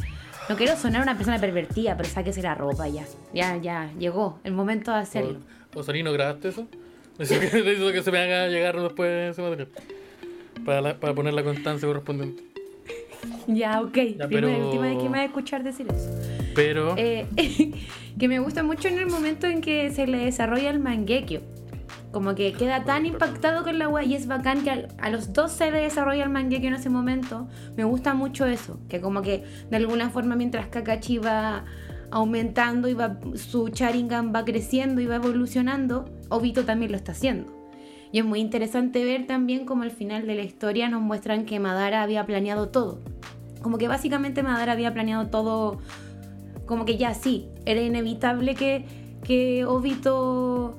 [0.49, 3.05] No quiero sonar una persona pervertida, pero sáquese la ropa ya.
[3.33, 5.39] Ya, ya, llegó el momento de hacerlo.
[5.75, 6.67] Osarino, ¿grabaste eso?
[7.21, 9.67] Necesito que, se me haga llegar después ese material.
[10.65, 12.43] Para, la- para poner la constancia correspondiente.
[13.47, 13.97] Ya, ok.
[14.17, 16.09] Ya, Primera pero- última vez que me va a escuchar decir eso.
[16.55, 16.95] Pero.
[16.97, 17.25] Eh,
[18.19, 21.41] que me gusta mucho en el momento en que se le desarrolla el manguekyo.
[22.11, 25.51] Como que queda tan impactado con la wea y es bacán que a, los dos
[25.53, 27.47] se le desarrolla el manguekyo en ese momento.
[27.77, 28.79] Me gusta mucho eso.
[28.89, 31.63] Que como que de alguna forma mientras Kakashi va
[32.11, 37.51] aumentando y va, su Sharingan va creciendo y va evolucionando, Obito también lo está haciendo.
[38.11, 41.59] Y es muy interesante ver también como al final de la historia nos muestran que
[41.59, 42.99] Madara había planeado todo.
[43.61, 45.79] Como que básicamente Madara había planeado todo
[46.65, 48.85] como que ya sí, era inevitable que,
[49.23, 50.77] que Obito...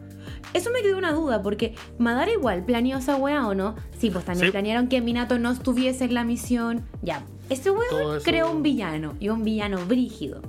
[0.54, 3.74] Eso me quedó una duda, porque Madara igual planeó esa weá o no.
[3.98, 4.52] Sí, pues también Sí.
[4.52, 6.84] planearon que Minato no estuviese en la misión.
[7.02, 10.42] Ya, ese Todo weón creó un villano, y un villano brígido.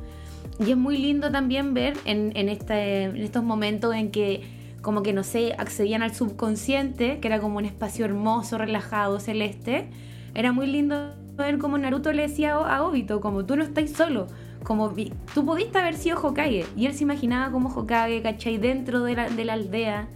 [0.65, 4.43] Y es muy lindo también ver en, en, este, en estos momentos en que,
[4.81, 9.89] como que no sé, accedían al subconsciente, que era como un espacio hermoso, relajado, celeste.
[10.33, 14.27] Era muy lindo ver cómo Naruto le decía a Obito, como tú no estás solo,
[14.63, 14.93] como
[15.33, 16.65] tú pudiste haber sido Hokage.
[16.77, 18.57] Y él se imaginaba como Hokage, ¿cachai?
[18.57, 20.07] Dentro de la, de la aldea.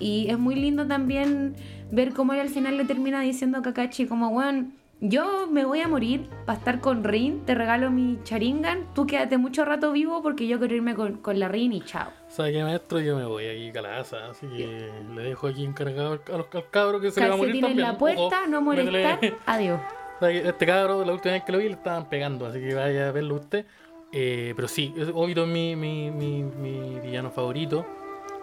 [0.00, 1.54] Y es muy lindo también
[1.90, 4.72] ver cómo él al final le termina diciendo a Kakashi como, weón,
[5.04, 9.36] yo me voy a morir para estar con Rin, te regalo mi Sharingan, tú quédate
[9.36, 12.10] mucho rato vivo porque yo quiero irme con, con la Rin y chao.
[12.28, 13.00] ¿Sabes qué, maestro?
[13.00, 17.00] Yo me voy aquí calaza, así que le dejo aquí encargado al, al- al cabro
[17.00, 17.92] que se le va a morir Calcetín en también.
[17.92, 19.80] la puerta, Ojo, no molestar, métele- adiós.
[20.22, 23.12] Este cabro, la última vez que lo vi, le estaban pegando, así que vaya a
[23.12, 23.66] verlo usted.
[24.12, 27.84] Eh, pero sí, Obito es mi, mi, mi, mi villano favorito.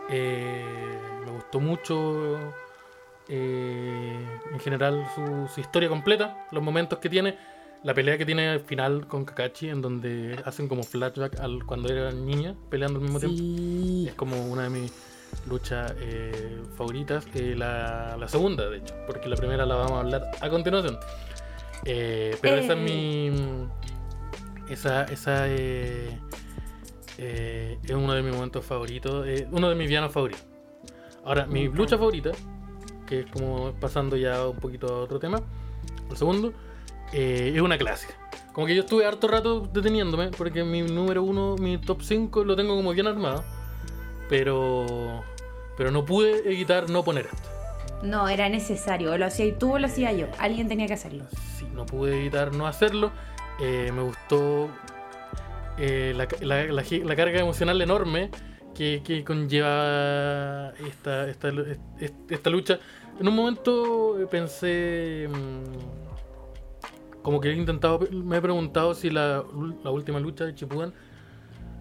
[0.10, 0.66] Eh,
[1.26, 2.38] me gustó mucho
[3.30, 4.20] eh,
[4.52, 7.38] en general su, su historia completa, los momentos que tiene,
[7.84, 11.90] la pelea que tiene al final con Kakashi, en donde hacen como flashback al cuando
[11.90, 14.10] era niña, peleando al mismo tiempo.
[14.10, 14.94] Es como una de mis
[15.48, 17.26] luchas eh, favoritas.
[17.36, 20.98] eh, la, la segunda, de hecho, porque la primera la vamos a hablar a continuación.
[21.84, 23.32] Pero esa es mi.
[24.70, 26.12] Esa, esa es
[27.92, 30.46] uno de mis momentos favoritos, uno de mis villanos favoritos.
[31.26, 32.32] Ahora, mi lucha favorita,
[33.10, 35.42] que es como pasando ya un poquito a otro tema,
[36.12, 36.54] el segundo,
[37.12, 38.14] eh, es una clásica.
[38.54, 42.56] Como que yo estuve harto rato deteniéndome, porque mi número uno, mi top 5 lo
[42.56, 43.44] tengo como bien armado,
[44.30, 45.24] pero,
[45.78, 47.50] pero no pude evitar no poner esto.
[48.04, 49.12] No, era necesario.
[49.12, 50.28] O lo hacía tú o lo hacía yo.
[50.38, 51.26] Alguien tenía que hacerlo.
[51.58, 53.12] Sí, no pude evitar no hacerlo.
[53.60, 54.70] Eh, me gustó
[55.78, 58.30] eh, la, la- la gi- la carga emocional enorme
[58.76, 62.80] que, que conlleva esta, esta, esta- esta lucha.
[63.20, 69.44] En un momento eh, pensé, mm, como que he intentado, me he preguntado si la,
[69.84, 70.94] la última lucha de Chipudan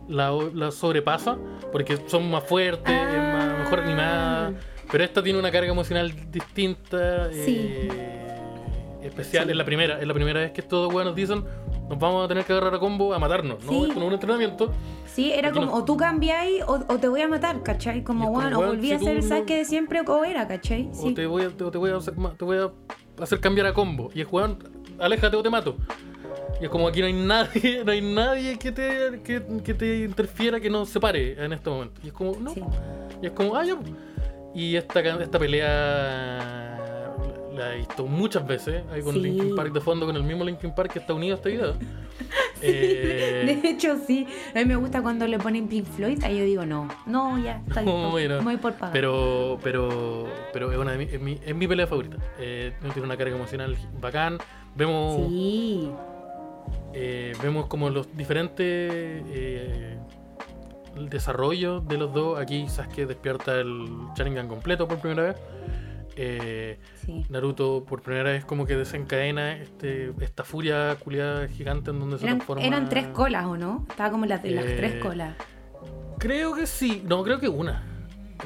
[0.09, 1.36] la, la sobrepasa,
[1.70, 4.52] porque son más fuertes, es más, mejor animada.
[4.90, 7.56] Pero esta tiene una carga emocional distinta, Sí.
[7.90, 8.39] eh,
[9.02, 9.44] especial.
[9.44, 9.51] Sí.
[9.51, 11.44] Es la primera, es la primera vez que estos dos weones dicen
[11.89, 13.70] nos vamos a tener que agarrar a combo a matarnos, ¿no?
[13.70, 13.82] Sí.
[13.89, 14.73] Esto no es un entrenamiento.
[15.06, 18.02] Sí, era como, o tú cambiáis o, o te voy a matar, ¿cachai?
[18.05, 20.47] Como, como, bueno, o volví si a hacer el no- saque de siempre o era,
[20.47, 20.90] ¿cachai?
[21.02, 22.70] O te voy a, te, te voy a hacer, ma- te voy a
[23.23, 24.10] hacer cambiar a combo.
[24.15, 24.59] Y el weón,
[24.98, 25.77] aléjate o te mato.
[26.60, 29.98] Y es como aquí no hay nadie, no hay nadie que te, que, que te
[30.05, 32.01] interfiera, que nos separe en este momento.
[32.05, 32.51] Y es como, no.
[32.52, 32.62] Sí.
[33.23, 33.77] Y es como, ah, ya.
[34.55, 36.78] Y esta, esta pelea
[37.59, 39.20] la he visto muchas veces, ahí con Sí.
[39.20, 41.74] Linkin Park de fondo, con el mismo Linkin Park que está unido a este video.
[42.60, 44.26] Eh, De hecho, sí.
[44.52, 46.18] A mí me gusta cuando le ponen Pink Floyd.
[46.24, 47.94] Ahí yo digo, no, no, ya, está bien.
[48.28, 48.93] No, voy por pagar.
[48.93, 52.16] Pero, pero, pero es una de mi, es mi, es mi pelea favorita.
[52.40, 54.39] Eh, tiene una carga emocional bacán.
[54.74, 55.89] Vemos, Sí,
[56.94, 59.97] eh, vemos como los diferentes eh,
[60.97, 62.40] el desarrollo de los dos.
[62.40, 63.86] Aquí Sasuke despierta el
[64.16, 65.36] Sharingan completo por primera vez.
[66.20, 67.24] Eh, sí.
[67.28, 72.24] Naruto por primera vez como que desencadena este, esta furia culiada gigante en donde se
[72.24, 72.65] Eran, transforma.
[72.65, 73.86] eran tres colas, ¿o no?
[73.89, 75.36] Estaba como las, las Eh, tres colas.
[76.19, 77.03] Creo que sí.
[77.07, 77.85] No, creo que una.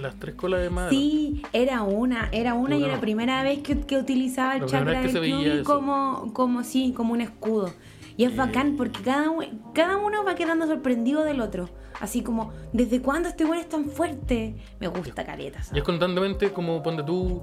[0.00, 0.90] Las tres colas de madre.
[0.90, 4.66] Sí, era una, era una y era la primera vez que, que utilizaba el La
[4.66, 7.72] chakra que del se veía como, como sí, como un escudo.
[8.16, 8.36] Y es Eh.
[8.36, 9.26] bacán porque cada,
[9.74, 11.68] cada uno va quedando sorprendido del otro.
[12.00, 14.56] Así como, ¿desde cuándo este weón es tan fuerte?
[14.80, 15.60] Me gusta caleta.
[15.72, 17.42] Y es constantemente como ponte tú.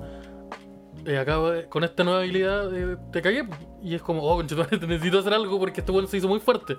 [1.06, 3.48] eh, de- con esta nueva habilidad eh, te cagué.
[3.82, 6.40] Y es como, oh, conchetumare, te necesito hacer algo porque este weón se hizo muy
[6.42, 6.76] fuerte.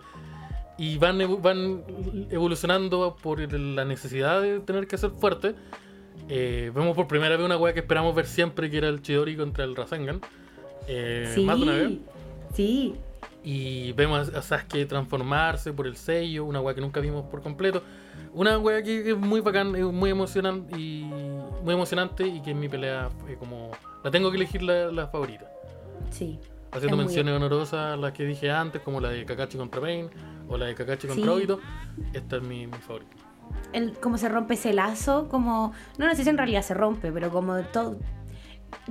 [0.76, 1.82] Y van, evo- van
[2.30, 5.54] evolucionando por la necesidad de tener que ser fuerte.
[6.28, 9.36] Eh, vemos por primera vez una weá que esperamos ver siempre, que era el Chidori
[9.36, 10.20] contra el Rasengan.
[10.86, 11.92] Eh, Sí, Más de una vez.
[12.54, 12.94] sí.
[13.42, 17.82] Y vemos a Sasuke transformarse por el sello, una weá que nunca vimos por completo.
[18.34, 21.04] Una weá que es muy bacán, es muy emocionante y
[21.64, 23.08] muy emocionante y que en mi pelea
[23.38, 23.70] como
[24.04, 25.46] la tengo que elegir la, la favorita.
[26.10, 26.38] Sí.
[26.72, 30.08] Haciendo Es menciones honorosas a las que dije antes, como la de Kakashi contra Pain
[30.48, 31.30] o la de Kakashi contra Sí.
[31.30, 31.60] Obito.
[32.12, 33.16] Esta es mi, mi favorita.
[33.72, 35.72] El, como se rompe ese lazo, como.
[35.98, 37.96] No, no sé si en realidad se rompe, pero como todo.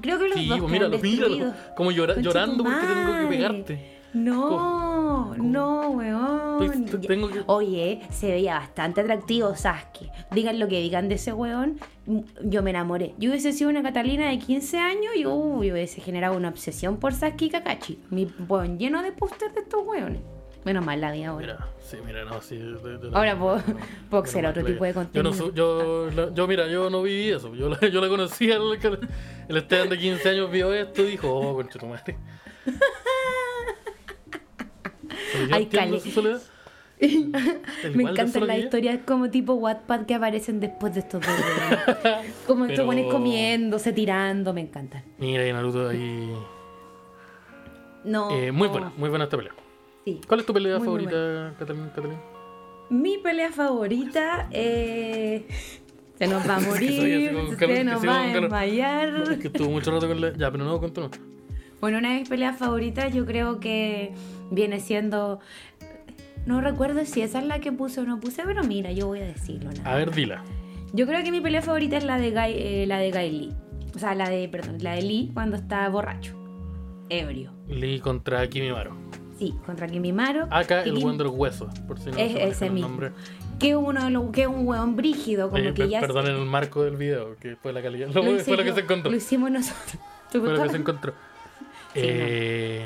[0.01, 1.53] Creo que los Sí, dos pues míralo, míralo.
[1.77, 3.98] Como llora- llorando porque tengo que pegarte.
[4.13, 6.85] No, no, weón.
[7.07, 10.09] Tengo que- Oye, se veía bastante atractivo Sasuke.
[10.31, 13.13] Digan lo que digan de ese weón, m- yo me enamoré.
[13.17, 17.13] Yo hubiese sido una Catalina de 15 años y uy, hubiese generado una obsesión por
[17.13, 17.99] Sasuke y Kakashi.
[18.09, 20.21] Mi weón lleno de pósters de estos weones.
[20.65, 21.45] Menos mal la vida ahora.
[21.53, 22.57] Mira, sí, mira, no, sí.
[22.57, 23.61] de- Ahora no,
[24.09, 25.09] puedo hacer otro tipo de atrevo.
[25.13, 25.55] Yo, no contenido.
[25.55, 27.55] yo, la- yo, mira, yo no viví eso.
[27.55, 28.61] Yo la, yo la conocí, el,
[29.47, 32.17] el Esteban de 15 años vio esto y dijo, oh, concha tu madre.
[35.51, 35.69] Ay.
[36.99, 37.31] El
[37.95, 41.35] Me encantan las historias como tipo Wattpad que aparecen después de estos dos.
[42.47, 45.03] como estos weones comiéndose, tirando, me encantan.
[45.17, 46.29] Mira, y Naruto ahí.
[48.03, 48.31] No.
[48.31, 49.53] Eh, muy buena, muy buena esta pelea.
[50.05, 50.19] sí.
[50.27, 51.89] ¿Cuál es tu pelea Muy, favorita, Catalina?
[51.93, 52.21] Catalina?
[52.89, 55.45] Mi pelea favorita eh,
[56.17, 59.31] se nos va a morir, se nos va a desmayar.
[59.31, 60.33] Es que estuvo mucho rato con la.
[60.35, 61.09] Ya, pero no, contó no.
[61.81, 64.13] Bueno, una de mis peleas favoritas yo creo que
[64.51, 65.39] viene siendo...
[66.45, 69.19] No recuerdo si esa es la que puse o no puse, pero mira, yo voy
[69.19, 69.69] a decirlo.
[69.71, 70.43] nada A ver, dila.
[70.93, 73.53] Yo creo que mi pelea favorita es la de Guy, eh, la de Guy Lee.
[73.95, 76.33] O sea, la de, perdón, la de Lee cuando está borracho.
[77.09, 77.51] Ebrio.
[77.67, 78.95] Lee contra Kimimaro.
[79.37, 80.47] Sí, contra Kimimaro.
[80.49, 82.87] Acá el Kim- buen de los huesos, por si no Es ese el mismo.
[82.89, 83.11] nombre.
[83.59, 86.35] Que es uno de los, que un hueón brígido, como Eh, que ya Perdón en
[86.37, 88.07] el marco del video, que fue la calidad.
[88.13, 89.11] Lo, lo hice fue lo que se encontró.
[89.11, 89.97] Lo hicimos nosotros.
[90.31, 91.13] Fue lo que se encontró.
[91.93, 92.85] Sí, eh,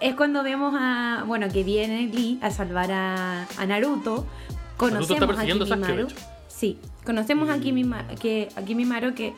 [0.00, 1.24] Es cuando vemos a.
[1.26, 4.26] Bueno, que viene Lee a salvar a, a Naruto.
[4.76, 6.08] Conocemos está a persiguiendo a Sasuke, Kimimaro.
[6.48, 9.32] Sí, conocemos a, Y- Kimima, que, a Kimimaro que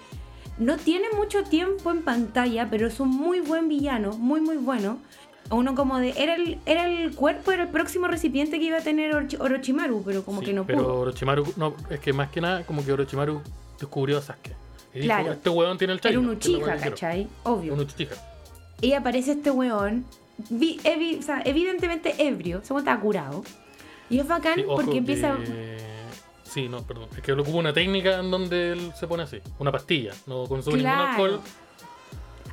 [0.59, 4.98] no tiene mucho tiempo en pantalla, pero es un muy buen villano, muy, muy bueno.
[5.51, 6.15] Uno como de.
[6.16, 10.02] Era el, era el cuerpo, era el próximo recipiente que iba a tener Orochi- Orochimaru,
[10.05, 10.94] pero como Sí, que no pero pudo.
[11.01, 13.40] Orochimaru, no, es que más que nada, como que Orochimaru
[13.78, 14.52] descubrió a Sasuke.
[14.94, 15.32] Y dijo, Claro.
[15.32, 16.31] este weón tiene el Era Sharingan.
[16.31, 16.90] un Uchiha, weá que quiero".
[16.97, 17.28] ¿cachai?
[17.43, 17.74] Obvio.
[17.74, 18.09] Un Uchiha.
[18.85, 20.05] Y aparece este weón,
[20.51, 23.43] vi- evi- o sea, evidentemente ebrio, se está curado.
[24.11, 25.36] Y es bacán Sí, porque empieza.
[25.39, 25.94] que-
[26.44, 27.09] Sí, no, perdón.
[27.16, 29.39] Es que lo ocupa una técnica en donde él se pone así.
[29.59, 30.12] Una pastilla.
[30.27, 30.98] No consume Claro.
[30.98, 31.40] ningún alcohol.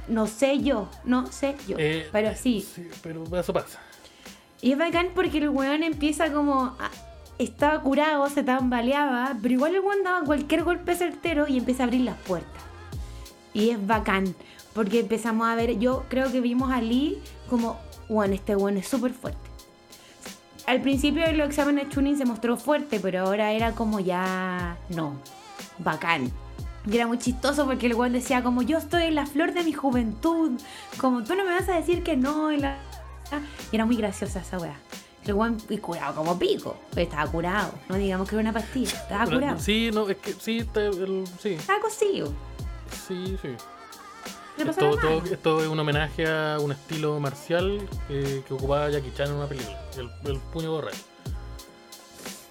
[0.07, 1.75] No sé yo, no sé yo.
[1.79, 2.67] Eh, pero sí.
[3.03, 3.79] Pero eso pasa.
[4.61, 6.75] Y es bacán porque el weón empieza como.
[6.79, 6.89] a-
[7.37, 11.85] estaba curado, se tambaleaba, pero igual el weón daba cualquier golpe certero y empieza a
[11.87, 12.61] abrir las puertas.
[13.53, 14.35] Y es bacán,
[14.73, 17.77] porque empezamos a ver, yo creo que vimos a Lee como,
[18.09, 19.39] bueno, este weón es súper fuerte.
[20.67, 25.15] Al principio de los exámenes Chunin se mostró fuerte, pero ahora era como ya, no,
[25.79, 26.31] bacán.
[26.89, 29.63] Y era muy chistoso porque el weón decía como, yo estoy en la flor de
[29.63, 30.51] mi juventud,
[30.97, 32.51] como tú no me vas a decir que no.
[32.51, 32.77] Y, la-
[33.71, 34.75] y era muy graciosa esa weá.
[35.25, 38.93] El weón y curado como pico, pero estaba curado, no digamos que era una pastilla,
[38.97, 39.59] estaba curado.
[39.59, 42.33] Sí, no, es que sí, está el- sí, Estaba cosido.
[43.07, 43.49] sí, sí.
[44.77, 47.79] Todo- esto es un homenaje a un estilo marcial
[48.09, 50.97] eh, que ocupaba Jackie Chan en una película, el, el puño borracho.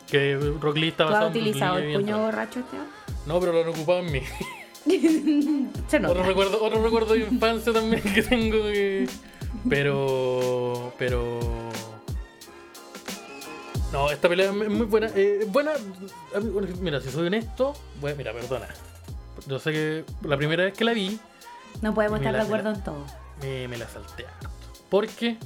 [0.09, 2.87] Que Rock Lee está ¿Tú has utilizado el puño borracho, Esteban?
[3.27, 4.23] No, pero lo han ocupado en mí.
[6.09, 9.07] Otro recuerdo, otro recuerdo de infancia también que tengo que...
[9.69, 10.93] Pero...
[10.99, 11.39] Pero...
[13.93, 15.11] No, esta pelea es muy buena.
[15.15, 15.73] Eh, buena...
[16.81, 17.75] Mira, si soy honesto...
[18.01, 18.69] Bueno, mira, perdona.
[19.47, 21.19] Yo sé que la primera vez que la vi,
[21.83, 23.05] No podemos estar de acuerdo en todo.
[23.43, 24.49] me, me la salté harto.
[24.89, 25.37] ¿Por qué?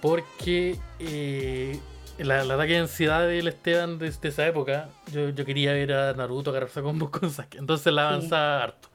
[0.00, 1.78] Porque eh,
[2.18, 5.92] la, la ataque de ansiedad del Esteban de, de esa época, yo, yo quería ver
[5.92, 7.58] a Naruto agarrarse combos con Sasuke.
[7.58, 8.14] Entonces la Sí.
[8.14, 8.88] avanzaba harto.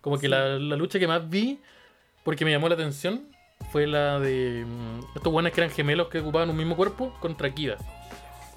[0.00, 0.28] Como que Sí.
[0.28, 1.60] la, la lucha que más vi,
[2.24, 3.22] porque me llamó la atención,
[3.72, 7.52] fue la de mm, estos buenos que eran gemelos que ocupaban un mismo cuerpo contra
[7.54, 7.76] Kida.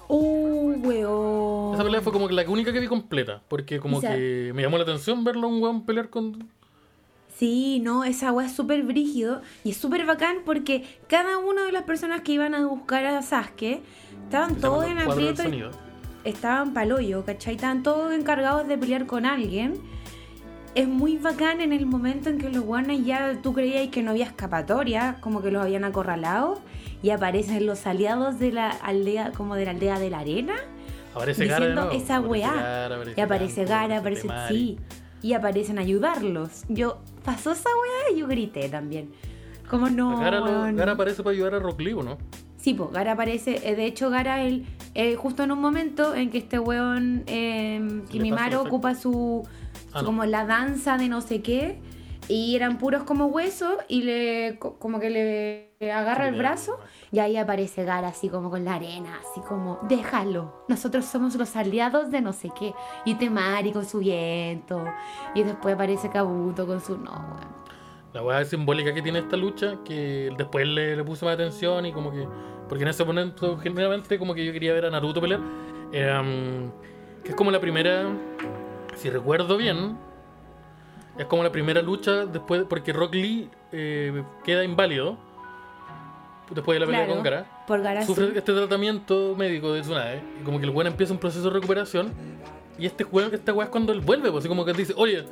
[0.08, 1.74] Uh, weón.
[1.74, 4.52] Esa pelea fue como que la única que vi completa, porque como O sea- que
[4.54, 6.50] me llamó la atención verlo a un weón pelear con...
[7.38, 11.72] Sí, no, esa weá es súper brígido y es súper bacán porque cada una de
[11.72, 13.82] las personas que iban a buscar a Sasuke
[14.24, 15.64] estaban todos en aprieto, y
[16.24, 17.56] estaban paloyo, ¿cachai?
[17.56, 19.74] Estaban todos encargados de pelear con alguien.
[20.76, 24.12] Es muy bacán en el momento en que los guanes ya tú creías que no
[24.12, 26.60] había escapatoria, como que los habían acorralado
[27.02, 30.54] y aparecen los aliados de la aldea, como de la aldea de la arena.
[31.14, 31.96] Aparece Gara diciendo nuevo.
[32.02, 32.54] esa Aparece weá.
[32.88, 34.56] Gara, Y aparece Gara, aparece Temari.
[34.56, 34.78] sí.
[35.22, 36.64] Y aparecen a ayudarlos.
[36.68, 39.10] Yo, pasó esa weá y yo grité también.
[39.68, 40.18] Como no.
[40.18, 40.76] Gara, lo- no.
[40.76, 42.18] Gara aparece para ayudar a Rock Lee, ¿o ¿no?
[42.58, 43.60] Sí, pues Gara aparece.
[43.68, 48.02] eh, De hecho, Gara, él, eh, justo en un momento en que este weón, eh,
[48.10, 49.46] Kimimaro, ocupa su.
[49.92, 50.06] Ah, no.
[50.06, 51.78] como la danza de no sé qué.
[52.28, 56.78] Y eran puros como huesos y le co- como que le agarra el brazo
[57.12, 61.54] y ahí aparece Gara así como con la arena, así como, déjalo, nosotros somos los
[61.56, 62.74] aliados de no sé qué.
[63.04, 64.84] Y Temari con su viento.
[65.34, 66.96] Y después aparece Kabuto con su...
[66.98, 67.64] No.
[68.12, 71.92] La weá simbólica que tiene esta lucha, que después le, le puse más atención y
[71.92, 72.26] como que.
[72.68, 75.40] Porque en ese momento, generalmente, como que yo quería ver a Naruto pelear.
[75.40, 76.70] mm,
[77.24, 78.06] que es como la primera.
[78.94, 79.98] Si recuerdo bien,
[81.18, 82.64] es como la primera lucha después.
[82.68, 85.16] Porque Rock Lee eh, queda inválido.
[86.50, 87.64] Después de la pelea Claro, con Gara.
[87.66, 88.06] Por Gara sí.
[88.08, 90.20] Sufre este tratamiento médico de Tsunade.
[90.40, 92.12] Y como que el weón empieza un proceso de recuperación.
[92.78, 95.24] Y este weón, esta weá es cuando él vuelve, pues así como que dice, oye,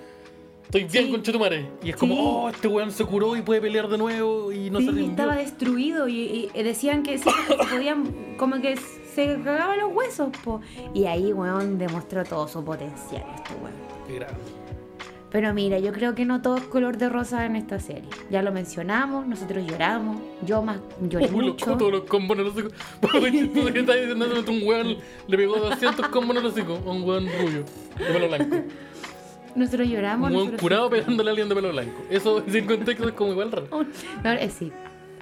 [0.65, 1.11] estoy bien Sí.
[1.11, 1.69] con Chetumare.
[1.83, 2.21] Y es como, Sí.
[2.25, 5.37] oh, este weón se curó y puede pelear de nuevo y no Sí, se estaba
[5.37, 10.31] destruido y, y decían que sí, que se podían, como que se cagaban los huesos,
[10.43, 10.61] po.
[10.95, 13.75] Y ahí, weón, demostró todo su potencial, este weón.
[14.07, 14.41] Qué grande.
[15.33, 18.09] Pero mira, yo creo que no todo es color de rosa en esta serie.
[18.31, 21.77] Ya lo mencionamos, nosotros lloramos, yo más lloré los, mucho.
[21.79, 22.69] todos los combos en el hocico.
[23.73, 24.97] Que está diciendo un weón
[25.27, 27.65] le pegó 200 combos en el hocico a un weón rubio
[27.99, 28.57] de pelo blanco.
[29.55, 30.31] Nosotros lloramos.
[30.31, 32.03] Un nosotros curado pegándole a alguien de pelo blanco.
[32.11, 33.69] Eso sin contexto es como igual raro.
[34.23, 34.71] No, eh, sí,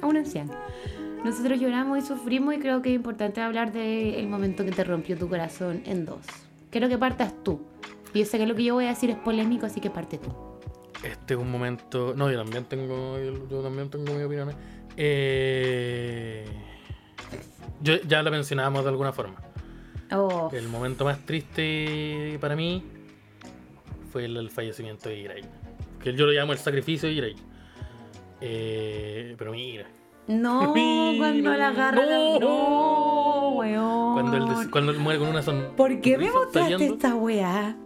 [0.02, 0.52] a un anciano.
[1.24, 5.16] Nosotros lloramos y sufrimos y creo que es importante hablar del momento que te rompió
[5.16, 6.26] tu corazón en dos.
[6.70, 7.60] Quiero que partas tú.
[8.14, 10.30] Yo sé que lo que yo voy a decir es polémico, así que parte tú.
[11.02, 12.14] Este es un momento.
[12.14, 13.18] No, yo también tengo.
[13.18, 14.52] Yo, yo también tengo mi opinión.
[14.96, 16.44] Eh...
[17.82, 19.36] Yo, ya lo mencionábamos de alguna forma.
[20.12, 22.82] Oh, El momento más triste para mí
[24.12, 25.42] fue el, el fallecimiento de Irai.
[26.02, 27.36] Que yo lo llamo el sacrificio de Irai.
[28.40, 29.86] Eh, pero mira.
[30.26, 32.16] no, Mira, cuando la agarra la...
[32.16, 32.40] no.
[32.40, 34.12] No, weón.
[34.14, 35.76] Cuando él, cuando él muere con una sonrisa.
[35.76, 37.76] ¿Por qué me mostraste esta weá?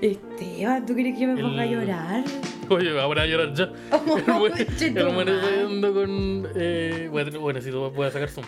[0.00, 2.24] Esteban, ¿tú crees que yo me ponga a llorar?
[2.68, 3.64] Oye, ahora a llorar ya.
[3.92, 5.40] El tu el muere madre.
[5.56, 6.48] sabiendo con.
[6.54, 8.46] Eh, bueno, bueno, si tú puedes sacar zoom.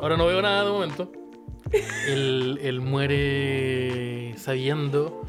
[0.00, 1.12] Ahora no veo nada de momento.
[2.08, 5.22] Él, él muere sabiendo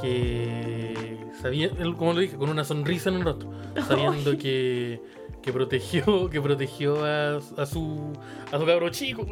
[0.00, 1.18] que.
[1.40, 3.50] Sabía, él, como lo dije, con una sonrisa en el rostro.
[3.86, 5.00] Sabiendo que.
[5.42, 8.12] Que protegió, que protegió a, a su
[8.52, 9.24] a su cabro chico.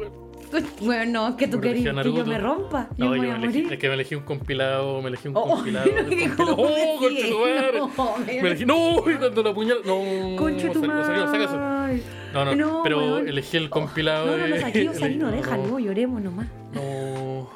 [0.81, 2.89] Bueno, no, es que tú querías que yo me rompa.
[2.97, 5.27] Yo No, yo voy a me elegí, es que me elegí un compilado, me elegí
[5.27, 5.85] un Oh, compilado.
[5.87, 6.55] no, un compilado.
[6.55, 7.79] ¡Oh, me concha tu madre!
[7.79, 9.77] No, Me elegí, no, y dando la puñal.
[9.85, 12.01] No, Conche tu madre.
[12.33, 13.27] No, no, No, pero weón.
[13.27, 14.27] elegí el compilado.
[14.27, 16.47] No, no, lo de- saqué, o sea, elegí- no, déjalo, No, lloremos nomás.
[16.73, 17.49] no.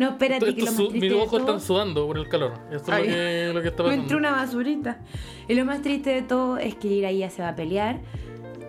[0.00, 1.38] No, espérate, Esto- que lo más triste mis ojos todo...
[1.40, 2.54] están sudando por el calor.
[2.72, 4.02] Esto es lo que, lo que está Me pasando.
[4.02, 4.98] entró una basurita.
[5.46, 7.98] Y lo más triste de todo es que Jiraiya se va a pelear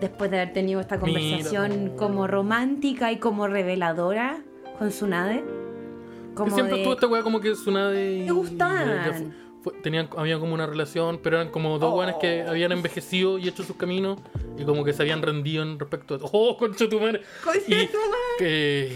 [0.02, 1.96] después de haber tenido esta Mira, conversación po.
[1.96, 4.42] como romántica y como reveladora
[4.78, 5.42] con Tsunade.
[5.42, 6.80] Que Como siempre de...
[6.82, 9.34] estuvo esta weá como que Tsunade y- Me gustaban.
[9.62, 12.50] fue- tenían, había como una relación, pero eran como dos weones que Oh.
[12.50, 14.18] habían envejecido y hecho sus caminos
[14.58, 16.18] y como que se habían rendido en respecto a.
[16.32, 17.22] ¡Oh, concha tu madre!
[17.44, 18.38] Concha tu madre.
[18.38, 18.92] que.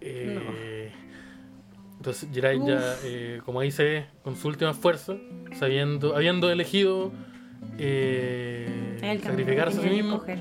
[0.00, 0.92] eh,
[1.98, 5.16] Entonces Jiraiya, eh, como ve, con su última fuerza,
[5.58, 7.10] sabiendo, habiendo elegido
[7.78, 10.38] eh, Que sacrificarse a sí que mismo escoger.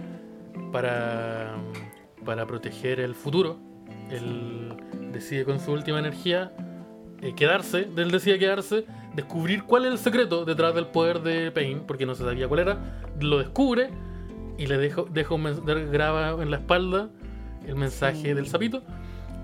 [0.71, 1.55] para,
[2.25, 3.57] para proteger el futuro,
[4.09, 4.73] él
[5.11, 6.51] decide con su última energía
[7.21, 11.81] eh, quedarse, él decide quedarse, descubrir cuál es el secreto detrás del poder de Pain,
[11.87, 12.77] porque no se sabía cuál era,
[13.19, 13.89] lo descubre
[14.57, 15.43] y le deja, deja un
[15.91, 17.09] graba en la espalda
[17.65, 18.33] el mensaje Sí.
[18.33, 18.83] del sapito,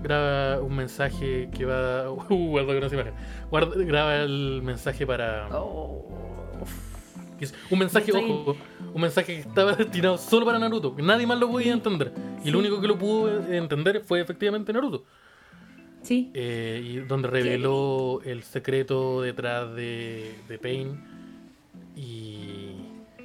[0.02, 2.18] graba un mensaje que va, uh,
[2.50, 3.14] guarda con esa imagen,
[3.50, 5.48] Guarda- graba el mensaje para...
[5.52, 6.06] Oh.
[7.38, 8.56] que un mensaje, ojo,
[8.94, 12.12] un mensaje que estaba destinado solo para Naruto, que nadie más lo podía entender.
[12.44, 12.54] Y Sí.
[12.54, 15.04] único que lo pudo entender fue efectivamente Naruto.
[16.02, 16.30] Sí.
[16.34, 21.00] Eh, y donde reveló el secreto detrás de, de Pain.
[21.96, 22.70] Y.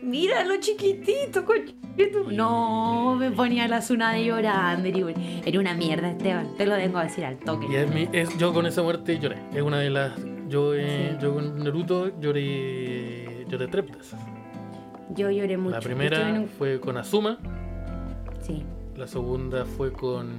[0.03, 2.31] Mira lo chiquitito, conchito.
[2.31, 4.88] No, me ponía la Tsunade llorando.
[4.88, 5.14] Era
[5.45, 6.56] era una mierda, Esteban.
[6.56, 7.65] Te lo vengo a decir al toque.
[7.69, 9.38] y es mi- es- yo con esa muerte lloré.
[9.53, 10.14] Es una de las.
[10.48, 13.45] Yo, eh, yo con Naruto lloré.
[13.49, 14.15] Lloré tres veces.
[15.15, 15.75] Yo lloré mucho.
[15.75, 17.38] La primera un- fue con Azuma.
[18.41, 18.63] Sí.
[18.95, 20.29] La segunda fue con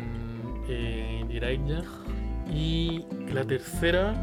[0.69, 1.83] eh, Jiraiya.
[2.53, 4.15] Y la tercera.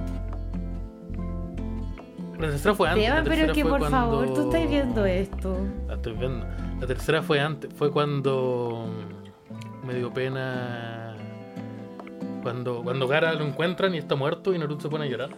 [2.39, 3.03] La tercera fue antes.
[3.05, 5.57] Esteban, pero que por cuando- favor, tú estás viendo esto.
[5.87, 6.45] La estoy viendo.
[6.81, 7.73] La tercera fue antes.
[7.73, 8.89] Fue cuando.
[9.85, 11.15] Me dio pena.
[12.43, 15.29] Cuando, cuando Gara lo encuentran y está muerto y Naruto se pone a llorar.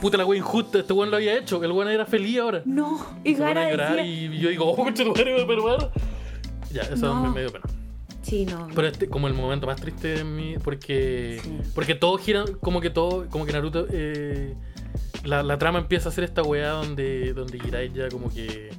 [0.00, 1.62] Puta la wea injusta, este weón lo había hecho.
[1.64, 2.62] El weón era feliz ahora.
[2.64, 2.98] no.
[3.24, 4.06] Y pone Gara a llorar decía...
[4.06, 5.90] y yo digo, oh, concha tu madre, me perdonar.
[6.72, 7.22] Ya, eso No.
[7.22, 7.64] me, me dio pena.
[8.22, 8.68] Sí, no.
[8.74, 11.58] Pero este como el momento más triste de mí, porque Sí.
[11.74, 14.54] porque todo gira, como que todo, como que Naruto, eh,
[15.24, 18.70] la, la trama empieza a hacer esta weá donde, donde Jiraiya como que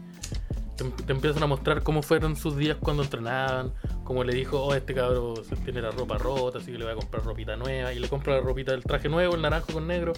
[0.75, 3.71] te, te empiezan a mostrar cómo fueron sus días cuando entrenaban,
[4.03, 5.33] como le dijo, oh, este cabro
[5.63, 8.35] tiene la ropa rota, así que le voy a comprar ropita nueva, y le compra
[8.35, 10.13] la ropita del traje nuevo, el naranjo con negro,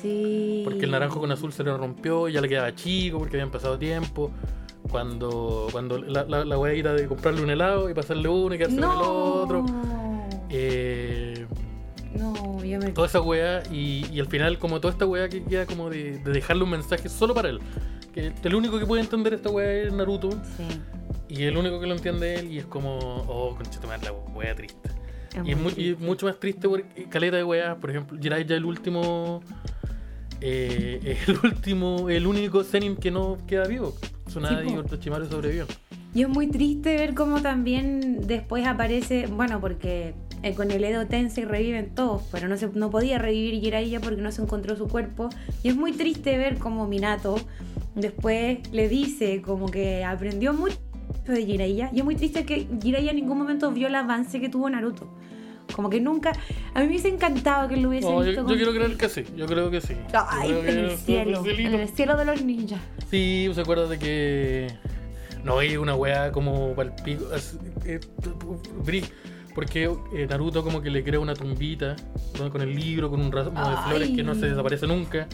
[0.00, 0.62] Sí.
[0.64, 3.50] porque el naranjo con azul se le rompió y ya le quedaba chico porque habían
[3.50, 4.30] pasado tiempo.
[4.90, 8.58] Cuando, cuando la, la, la weá era de comprarle un helado y pasarle uno y
[8.58, 9.02] quedarse con el No.
[9.42, 9.66] otro.
[10.48, 11.46] Eh,
[12.16, 12.90] No, yo me...
[12.92, 16.18] toda esa weá y, y al final como toda esta weá que queda como de,
[16.18, 17.60] de dejarle un mensaje solo para él.
[18.40, 20.80] Que el único que puede entender esta weá es Naruto Sí.
[21.28, 24.90] y el único que lo entiende él y es como, oh, conchetumar, la weá triste.
[25.36, 27.90] es Y es, muy mu- y es mucho más triste porque caleta de weá, por
[27.90, 29.42] ejemplo, Jiraiya el último,
[30.40, 33.94] eh, el último, el único Zenin que no queda vivo.
[34.26, 34.76] Tsunade Sí, y.
[34.76, 35.66] Orochimaru sobrevivió.
[36.14, 41.06] Y es muy triste ver cómo también después aparece, bueno, porque eh, con el Edo
[41.06, 44.88] Tensei reviven todos, pero no se no podía revivir Jiraiya porque no se encontró su
[44.88, 45.28] cuerpo.
[45.62, 47.36] Y es muy triste ver cómo Minato
[48.00, 50.76] después le dice como que aprendió mucho
[51.26, 51.90] de Jiraiya.
[51.92, 55.12] Y es muy triste que Jiraiya en ningún momento vio el avance que tuvo Naruto.
[55.74, 56.30] Como que nunca...
[56.74, 58.96] A mí me hubiese encantado que lo hubiese No, yo, visto yo con- quiero creer
[58.96, 59.94] que sí, yo creo que sí.
[60.14, 62.80] Ay, Yo en el cielo, en el cielo de los ninjas.
[63.10, 64.68] Sí, ¿se acuerda de que
[65.44, 67.24] no hay una weá como palpico?
[67.84, 68.00] eh,
[69.54, 71.96] Porque eh, Naruto como que le crea una tumbita
[72.38, 72.50] ¿no?
[72.50, 73.90] con el libro, con un ramo de Ay.
[73.90, 75.26] flores que no se desaparece nunca.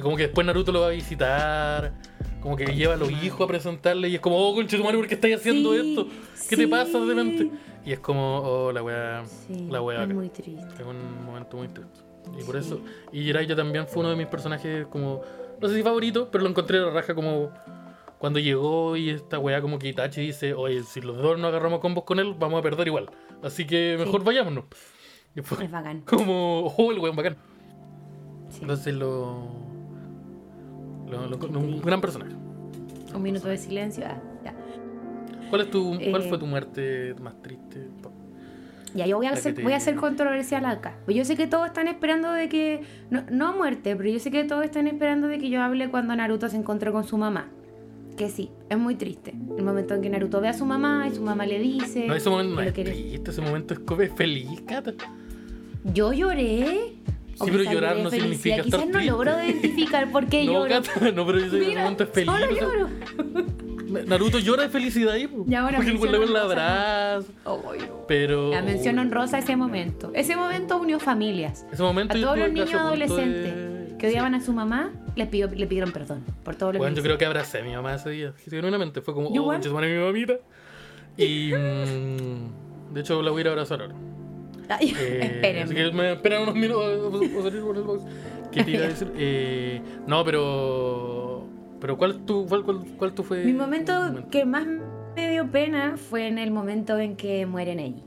[0.00, 1.92] Y como que después Naruto lo va a visitar.
[2.40, 4.96] Como que lleva a los hijos a presentarle y es como, oh, conche tu madre,
[4.96, 6.08] ¿por qué estáis haciendo Sí, esto?
[6.48, 7.50] ¿Qué te pasa de mente?
[7.84, 9.98] Y es como, oh, la weá, Sí, la weá.
[9.98, 10.14] es acá.
[10.14, 10.64] muy triste.
[10.78, 12.00] Es un momento muy triste.
[12.38, 12.80] Y por eso.
[13.12, 15.20] Y Jiraiya también fue uno de mis personajes como.
[15.60, 17.50] No sé si favorito, pero lo encontré a la raja como.
[18.16, 21.80] Cuando llegó y esta weá como que Itachi dice, oye, si los dos no agarramos
[21.80, 23.10] combos con él, vamos a perder igual.
[23.42, 24.64] Así que mejor vayámonos.
[25.36, 26.00] Y fue Es bacán.
[26.06, 27.36] como, oh, el weón bacán.
[28.48, 28.60] Sí.
[28.62, 29.68] Entonces lo.
[31.10, 32.32] Lo- lo- Qué un gran personaje.
[33.14, 34.04] Un minuto de silencio.
[34.06, 34.54] Ah, ya.
[35.48, 37.88] ¿Cuál, es tu, ¿Cuál Eh, fue tu muerte más triste?
[38.94, 40.96] Ya, yo voy a, ser, te- voy a ser controversial acá.
[41.04, 42.82] Pues Yo sé que todos están esperando de que.
[43.10, 46.14] No, no muerte, pero yo sé que todos están esperando de que yo hable cuando
[46.16, 47.48] Naruto se encontró con su mamá.
[48.16, 49.32] Que sí, es muy triste.
[49.56, 52.06] El momento en que Naruto ve a su mamá y su mamá le dice.
[52.06, 54.92] No, ese momento no es triste, ese momento es como es feliz, Cata.
[55.94, 56.94] Yo lloré.
[57.44, 60.80] Sí, pero llorar no significa estar Quizás no logro identificar por qué No, lloro.
[61.14, 62.30] No, pero yo ese Mira, momento es feliz.
[62.30, 62.88] solo lloro.
[64.06, 65.44] Naruto llora de felicidad ahí, po.
[65.46, 67.32] Ya, bueno, porque el le la abraza.
[67.44, 68.06] Ay, no.
[68.06, 68.50] Pero.
[68.50, 70.12] La mención honrosa ese momento.
[70.14, 71.66] Ese momento unió familias.
[71.72, 75.48] Ese momento A todos los niños adolescentes de- que odiaban a su mamá, les, pidió,
[75.48, 77.94] le pidieron perdón por todo lo Bueno, que yo creo que abracé a mi mamá
[77.96, 78.32] ese día.
[78.48, 80.34] Genuinamente fue como, oh, mi mamita.
[81.16, 81.52] Y.
[81.52, 83.94] mm, de hecho, la voy a ir a abrazar ahora.
[84.70, 85.62] Ay, Eh, Espérenme.
[85.62, 88.02] Así que me esperan unos minutos para salir por el box.
[88.50, 89.12] ¿Qué te iba a decir?
[89.16, 91.46] Eh, no, pero.
[91.80, 93.44] Pero ¿cuál tu, cuál, cuál, cuál fue?
[93.44, 93.92] Mi momento
[94.30, 94.66] que más
[95.16, 98.04] me dio pena fue en el momento en que muere Neji.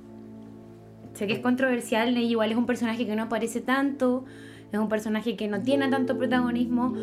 [1.13, 4.25] Sé que es controversial, Neji igual es un personaje que no aparece tanto,
[4.71, 6.93] es un personaje que no tiene tanto protagonismo,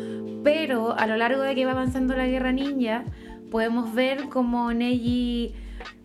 [0.43, 3.05] pero a lo largo de que va avanzando la guerra ninja,
[3.49, 5.53] podemos ver como Neji,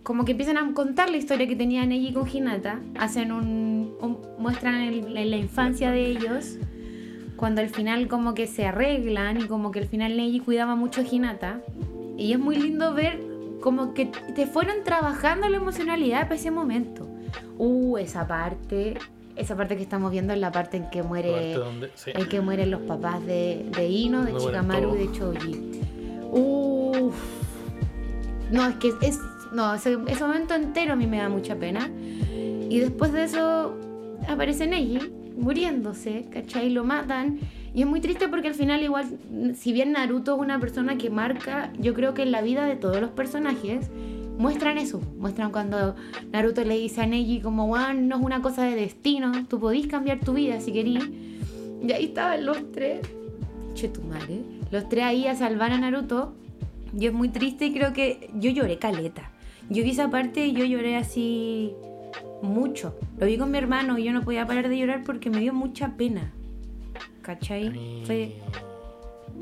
[0.06, 4.18] como que empiezan a contar la historia que tenía Neji con Hinata, hacen un, un-
[4.38, 6.58] muestran el- la infancia de ellos,
[7.34, 11.00] cuando al final como que se arreglan y como que al final Neji cuidaba mucho
[11.00, 11.60] a Hinata.
[12.16, 13.18] Y es muy lindo ver
[13.60, 14.06] como que
[14.36, 17.08] te fueron trabajando la emocionalidad para ese momento.
[17.58, 18.94] Uh, esa parte,
[19.34, 22.12] esa parte que estamos viendo es la parte en que muere, donde- sí.
[22.14, 25.80] en que mueren los papás de, de Ino, de mueren Shikamaru y de Choji.
[26.30, 27.14] Uf.
[28.52, 29.18] No, es que es,
[29.56, 31.90] no, ese, ese momento entero a mí me da mucha pena.
[32.68, 33.74] Y después de eso
[34.28, 34.98] aparece Neji
[35.34, 36.68] muriéndose, ¿cachai?
[36.68, 37.38] Lo matan.
[37.74, 39.06] Y es muy triste porque al final igual,
[39.54, 42.76] si bien Naruto es una persona que marca, yo creo que en la vida de
[42.76, 43.90] todos los personajes,
[44.38, 45.00] muestran eso.
[45.18, 45.96] Muestran cuando
[46.32, 49.86] Naruto le dice a Neji como, Juan, no es una cosa de destino, tú podís
[49.86, 51.08] cambiar tu vida si querís.
[51.82, 53.00] Y ahí estaban los tres.
[53.74, 54.42] Che, tu madre.
[54.70, 56.34] Los tres ahí a salvar a Naruto.
[56.98, 59.32] Y es muy triste y creo que yo lloré caleta.
[59.68, 61.74] Yo vi esa parte y yo lloré así
[62.42, 62.94] mucho.
[63.18, 65.52] Lo vi con mi hermano y yo no podía parar de llorar porque me dio
[65.52, 66.32] mucha pena.
[67.22, 67.70] ¿Cachai?
[67.70, 68.36] mí- Fue-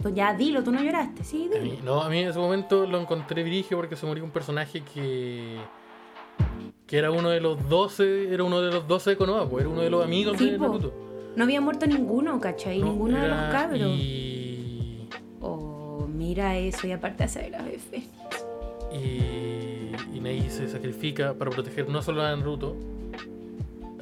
[0.02, 1.82] pues ya dilo, tú no lloraste, sí, a mí- dilo.
[1.84, 5.59] no, a mí en ese momento lo encontré virigio porque se murió un personaje que.
[6.86, 9.72] que era uno de los 12, era uno de los 12 de Konoha, pues, era
[9.72, 10.59] uno de los amigos Sí, de.
[10.59, 10.92] Naruto.
[11.36, 12.78] No había muerto ninguno, ¿cachai?
[12.80, 13.80] No, ninguno de los cabros.
[13.80, 15.09] Y,
[15.40, 18.02] Oh, mira eso, y aparte hace la jefe.
[18.92, 19.73] y,
[20.14, 22.76] y Neji se sacrifica para proteger no solo a Naruto.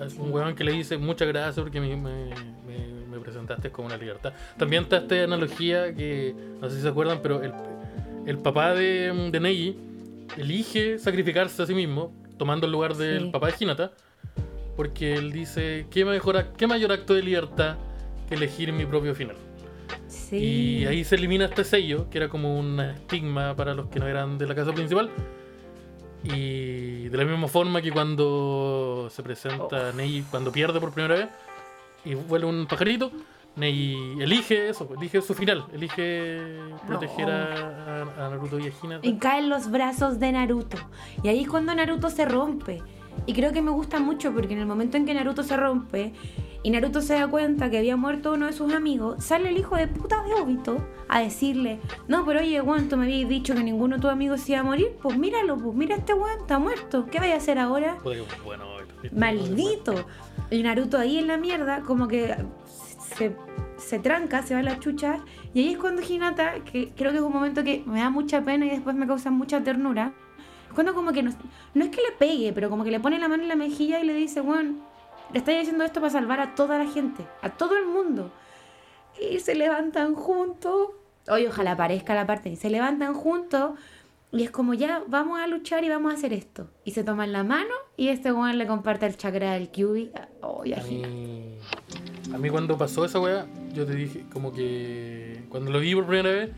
[0.04, 2.30] Es un weón que le dice muchas gracias porque me, me-
[2.66, 4.32] me- me presentaste como una libertad.
[4.58, 7.52] También está esta analogía que no sé si se acuerdan, pero el,
[8.26, 9.76] el papá de, de Neji
[10.36, 13.30] elige sacrificarse a sí mismo, tomando el lugar del Sí.
[13.30, 13.92] papá de Hinata,
[14.76, 17.76] porque él dice: ¿qué, mejor, ¿qué mayor acto de libertad
[18.28, 19.36] que elegir mi propio final?
[20.08, 20.36] Sí.
[20.38, 24.08] Y ahí se elimina este sello, que era como un estigma para los que no
[24.08, 25.10] eran de la casa principal.
[26.24, 31.28] Y de la misma forma que cuando se presenta Neji, cuando pierde por primera vez
[32.04, 33.10] y vuelve un pajarito,
[33.56, 36.40] Neji elige eso, elige su final, elige
[36.86, 37.32] proteger No.
[37.32, 39.06] a, a- a Naruto y a Hinata.
[39.06, 40.78] Y caen los brazos de Naruto.
[41.22, 42.82] Y ahí es cuando Naruto se rompe.
[43.26, 46.12] Y creo que me gusta mucho porque en el momento en que Naruto se rompe
[46.62, 49.76] y Naruto se da cuenta que había muerto uno de sus amigos, sale el hijo
[49.76, 53.64] de puta de Obito a decirle, no, pero oye, Juan, tú me habías dicho que
[53.64, 56.58] ninguno de tus amigos se iba a morir, pues míralo, pues mira este Juan, está
[56.58, 57.98] muerto, ¿qué vaya a hacer ahora?
[58.02, 58.24] Bueno.
[59.10, 60.06] Maldito.
[60.50, 62.34] Y Naruto ahí en la mierda, como que
[63.16, 63.34] se,
[63.76, 65.20] se tranca, se va a la chucha.
[65.54, 68.42] Y ahí es cuando Hinata, que creo que es un momento que me da mucha
[68.42, 70.12] pena y después me causa mucha ternura.
[70.68, 71.32] Es cuando como que no,
[71.74, 74.00] no es que le pegue, pero como que le pone la mano en la mejilla
[74.00, 74.74] y le dice, bueno,
[75.32, 78.32] le estoy haciendo esto para salvar a toda la gente, a todo el mundo.
[79.20, 80.90] Y se levantan juntos.
[81.28, 82.50] Oye, ojalá aparezca la parte.
[82.50, 83.72] Y se levantan juntos.
[84.32, 86.70] Y es como ya, vamos a luchar y vamos a hacer esto.
[86.84, 90.10] Y se toman la mano y este weón le comparte el chakra del Kyubi.
[90.40, 91.58] Oh, ya A mí,
[92.32, 96.06] a mí cuando pasó esa weá, yo te dije como que cuando lo vi por
[96.06, 96.50] primera vez,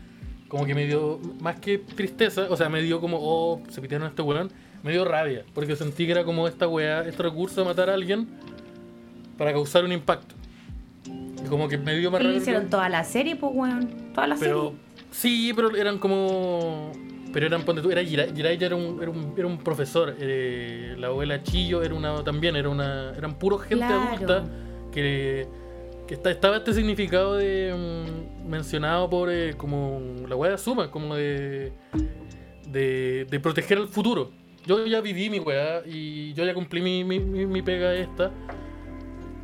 [0.47, 4.05] como que me dio más que tristeza, o sea, me dio como, oh, se pitearon
[4.07, 7.59] a este weón, me dio rabia, porque sentí que era como esta weá, este recurso
[7.59, 8.29] de matar a alguien
[9.37, 10.35] para causar un impacto.
[11.43, 12.37] Y como que me dio más rabia.
[12.37, 14.13] hicieron toda la serie, pues weón.
[14.13, 14.79] Toda la pero serie.
[15.11, 16.91] sí, pero eran como.
[17.33, 20.15] Pero eran, ponte tú, era Jirai, Jirai ya era un, era un, era un profesor.
[20.19, 24.03] eh, la abuela Chillo era una también, era una, eran puros gente Claro.
[24.13, 24.43] adulta
[24.91, 25.45] que
[26.07, 27.73] que está, estaba este significado de
[28.45, 29.99] mm, mencionado por eh, como
[30.29, 31.73] la weá de Suma, como de,
[32.71, 34.31] de de proteger el futuro.
[34.65, 38.31] Yo ya viví mi weá y yo ya cumplí mi, mi, mi, mi pega esta.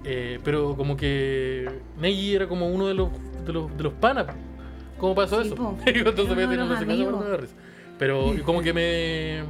[0.04, 1.70] Eh, pero como que
[2.00, 3.10] Neji era como uno de los
[3.46, 4.28] de los, de los panas.
[4.98, 5.78] ¿Cómo pasó Sí, eso?
[5.86, 7.48] Entonces me no sé.
[7.98, 9.44] Pero como que me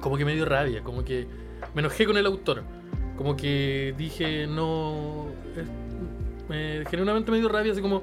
[0.00, 1.26] como que me dio rabia, como que
[1.74, 2.62] me enojé con el autor.
[3.16, 5.26] Como que dije, no.
[6.48, 8.02] me- genuinamente me dio rabia, así como.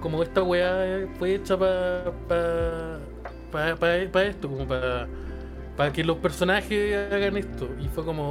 [0.00, 2.12] Como esta weá fue hecha para.
[2.28, 2.98] Pa,
[3.50, 5.08] pa, pa- pa esto, como para.
[5.76, 7.68] Para que los personajes hagan esto.
[7.82, 8.22] Y fue como.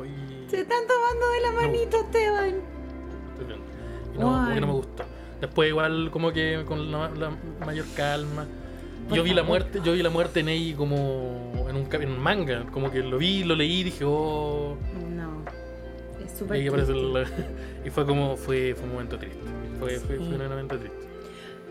[0.00, 0.10] oh, y,
[0.48, 1.60] Se están tomando de la No.
[1.62, 2.54] manito, Esteban.
[3.32, 3.64] estoy viendo.
[4.14, 5.04] Y no, como que no me gustó.
[5.40, 7.30] Después igual como que con la, la
[7.66, 8.46] mayor calma.
[9.12, 12.10] Yo vi la muerte, yo vi la muerte en Ei como en un, ca- en
[12.10, 14.76] un manga, como que lo vi, lo leí y dije, oh,
[15.14, 15.44] No.
[16.24, 17.26] Es y, súper ahí el-
[17.84, 19.38] y fue como fue, fue un momento triste.
[19.78, 20.24] Fue, fue, Sí.
[20.24, 21.03] fue un momento triste.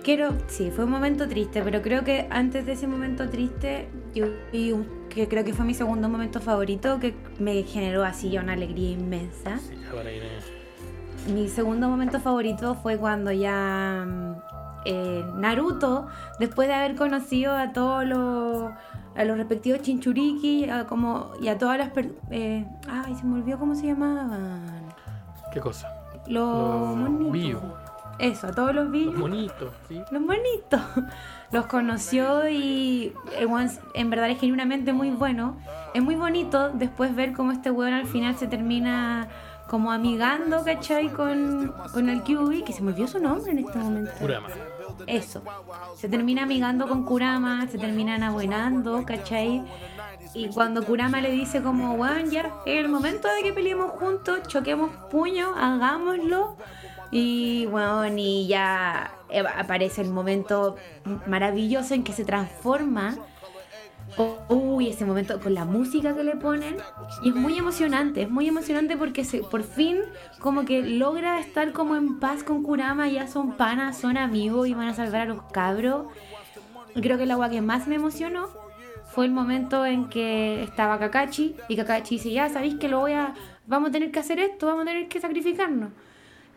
[0.04, 4.26] Quiero, sí, fue un momento triste, pero creo que antes de ese momento triste, yo
[4.52, 8.42] vi un, que creo que fue mi segundo momento favorito, que me generó así ya
[8.42, 9.60] una alegría inmensa.
[9.60, 11.34] Sí, ya van a ir, eh.
[11.34, 14.34] Mi segundo momento favorito fue cuando ya mm,
[14.86, 16.08] eh, Naruto,
[16.38, 18.72] después de haber conocido a todos los
[19.16, 21.92] a los respectivos chinchuriki a como, y a todas las
[22.32, 24.66] eh, ay se me olvidó cómo se llamaban
[25.54, 25.88] ¿Qué cosa?
[26.28, 27.83] los Los.
[28.20, 30.02] Eso a todos los Los billos monitos, ¿sí?
[30.12, 30.82] los bonitos.
[31.52, 35.58] Los conoció y el weón en verdad es genuinamente muy bueno.
[35.94, 39.28] Es muy bonito después ver cómo este weón al final se termina
[39.68, 41.10] como amigando, ¿cachai?
[41.10, 44.12] Con, con el QB, que se me olvidó su nombre en este momento.
[44.20, 44.48] Kurama.
[45.08, 45.44] Eso.
[45.96, 49.64] Se termina amigando con Kurama, se terminan abuenando, ¿cachai?
[50.34, 54.40] Y cuando Kurama le dice como, weón, ya es el momento de que peleemos juntos,
[54.48, 56.58] choquemos puños, hagámoslo.
[57.16, 60.78] Y bueno, y ya eh, aparece el momento
[61.28, 63.16] maravilloso en que se transforma.
[64.50, 66.78] Uy, ese momento con la música que le ponen.
[67.24, 70.00] Y es muy emocionante, es muy emocionante porque se, por fin
[70.40, 74.74] como que logra estar como en paz con Kurama, ya son panas, son amigos y
[74.74, 76.08] van a salvar a los cabros.
[76.96, 78.50] Y creo que el agua que más me emocionó
[79.06, 83.12] fue el momento en que estaba Kakashi y Kakashi dice, ya sabéis que lo voy
[83.12, 83.36] a,
[83.68, 85.92] vamos a tener que hacer esto, vamos a tener que sacrificarnos.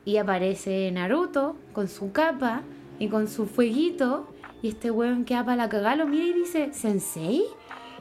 [0.06, 2.62] Y aparece Naruto con su capa
[2.98, 4.28] y con su fueguito.
[4.62, 7.44] Y este weón que para la cagada lo mira y dice, ¿Sensei?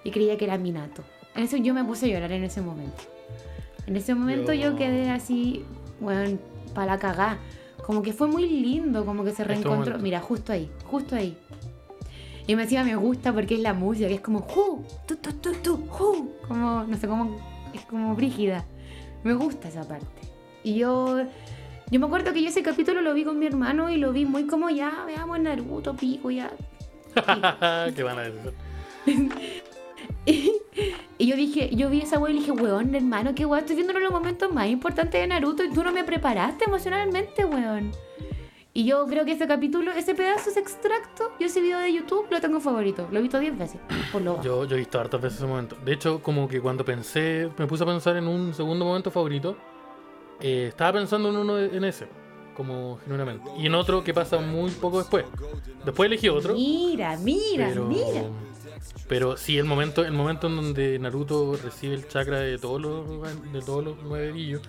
[0.05, 1.03] Y creía que era Minato.
[1.35, 3.03] En eso yo me puse a llorar en ese momento.
[3.87, 5.65] En ese momento yo, Yo- quedé así,
[5.99, 6.39] weón,
[6.73, 7.39] para la cagada.
[7.85, 9.99] Como que fue muy lindo, como que se Este reencontró.
[9.99, 11.37] Mira, justo ahí, justo ahí.
[12.47, 14.83] Y me decía, me gusta porque es la música, que es como, ¡ju!
[15.07, 15.77] ¡Tu, tu, tu, tu!
[15.87, 16.31] ¡ju!
[16.47, 17.37] Como, no sé, como,
[17.73, 18.63] es como brígida.
[19.23, 20.05] Me gusta esa parte.
[20.63, 21.21] Y yo,
[21.91, 24.25] yo me acuerdo que yo ese capítulo lo vi con mi hermano y lo vi
[24.25, 26.51] muy como, ya, veamos Naruto, pico, ya.
[27.95, 28.53] ¿Qué van a decir?
[31.17, 33.91] Y yo dije, yo vi esa wea y dije, weón, hermano, qué weón, estoy viendo
[33.91, 37.91] uno de los momentos más importantes de Naruto y tú no me preparaste emocionalmente, weón.
[38.73, 42.27] Y yo creo que ese capítulo, ese pedazo, ese extracto, yo ese video de YouTube
[42.29, 43.07] lo tengo favorito.
[43.09, 43.79] Lo he visto 10 veces.
[44.11, 44.43] Por lo bajo.
[44.43, 45.77] Yo, yo he visto hartas veces ese momento.
[45.85, 49.55] De hecho, como que cuando pensé, me puse a pensar en un segundo momento favorito,
[50.41, 52.07] eh, estaba pensando en uno en ese,
[52.55, 53.49] como genuinamente.
[53.57, 55.25] Y en otro que pasa muy poco después.
[55.83, 56.53] Después elegí otro.
[56.53, 58.23] Mira, mira, pero, mira.
[59.07, 63.51] pero sí, el momento, el momento en donde Naruto recibe el chakra de todos los,
[63.53, 64.61] de todos los nueve brillos,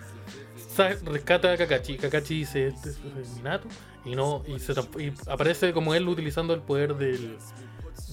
[0.74, 1.97] sa- rescata a Kakashi.
[1.97, 2.98] Kakashi dice, este es
[3.36, 3.68] Minato.
[4.05, 7.36] Y no, y, se y aparece como él utilizando el poder del,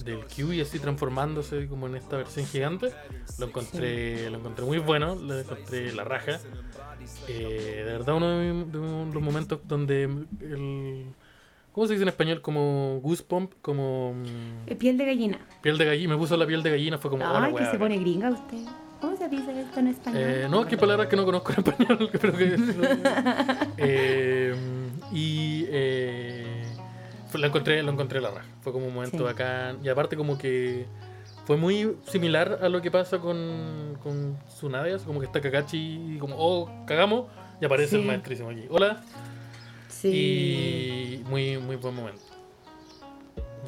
[0.04, 2.90] del Q y así transformándose como en esta versión gigante.
[3.38, 6.38] Lo encontré, lo encontré muy bueno, lo encontré la raja.
[7.28, 11.06] Eh, de verdad uno de, mi- de los momentos donde el
[11.72, 12.40] ¿Cómo se dice en español?
[12.40, 15.38] Como goosebump, como mm, Eh, Piel de gallina.
[15.60, 16.12] piel de gallina.
[16.14, 17.78] Me puso la piel de gallina, fue como, hola, Ay, que se bacán".
[17.80, 18.58] pone gringa usted.
[19.00, 20.22] ¿Cómo se dice esto en español?
[20.24, 22.56] Eh, no, que palabras que no conozco en español, creo que...
[23.76, 24.54] Eh,
[25.12, 26.53] y eh,
[27.34, 28.46] fue- lo encontré, lo encontré la raja.
[28.62, 29.22] Fue como un momento Sí.
[29.24, 29.78] bacán.
[29.82, 30.86] Y aparte como que
[31.46, 36.18] fue muy similar a lo que pasa con, con Tsunade, como que está Kakashi y
[36.18, 37.26] como, oh, cagamos,
[37.60, 38.08] y aparece el Sí.
[38.08, 38.64] maestrísimo aquí.
[38.70, 39.02] Hola.
[39.88, 41.20] Sí.
[41.24, 42.20] Y muy, muy buen momento.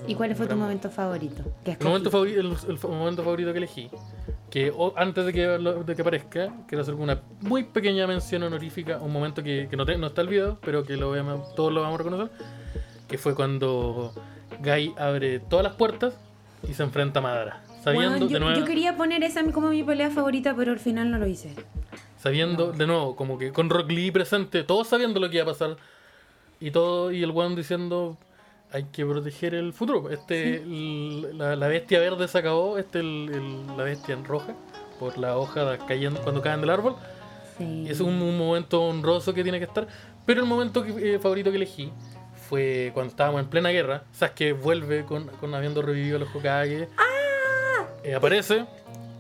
[0.07, 1.43] ¿Y cuál fue tu momento favorito?
[1.65, 3.91] El momento, favorito, el, el momento favorito que elegí,
[4.51, 8.43] que o- antes de que, lo- de que aparezca, quiero hacer una muy pequeña mención
[8.43, 11.55] honorífica, un momento que, que no, te- no está el video, pero que lo veamos-
[11.55, 12.31] todos lo vamos a reconocer,
[13.09, 14.13] que fue cuando
[14.63, 16.15] Guy abre todas las puertas
[16.69, 18.59] y se enfrenta a Madara, sabiendo Weón, yo, de nuevo...
[18.59, 21.55] yo quería poner esa como mi pelea favorita, pero al final no lo hice.
[22.19, 25.49] Sabiendo, de nuevo, como que con Rock Lee presente, todos sabiendo lo que iba a
[25.53, 25.77] pasar.
[26.59, 28.17] Y todo, y el weón diciendo,
[28.73, 30.11] hay que proteger el futuro.
[30.11, 34.55] Este, el- la, la bestia verde se acabó, este el, el- la bestia en roja,
[34.99, 36.97] por la hoja cayendo cuando caen del árbol.
[37.59, 37.85] Sí.
[37.89, 39.87] Es un, un momento honroso que tiene que estar.
[40.25, 41.93] Pero el momento que- eh, favorito que elegí
[42.49, 44.05] fue cuando estábamos en plena guerra.
[44.13, 46.89] Sasuke vuelve con, con habiendo revivido a los Hokage.
[48.05, 48.65] Eh, aparece.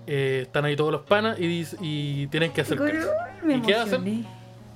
[0.06, 3.08] eh, están ahí todos los panas y, dice- y tienen que acercarse.
[3.42, 4.26] Me ¿Y qué hacen?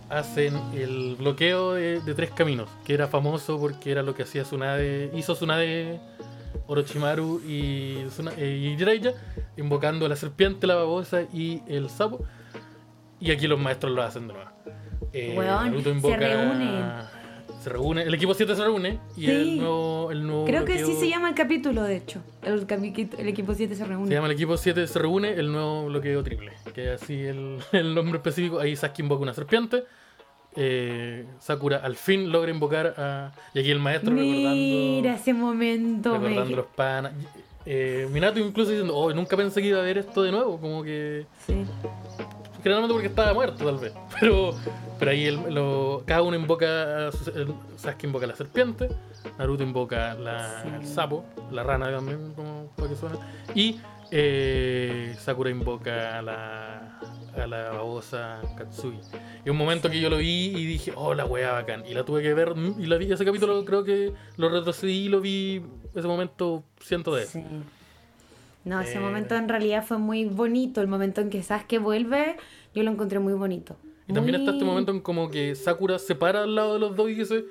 [0.09, 4.43] Hacen el bloqueo de, de tres caminos, que era famoso porque era lo que hacía
[4.43, 6.01] Tsunade, hizo Tsunade,
[6.67, 9.13] Orochimaru y, Tsuna- eh, y Jiraiya,
[9.57, 12.25] invocando a la serpiente, la babosa y el sapo.
[13.21, 14.51] Y aquí los maestros lo hacen de nuevo.
[15.13, 16.85] Eh, Weón, Naruto se reúnen.
[17.61, 19.31] Se reúne, el equipo 7 se reúne y Sí.
[19.31, 22.20] el nuevo, el nuevo Creo que sí bloqueo- se llama el capítulo, de hecho.
[22.43, 22.66] El,
[23.19, 24.09] el equipo 7 se reúne.
[24.09, 26.53] Se llama el equipo 7 se reúne, el nuevo bloqueo triple.
[26.74, 28.59] Que así el, el nombre específico.
[28.61, 29.85] Ahí Sasuke invoca una serpiente.
[30.57, 33.32] eh, Sakura al fin logra invocar a.
[33.55, 35.09] Y aquí el maestro Mira recordando.
[35.20, 36.12] ese momento.
[36.12, 37.12] me- Recordando los panas.
[37.66, 40.59] Eh, Minato incluso diciendo, oh, nunca pensé que iba a ver esto de nuevo.
[40.59, 41.27] Como que.
[41.47, 41.62] Sí.
[42.62, 43.93] Generalmente porque estaba muerto, tal vez.
[44.20, 44.55] Pero,
[44.99, 47.09] pero ahí el- lo- cada uno invoca.
[47.09, 48.89] el- Sasuke invoca a la serpiente.
[49.39, 50.69] Naruto invoca la, Sí.
[50.74, 51.24] al sapo.
[51.51, 53.16] La rana también, como para que suene.
[53.55, 53.81] Y
[54.11, 56.99] eh, Sakura invoca a la,
[57.37, 58.99] a la babosa Katsugi.
[59.45, 61.87] Y un momento que yo lo vi y dije, oh, la weá bacán.
[61.87, 62.53] Y la tuve que ver.
[62.78, 65.62] Y la vi, ese capítulo creo que lo retrocedí y lo vi.
[65.95, 67.32] Ese momento siento de eso.
[67.39, 67.45] Sí.
[68.65, 69.01] No, ese Eh.
[69.01, 70.81] momento en realidad fue muy bonito.
[70.81, 72.37] El momento en que Sasuke vuelve,
[72.74, 73.77] yo lo encontré muy bonito.
[74.07, 76.81] Y también Muy- está este momento en como que Sakura se para al lado de
[76.81, 77.45] los dos y dice,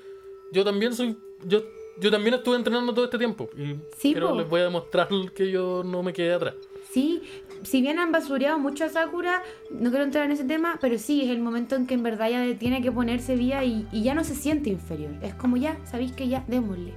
[0.52, 1.64] yo también soy, yo,
[2.02, 3.50] yo también estuve entrenando todo este tiempo.
[3.58, 6.56] Y Sí, pero les voy a demostrar que yo no me quedé atrás.
[6.92, 7.22] Sí,
[7.64, 9.42] si bien han basureado mucho a Sakura,
[9.72, 12.30] no quiero entrar en ese tema, pero sí, es el momento en que en verdad
[12.30, 15.12] ya tiene que ponerse vía y, y ya no se siente inferior.
[15.22, 16.94] Es como ya, sabéis que ya, démosle.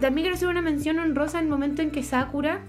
[0.00, 2.62] También quiero hacer una mención honrosa en el momento en que Sakura,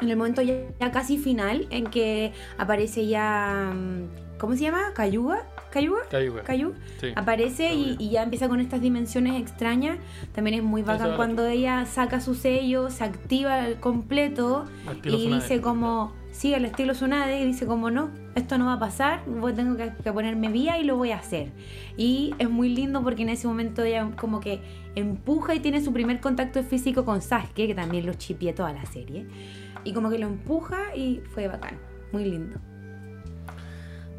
[0.00, 3.72] en el momento ya, ya casi final, en que aparece ya.
[3.74, 4.92] mm, ¿Cómo se llama?
[4.94, 5.46] ¿Cayuga?
[5.70, 6.00] ¿Cayuga?
[6.42, 6.76] Cayuga.
[7.16, 9.96] Aparece y, ya empieza con estas dimensiones extrañas.
[10.34, 14.66] También es muy bacán cuando ella saca su sello, se activa al completo
[15.08, 18.78] y dice como, sí, al estilo Tsunade, y dice como, no, esto no va a
[18.78, 21.50] pasar, voy- tengo que, que ponerme vía y lo voy a hacer.
[21.96, 24.60] Y es muy lindo porque en ese momento ella como que
[24.96, 28.84] empuja y tiene su primer contacto físico con Sasuke, que también lo chipié toda la
[28.84, 29.26] serie.
[29.86, 31.78] Y como que lo empuja y fue bacán,
[32.12, 32.58] muy lindo.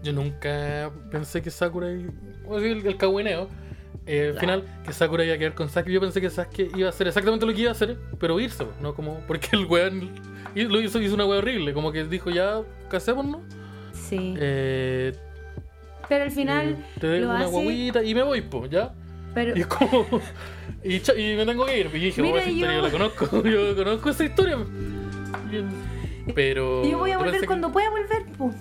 [0.04, 2.08] Yo nunca pensé que Sakura, y-
[2.48, 3.50] o sea, el, el cagüineo,
[4.06, 4.40] eh, Claro.
[4.40, 5.92] final, que Sakura iba a quedar con Sasuke.
[5.92, 8.66] Yo pensé que Sasuke iba a hacer exactamente lo que iba a hacer, pero irse,
[8.82, 8.94] ¿no?
[8.94, 10.10] Como, porque el weón
[10.56, 13.42] lo hizo, hizo una wea horrible, como que dijo ya, casémonos.
[13.92, 14.36] Sí.
[14.38, 15.14] Eh,
[16.08, 18.94] pero al final, eh, te doy lo una hace- guaguita y me voy, pues, ¿ya?
[19.34, 20.08] pero Y es como.
[20.84, 21.88] Y, y me tengo que ir.
[21.94, 23.44] Y dije, Mira, oh, esa historia yo- yo la conozco.
[23.44, 24.58] Yo conozco esa historia.
[26.36, 26.84] Pero.
[26.86, 28.56] yo voy a volver que- cuando pueda volver, pues.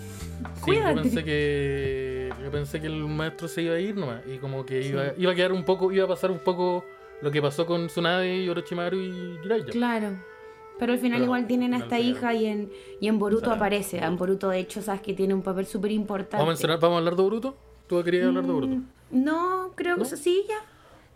[0.64, 2.32] sí, yo pensé que.
[2.42, 4.20] Yo pensé que el maestro se iba a ir nomás.
[4.26, 5.90] Y como que iba, iba a quedar un poco.
[5.90, 6.84] Iba a pasar un poco
[7.22, 9.66] lo que pasó con Tsunade y Orochimaru y Jiraiya.
[9.66, 10.10] Claro.
[10.78, 13.98] Pero al final Pero igual tienen a esta hija y en, y en Boruto aparece.
[13.98, 16.36] En Boruto, de hecho, sabes que tiene un papel súper importante.
[16.36, 17.56] ¿Vamos ¿Vamos a hablar de Boruto?
[17.88, 18.74] ¿Tú querías hablar de Boruto?
[18.76, 20.04] Mm, No, creo ¿No?
[20.04, 20.56] que sí, ya.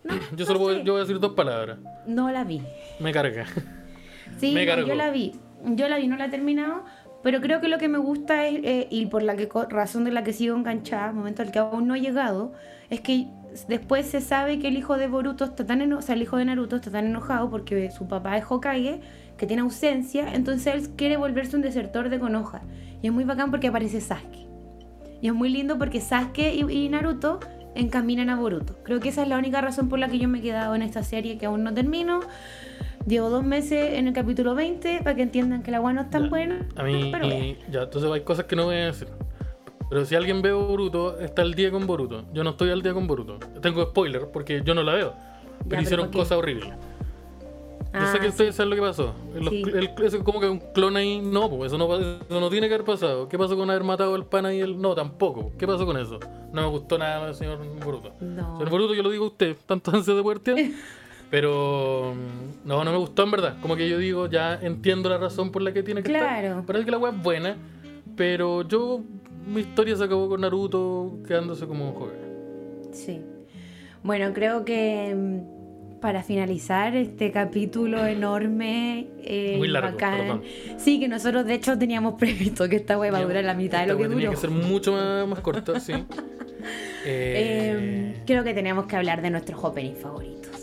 [0.02, 1.78] No, Yo no solo voy, yo voy a decir dos palabras.
[2.06, 2.62] No la vi.
[3.00, 3.46] Me carga.
[4.38, 5.32] Sí, Me no, yo la vi.
[5.64, 6.84] Yo la vi, no la he terminado.
[7.22, 9.36] Pero creo que lo que me gusta es, eh, y por la
[9.68, 12.52] razón de la que sigo enganchada, momento al que aún no he llegado,
[12.88, 13.26] es que
[13.68, 16.38] después se sabe que el hijo de Boruto está tan eno- o sea, el hijo
[16.38, 19.00] de Naruto está tan enojado porque su papá es Hokage,
[19.36, 22.62] que tiene ausencia, entonces él quiere volverse un desertor de Konoha.
[23.02, 24.46] Y es muy bacán porque aparece Sasuke.
[25.20, 27.40] Y es muy lindo porque Sasuke y, y Naruto
[27.74, 28.76] encaminan a Boruto.
[28.82, 30.80] Creo que esa es la única razón por la que yo me he quedado en
[30.80, 32.20] esta serie que aún no termino.
[33.06, 36.10] Llevo dos meses en el capítulo 20 para que entiendan que la agua no es
[36.10, 36.28] tan Ya.
[36.28, 36.68] buena.
[36.76, 39.08] A mí, pero y- ya, entonces hay cosas que no voy a decir.
[39.88, 42.24] Pero si alguien ve Boruto, está al día con Boruto.
[42.32, 43.38] Yo no estoy al día con Boruto.
[43.60, 45.12] Tengo spoiler porque yo no la veo.
[45.12, 46.68] Pero pero hicieron cosas horribles.
[46.68, 48.28] Yo Ah, sé que sí.
[48.30, 49.14] ustedes saben lo que pasó.
[49.34, 49.62] Los- Sí.
[49.62, 51.18] el- eso como que un clon ahí.
[51.20, 53.28] No, pues eso no, eso no tiene que haber pasado.
[53.28, 54.80] ¿Qué pasó con haber matado al pana y el.?
[54.80, 55.50] No, tampoco.
[55.58, 56.20] ¿Qué pasó con eso?
[56.52, 58.12] No me gustó nada, señor Boruto.
[58.20, 58.58] No.
[58.58, 60.52] Señor Boruto, yo lo digo a usted, tanto antes de puerta.
[61.30, 62.14] Pero
[62.64, 63.56] no, no me gustó en verdad.
[63.62, 66.48] Como que yo digo, ya entiendo la razón por la que tiene que Claro.
[66.48, 66.66] estar.
[66.66, 67.56] Parece que la weá es buena.
[68.16, 69.00] Pero yo,
[69.46, 72.14] mi historia se acabó con Naruto quedándose como un joven.
[72.92, 73.20] Sí.
[74.02, 79.06] Bueno, creo que mm, para finalizar este capítulo enorme.
[79.22, 80.18] eh, Muy largo, bacán.
[80.18, 80.42] perdón.
[80.78, 83.82] Sí, que nosotros de hecho teníamos previsto que esta wea va a durar la mitad
[83.82, 84.40] de lo que wea tenía duró.
[84.40, 85.92] que ser mucho más, más corta, sí.
[87.06, 87.72] Eh,
[88.16, 90.59] Eh, creo que tenemos que hablar de nuestros openings favoritos.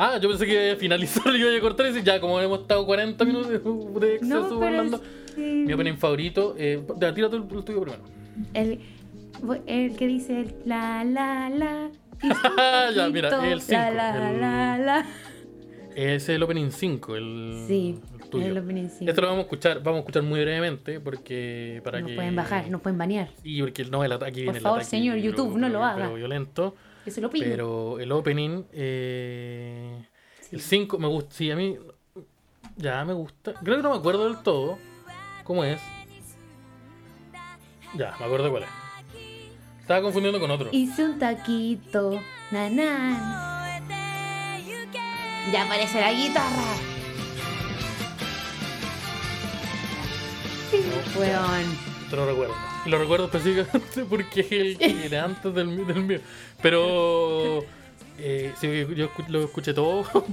[0.00, 2.86] Ah, yo pensé que finalizar y iba a cortar y decir, ya, como hemos estado
[2.86, 5.02] 40 minutos de, exceso No, pero hablando.
[5.34, 5.64] sí.
[5.66, 6.80] Mi opening favorito, eh,
[7.14, 8.02] tira tú el tuyo primero.
[8.54, 8.78] El,
[9.66, 11.90] el que dice el la la la.
[12.94, 15.06] Ya, mira, el cinco, La la el- la la.
[15.96, 18.46] Es el opening 5, el, Sí, el tuyo.
[18.46, 19.10] el opening cinco.
[19.10, 22.36] Esto lo vamos a escuchar, vamos a escuchar muy brevemente porque para Nos que pueden
[22.36, 23.30] bajar, nos pueden banear.
[23.42, 25.84] Y porque no, el ata- aquí viene el favor, ataque, señor YouTube, no lo pero
[25.84, 26.08] haga.
[26.12, 26.76] violento.
[27.48, 30.04] Pero el opening, eh,
[30.52, 31.34] el 5 me gusta.
[31.34, 31.76] Sí, a mí
[32.76, 33.54] ya me gusta.
[33.54, 34.78] Creo que no me acuerdo del todo.
[35.44, 35.80] ¿Cómo es?
[37.94, 38.68] Ya, me acuerdo cuál es.
[39.80, 40.68] Estaba confundiendo con otro.
[40.72, 42.20] Hice un taquito,
[42.50, 43.38] nanan.
[45.50, 46.76] Ya aparece la guitarra.
[50.70, 50.82] Sí,
[51.18, 51.78] weón.
[52.12, 52.67] Lo recuerdo.
[52.88, 56.20] Lo recuerdo específicamente porque es el que era antes del, del mío.
[56.62, 57.64] Pero
[58.18, 60.02] eh, sí, yo lo escuché todo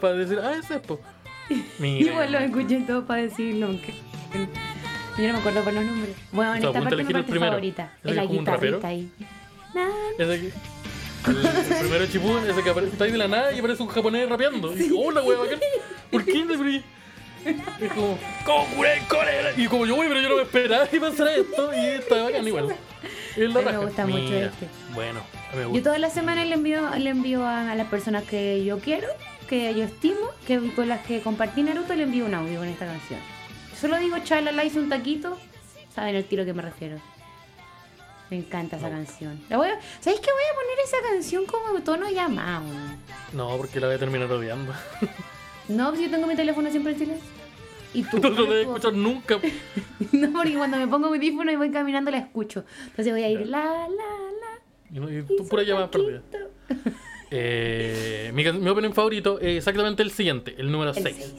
[0.00, 1.00] para decir, ah, ese es po.
[1.80, 3.66] Igual lo escuché todo para decirlo.
[3.66, 3.94] aunque-
[5.18, 6.14] Yo no me acuerdo por los nombres.
[6.32, 7.92] Bueno, en esta parte es mi parte favorita.
[8.02, 9.10] Es la guitarrita ahí.
[10.18, 10.34] Ese.
[10.34, 13.88] El, el primero Chipuden, ese que aparece, está ahí de la nada y aparece un
[13.88, 14.76] japonés rapeando.
[14.76, 15.58] Y hola, wey, bacán.
[16.10, 16.32] ¿Por qué?
[17.44, 19.52] Y- Es como, "Kokure, korera".
[19.56, 21.72] Y como yo, güey, pero yo no me esperaba que pasara esto.
[21.74, 22.76] Y está bacán igual.
[23.36, 24.68] Es la me gusta mucho este.
[24.94, 25.20] Bueno,
[25.54, 25.84] me Yo gusta.
[25.84, 29.08] todas las semanas le envío, le envío a, a las personas que yo quiero,
[29.48, 32.86] que yo estimo, que con las que compartí Naruto, le envío un audio con esta
[32.86, 33.18] canción.
[33.78, 35.36] Solo digo chalala, hice un taquito,
[35.94, 36.98] saben el tiro que me refiero.
[38.30, 38.94] Me encanta esa No.
[38.96, 39.40] canción.
[39.50, 42.64] La voy a- ¿Sabéis que voy a poner esa canción como tono llamado?
[43.32, 44.72] No, porque la voy a terminar odiando.
[45.66, 47.26] No, pues yo tengo mi teléfono siempre en silencio.
[47.94, 48.18] Y tú.
[48.18, 49.38] No lo pones debes escuchar nunca.
[50.12, 52.64] No, porque cuando me pongo mi audífono y voy caminando la escucho.
[52.86, 54.96] Entonces voy a ir la, la, la.
[54.96, 56.22] Y no- tú pura un llamada perdida.
[57.36, 61.16] Eh, mi, opening favorito es exactamente el siguiente, el número El 6.
[61.18, 61.34] seis.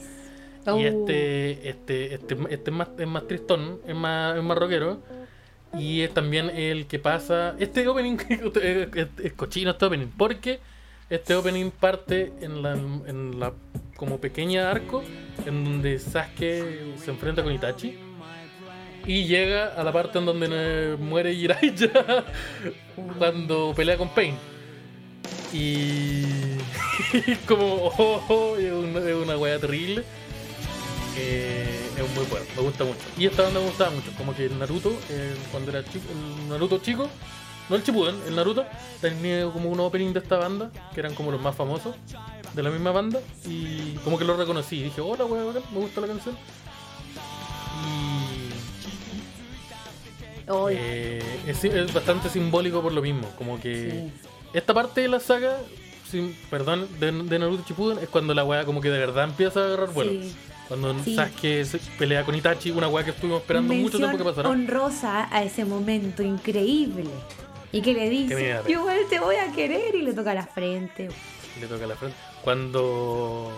[0.66, 0.78] Y Oh.
[0.78, 5.00] este, este, este, este es, más, es más tristón, es más, es más rockero.
[5.78, 7.54] Y es también el que pasa.
[7.58, 8.40] Este opening es,
[8.94, 10.08] es- es cochino este opening.
[10.18, 10.58] Porque
[11.08, 13.52] este opening parte en la, en la
[13.96, 15.02] como pequeña arco
[15.44, 17.98] en donde Sasuke se enfrenta con Itachi.
[19.06, 22.24] Y llega a la parte en donde muere Jiraiya
[23.18, 24.34] cuando pelea con Pain.
[25.52, 26.24] Y
[27.46, 30.02] como, oh, oh, es una, es una wea terrible.
[31.18, 32.98] Eh, es muy bueno, me gusta mucho.
[33.16, 36.48] Y esta banda me gustaba mucho, como que el Naruto, eh, cuando era chico, el
[36.48, 37.08] Naruto chico,
[37.70, 38.66] no el Shippuden, el Naruto,
[39.00, 41.94] tenía como un opening de esta banda, que eran como los más famosos
[42.56, 46.06] de la misma banda, y como que lo reconocí, dije, hola bacán, me gusta la
[46.08, 46.36] canción.
[50.48, 54.28] Y eh, es, es bastante simbólico por lo mismo, como que sí.
[54.54, 55.56] esta parte de la saga,
[56.10, 59.60] sin, perdón, de, de Naruto Shippuden es cuando la weá como que de verdad empieza
[59.60, 60.12] a agarrar vuelo.
[60.12, 60.34] Sí.
[60.68, 61.14] Cuando Sí.
[61.14, 64.48] Sasuke se pelea con Itachi, una weá que estuvimos esperando mucho tiempo que pasara.
[64.48, 67.10] honrosa a ese momento increíble.
[67.72, 71.08] Y que le dice, yo igual te voy a querer y le toca la frente.
[71.60, 72.16] Le toca la frente.
[72.46, 73.50] Cuando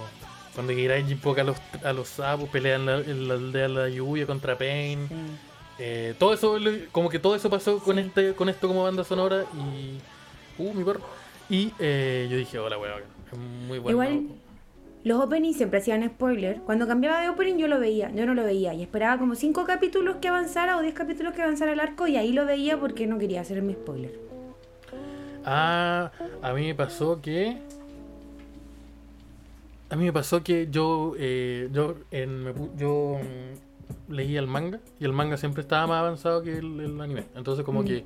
[0.54, 3.68] cuando Jiraiya invoca a los, a los sapos, pelean en la, en la aldea de
[3.68, 5.06] la lluvia contra Pain.
[5.78, 6.56] Eh, todo eso,
[6.90, 9.98] como que todo eso pasó con este con esto como banda sonora y...
[10.60, 11.00] Uh, mi perro.
[11.50, 13.38] Y eh, yo dije, hola weá, es
[13.68, 13.90] muy bueno.
[13.90, 14.28] Igual
[15.04, 16.62] los openings siempre hacían spoiler.
[16.62, 18.72] Cuando cambiaba de opening yo lo veía, yo no lo veía.
[18.72, 22.16] Y esperaba como 5 capítulos que avanzara o 10 capítulos que avanzara el arco y
[22.16, 24.18] ahí lo veía porque no quería hacer mi spoiler.
[25.44, 26.10] Ah,
[26.40, 27.58] a mí me pasó que.
[29.90, 31.14] A mí me pasó que yo.
[31.18, 35.98] eh, yo en, me yo mm, leía el manga y el manga siempre estaba más
[36.00, 37.24] avanzado que el, el anime.
[37.34, 37.84] Entonces, como Mm.
[37.86, 38.04] que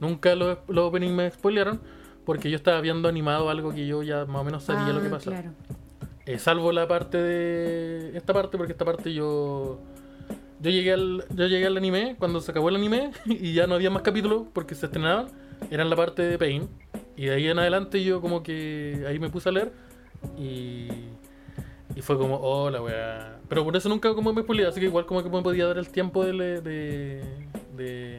[0.00, 1.80] nunca los, los openings me spoilearon
[2.24, 5.08] porque yo estaba viendo animado algo que yo ya más o menos sabía lo que
[5.08, 5.36] Ah, pasaba.
[5.36, 5.54] Claro.
[6.24, 8.16] Eh, salvo la parte de.
[8.16, 9.80] Esta parte, porque esta parte yo.
[10.60, 13.74] Yo llegué al, yo llegué al anime cuando se acabó el anime y ya no
[13.74, 15.26] había más capítulos porque se estrenaban.
[15.70, 16.68] Era en la parte de Pain.
[17.16, 19.72] Y de ahí en adelante yo como que ahí me puse a leer
[20.38, 20.88] y.
[21.94, 23.38] Y fue como, oh la weá.
[23.48, 25.76] Pero por eso nunca como me spoileé, así que igual como que me podía dar
[25.76, 27.22] el tiempo de, de,
[27.76, 28.18] de,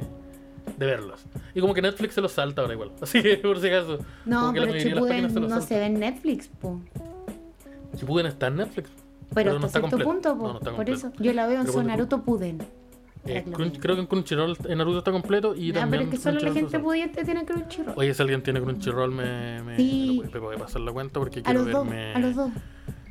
[0.77, 1.25] de verlos.
[1.55, 2.91] Y como que Netflix se los salta ahora igual.
[3.01, 3.97] Así que por si acaso.
[4.25, 5.61] No, pero los no salta.
[5.61, 6.79] se ve en Netflix, po.
[7.95, 8.91] Shippuden está en Netflix.
[9.33, 10.11] Pero, no hasta está cierto completo.
[10.11, 10.47] punto, po.
[10.47, 11.83] No, no está por eso yo la veo en Pero su.
[11.83, 12.59] Naruto Puden.
[13.25, 16.17] Eh, Crunch- creo que en Crunchyroll en Naruto está completo y también pero es que
[16.17, 17.93] solo la gente pudiente tiene Crunchyroll.
[17.97, 20.21] Oye, si alguien tiene Crunchyroll me, me, Sí.
[20.33, 22.13] me puede pasar la cuenta porque a quiero los dos, verme.
[22.13, 22.51] a los dos.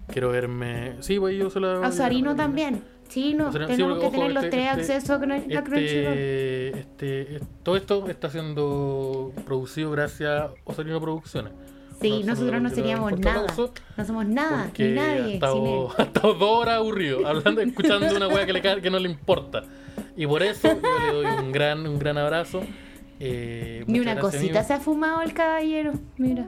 [0.09, 0.97] Quiero verme.
[1.01, 1.81] Sí, pues yo se la.
[1.87, 2.83] A Sarino también.
[3.09, 5.15] Sí, no, sí, tenemos porque, que tener los este- tres este- accesos a
[5.59, 5.79] a Crunchyroll.
[6.19, 11.53] Este, este, es- todo esto está siendo producido gracias a Osarino Producciones.
[12.01, 13.47] Sí, No, nosotros no seríamos nada.
[13.97, 15.23] No somos nada, ni ha nadie.
[15.25, 15.95] sin estado, él.
[15.99, 19.63] ha estado dos horas aburrido, hablando, escuchando una wea que, le, que no le importa.
[20.17, 22.63] Y por eso yo le doy un gran, un gran abrazo.
[23.21, 24.65] Eh, Ni muchas una cosita amigo.
[24.65, 25.93] se ha fumado el caballero.
[26.19, 26.47] Mira.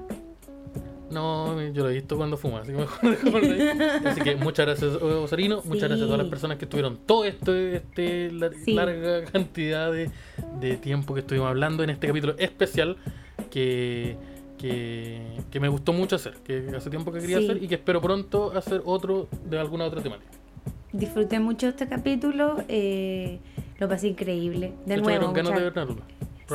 [1.11, 3.17] No, yo lo he visto cuando fuma, así que mejor.
[4.07, 5.57] Así que muchas gracias, Osarino.
[5.65, 5.89] Muchas Sí.
[5.89, 7.83] gracias a todas las personas que estuvieron todo este
[8.65, 8.73] Sí.
[8.75, 10.11] larga cantidad de,
[10.61, 12.97] de tiempo que estuvimos hablando en este capítulo especial
[13.51, 14.17] que,
[14.59, 15.21] que,
[15.53, 17.45] que me gustó mucho hacer, que hace tiempo que quería Sí.
[17.45, 20.31] hacer y que espero pronto hacer otro de alguna otra temática.
[20.93, 22.63] Disfruté mucho este capítulo.
[22.69, 23.39] eh,
[23.79, 24.73] lo pasé increíble.
[24.87, 25.33] De, hecho, nuevo.
[25.33, 25.95] ganas muchas- de.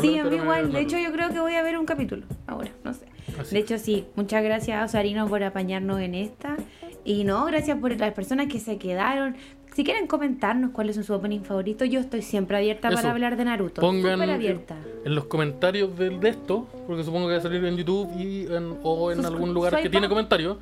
[0.01, 0.71] Sí, a mí igual.
[0.71, 2.71] De hecho, yo creo que voy a ver un capítulo ahora.
[2.83, 3.05] No sé.
[3.39, 3.55] Así.
[3.55, 4.05] De hecho, sí.
[4.15, 6.55] Muchas gracias a Osarino por apañarnos en esta.
[7.03, 9.35] Y no, gracias por las personas que se quedaron.
[9.73, 12.97] Si quieren comentarnos cuáles son sus opening favoritos, yo estoy siempre abierta Eso.
[12.97, 13.81] para hablar de Naruto.
[13.81, 14.75] Pongan abierta.
[15.05, 18.45] en los comentarios de, de esto, porque supongo que va a salir en YouTube y
[18.51, 20.57] en- o en algún lugar que tiene comentarios.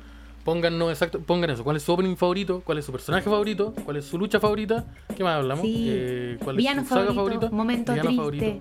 [0.48, 1.62] Pónganos exacto, pongan eso.
[1.62, 2.62] ¿Cuál es su opening favorito?
[2.64, 3.74] ¿Cuál es su personaje favorito?
[3.84, 4.86] ¿Cuál es su lucha favorita?
[5.14, 5.60] ¿Qué más hablamos?
[5.62, 5.84] Sí.
[5.90, 7.50] Eh, ¿Cuál Villano es su saga favorito, favorita?
[7.54, 8.60] momento Villano triste.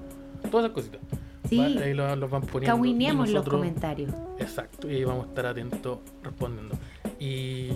[0.52, 1.00] Todas esas cositas.
[1.48, 1.58] Sí.
[1.60, 2.76] Va- ahí lo- los van poniendo.
[2.76, 4.12] Cahuineemos los nosotros- comentarios.
[4.38, 6.76] Exacto, y ahí vamos a estar atentos respondiendo.
[7.22, 7.70] Y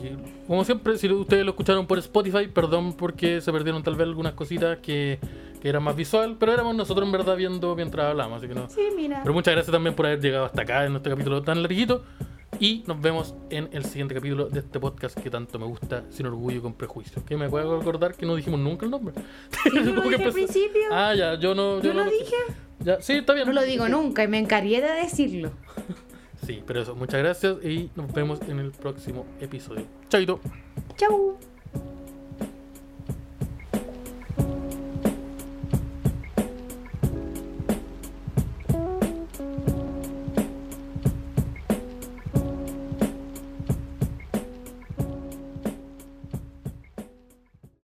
[0.46, 4.34] como siempre, si ustedes lo escucharon por Spotify, perdón porque se perdieron tal vez algunas
[4.34, 5.20] cositas que,
[5.62, 8.70] que eran más visual, pero éramos nosotros en verdad viendo mientras hablamos, así que no.
[8.70, 9.22] Sí, mira.
[9.24, 12.04] Pero muchas gracias también por haber llegado hasta acá en este capítulo tan larguito.
[12.62, 16.28] Y nos vemos en el siguiente capítulo de este podcast que tanto me gusta, sin
[16.28, 17.26] orgullo y con prejuicio.
[17.26, 19.16] Que me puedo recordar que no dijimos nunca el nombre.
[19.64, 20.82] Sí, lo dije al principio.
[20.92, 21.82] Ah, ya, yo no.
[21.82, 22.36] Yo no lo dije.
[22.78, 23.48] Ya, sí, está bien.
[23.48, 25.52] No lo digo nunca y me encargué de decirlo.
[26.46, 29.88] Sí, pero eso, muchas gracias y nos vemos en el próximo episodio.
[30.08, 30.40] Chaito.
[30.98, 31.40] Chau.